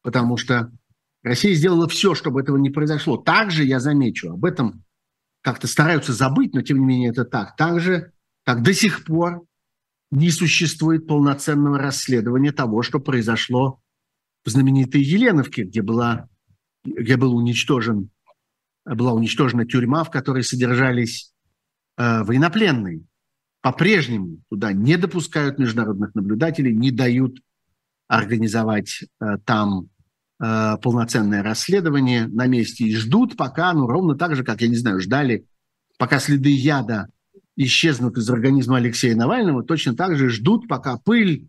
Потому 0.03 0.37
что 0.37 0.71
Россия 1.23 1.55
сделала 1.55 1.89
все, 1.89 2.15
чтобы 2.15 2.41
этого 2.41 2.57
не 2.57 2.71
произошло. 2.71 3.17
Также, 3.17 3.65
я 3.65 3.79
замечу, 3.79 4.31
об 4.31 4.45
этом 4.45 4.85
как-то 5.43 5.67
стараются 5.67 6.13
забыть, 6.13 6.55
но 6.55 6.63
тем 6.63 6.79
не 6.79 6.87
менее 6.87 7.11
это 7.11 7.25
так. 7.25 7.57
Так 7.57 7.81
же, 7.81 8.13
как 8.45 8.63
до 8.63 8.73
сих 8.73 9.05
пор 9.05 9.45
не 10.11 10.31
существует 10.31 11.07
полноценного 11.07 11.79
расследования 11.79 12.53
того, 12.53 12.83
что 12.83 13.01
произошло 13.01 13.81
в 14.45 14.51
знаменитой 14.51 15.03
Еленовке, 15.03 15.65
где, 15.65 15.83
была, 15.83 16.29
где 16.85 17.17
был 17.17 17.37
уничтожен, 17.37 18.11
была 18.85 19.13
уничтожена 19.13 19.67
тюрьма, 19.67 20.05
в 20.05 20.11
которой 20.11 20.45
содержались 20.45 21.33
э, 21.97 22.23
военнопленные. 22.23 23.05
По-прежнему 23.61 24.43
туда 24.51 24.73
не 24.73 24.97
допускают 24.97 25.59
международных 25.59 26.15
наблюдателей, 26.15 26.75
не 26.75 26.91
дают 26.91 27.39
организовать 28.09 29.05
э, 29.21 29.39
там 29.45 29.89
Э, 30.45 30.77
полноценное 30.83 31.41
расследование 31.41 32.27
на 32.27 32.49
месте 32.49 32.85
и 32.85 32.97
ждут 32.97 33.37
пока, 33.37 33.73
ну, 33.73 33.87
ровно 33.87 34.17
так 34.17 34.35
же, 34.35 34.43
как, 34.43 34.61
я 34.61 34.67
не 34.67 34.75
знаю, 34.75 34.99
ждали, 34.99 35.47
пока 35.99 36.19
следы 36.19 36.51
яда 36.51 37.07
исчезнут 37.55 38.19
из 38.19 38.29
организма 38.29 38.79
Алексея 38.79 39.15
Навального, 39.15 39.63
точно 39.63 39.95
так 39.95 40.17
же 40.17 40.31
ждут, 40.31 40.67
пока 40.67 40.99
пыль, 40.99 41.47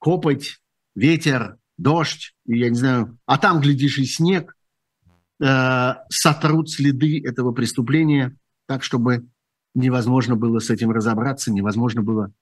копоть, 0.00 0.58
ветер, 0.96 1.58
дождь, 1.78 2.34
я 2.46 2.68
не 2.68 2.74
знаю, 2.74 3.16
а 3.26 3.38
там, 3.38 3.60
глядишь, 3.60 3.98
и 3.98 4.04
снег, 4.06 4.56
э, 5.40 5.94
сотрут 6.08 6.68
следы 6.68 7.22
этого 7.24 7.52
преступления 7.52 8.36
так, 8.66 8.82
чтобы 8.82 9.28
невозможно 9.76 10.34
было 10.34 10.58
с 10.58 10.68
этим 10.68 10.90
разобраться, 10.90 11.52
невозможно 11.52 12.02
было 12.02 12.32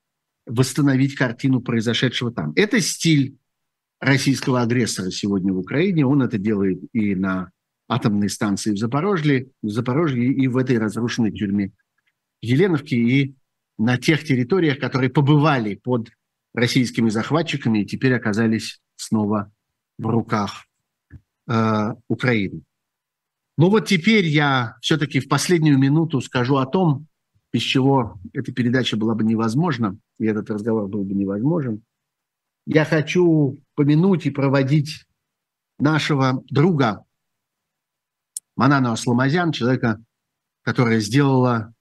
восстановить 0.46 1.14
картину 1.14 1.60
произошедшего 1.60 2.32
там. 2.32 2.54
Это 2.56 2.80
стиль 2.80 3.36
российского 4.00 4.62
агрессора 4.62 5.10
сегодня 5.10 5.52
в 5.52 5.58
Украине. 5.58 6.06
Он 6.06 6.22
это 6.22 6.38
делает 6.38 6.80
и 6.92 7.14
на 7.14 7.50
атомной 7.88 8.28
станции 8.28 8.72
в 8.72 8.78
Запорожье, 8.78 9.48
в 9.62 9.68
Запорожье 9.68 10.24
и 10.24 10.48
в 10.48 10.56
этой 10.56 10.78
разрушенной 10.78 11.32
тюрьме 11.32 11.72
Еленовки, 12.40 12.94
и 12.94 13.34
на 13.78 13.98
тех 13.98 14.24
территориях, 14.24 14.78
которые 14.78 15.10
побывали 15.10 15.74
под 15.74 16.10
российскими 16.52 17.08
захватчиками 17.08 17.80
и 17.80 17.86
теперь 17.86 18.14
оказались 18.14 18.80
снова 18.96 19.52
в 19.98 20.06
руках 20.06 20.66
э, 21.48 21.94
Украины. 22.08 22.62
Но 23.56 23.70
вот 23.70 23.86
теперь 23.86 24.26
я 24.26 24.76
все-таки 24.80 25.20
в 25.20 25.28
последнюю 25.28 25.78
минуту 25.78 26.20
скажу 26.20 26.56
о 26.56 26.66
том, 26.66 27.06
без 27.52 27.62
чего 27.62 28.18
эта 28.32 28.52
передача 28.52 28.96
была 28.96 29.14
бы 29.14 29.24
невозможна, 29.24 29.96
и 30.18 30.26
этот 30.26 30.50
разговор 30.50 30.88
был 30.88 31.04
бы 31.04 31.14
невозможен– 31.14 31.82
я 32.66 32.84
хочу 32.84 33.58
помянуть 33.74 34.26
и 34.26 34.30
проводить 34.30 35.04
нашего 35.78 36.42
друга 36.50 37.04
Манану 38.56 38.92
Асламазян, 38.92 39.52
человека, 39.52 40.02
которая 40.62 41.00
сделала 41.00 41.74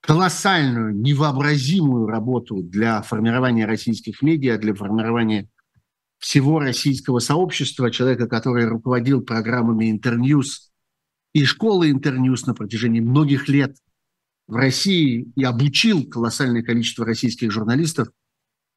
колоссальную, 0.00 0.94
невообразимую 0.94 2.08
работу 2.08 2.62
для 2.62 3.02
формирования 3.02 3.66
российских 3.66 4.20
медиа, 4.20 4.58
для 4.58 4.74
формирования 4.74 5.48
всего 6.18 6.58
российского 6.58 7.20
сообщества, 7.20 7.90
человека, 7.90 8.26
который 8.26 8.66
руководил 8.66 9.22
программами 9.22 9.90
Интерньюз 9.90 10.72
и 11.32 11.44
школы 11.44 11.90
Интерньюз 11.90 12.46
на 12.46 12.54
протяжении 12.54 13.00
многих 13.00 13.48
лет 13.48 13.76
в 14.48 14.56
России 14.56 15.32
и 15.36 15.44
обучил 15.44 16.04
колоссальное 16.08 16.62
количество 16.62 17.06
российских 17.06 17.50
журналистов– 17.50 18.08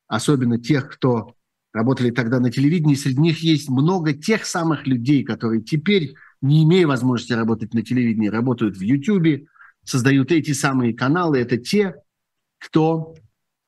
особенно 0.07 0.59
тех, 0.59 0.89
кто 0.89 1.35
работали 1.73 2.09
тогда 2.09 2.39
на 2.39 2.51
телевидении, 2.51 2.95
среди 2.95 3.19
них 3.19 3.39
есть 3.39 3.69
много 3.69 4.13
тех 4.13 4.45
самых 4.45 4.87
людей, 4.87 5.23
которые 5.23 5.61
теперь, 5.61 6.15
не 6.41 6.63
имея 6.63 6.87
возможности 6.87 7.33
работать 7.33 7.73
на 7.73 7.81
телевидении, 7.81 8.29
работают 8.29 8.77
в 8.77 8.81
Ютьюбе, 8.81 9.47
создают 9.83 10.31
эти 10.31 10.51
самые 10.51 10.93
каналы, 10.93 11.37
это 11.37 11.57
те, 11.57 11.95
кто 12.59 13.15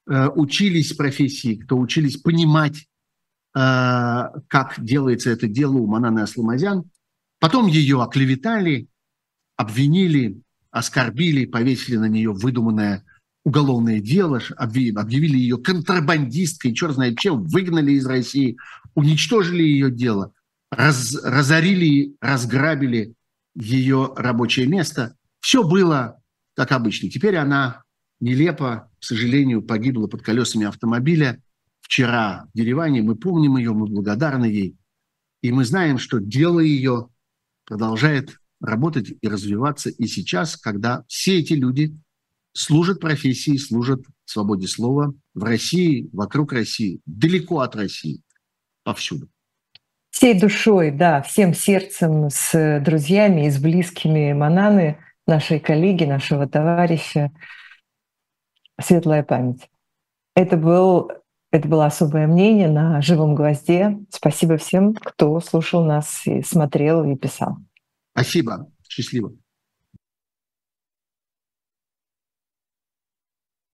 э, 0.10 0.28
учились 0.30 0.94
профессии, 0.94 1.56
кто 1.56 1.78
учились 1.78 2.18
понимать, 2.18 2.88
э, 3.56 4.24
как 4.48 4.76
делается 4.78 5.30
это 5.30 5.48
дело 5.48 5.74
у 5.74 5.88
Мананы 5.88 6.22
Асламазян. 6.22 6.90
Потом 7.40 7.68
ее 7.68 8.02
оклеветали, 8.02 8.88
обвинили, 9.58 10.42
оскорбили, 10.72 11.46
повесили 11.46 11.98
на 11.98 12.08
нее 12.08 12.32
выдуманное 12.32 13.04
уголовное 13.48 14.02
дело, 14.02 14.42
объявили 14.58 15.38
ее 15.38 15.58
контрабандисткой, 15.58 16.74
черт 16.74 16.96
знает 16.96 17.18
чем, 17.18 17.46
выгнали 17.46 17.94
из 17.94 18.06
России, 18.06 18.58
уничтожили 18.94 19.64
ее 19.64 19.90
дело, 19.90 20.34
раз, 20.70 21.16
разорили, 21.24 22.18
разграбили 22.20 23.14
ее 23.56 24.12
рабочее 24.18 24.68
место. 24.68 25.16
Все 25.40 25.64
было 25.64 26.20
как 26.58 26.74
обычно. 26.74 27.10
Теперь 27.10 27.38
она 27.38 27.84
нелепо, 28.20 28.92
к 29.00 29.06
сожалению, 29.06 29.62
погибла 29.62 30.08
под 30.08 30.24
колесами 30.24 30.66
автомобиля 30.66 31.42
вчера 31.80 32.48
в 32.54 32.58
Ереване. 32.58 33.02
Мы 33.02 33.16
помним 33.16 33.56
ее, 33.56 33.72
мы 33.72 33.88
благодарны 33.88 34.48
ей. 34.48 34.76
И 35.42 35.54
мы 35.54 35.64
знаем, 35.64 36.00
что 36.00 36.20
дело 36.20 36.60
ее 36.60 37.08
продолжает 37.66 38.40
работать 38.60 39.14
и 39.22 39.28
развиваться 39.30 39.90
и 39.90 40.06
сейчас, 40.06 40.58
когда 40.58 41.06
все 41.08 41.40
эти 41.40 41.54
люди 41.54 41.96
служат 42.58 43.00
профессии, 43.00 43.58
служат 43.58 44.02
свободе 44.26 44.68
слова 44.68 45.14
в 45.34 45.44
России, 45.44 46.10
вокруг 46.12 46.54
России, 46.54 47.02
далеко 47.06 47.60
от 47.60 47.76
России, 47.76 48.24
повсюду. 48.84 49.30
Всей 50.10 50.40
душой, 50.40 50.90
да, 50.90 51.22
всем 51.22 51.54
сердцем, 51.54 52.30
с 52.32 52.80
друзьями 52.84 53.46
и 53.46 53.52
с 53.52 53.60
близкими 53.60 54.34
Мананы, 54.34 54.98
нашей 55.28 55.60
коллеги, 55.60 56.06
нашего 56.06 56.48
товарища. 56.48 57.32
Светлая 58.82 59.24
память. 59.24 59.70
Это, 60.36 60.58
был, 60.58 61.12
это 61.52 61.68
было 61.68 61.86
особое 61.86 62.26
мнение 62.26 62.70
на 62.70 63.02
живом 63.02 63.36
гвозде. 63.36 64.00
Спасибо 64.10 64.58
всем, 64.58 64.96
кто 64.96 65.40
слушал 65.42 65.86
нас 65.86 66.26
и 66.26 66.42
смотрел 66.42 67.04
и 67.04 67.16
писал. 67.16 67.58
Спасибо. 68.14 68.72
Счастливо. 68.88 69.34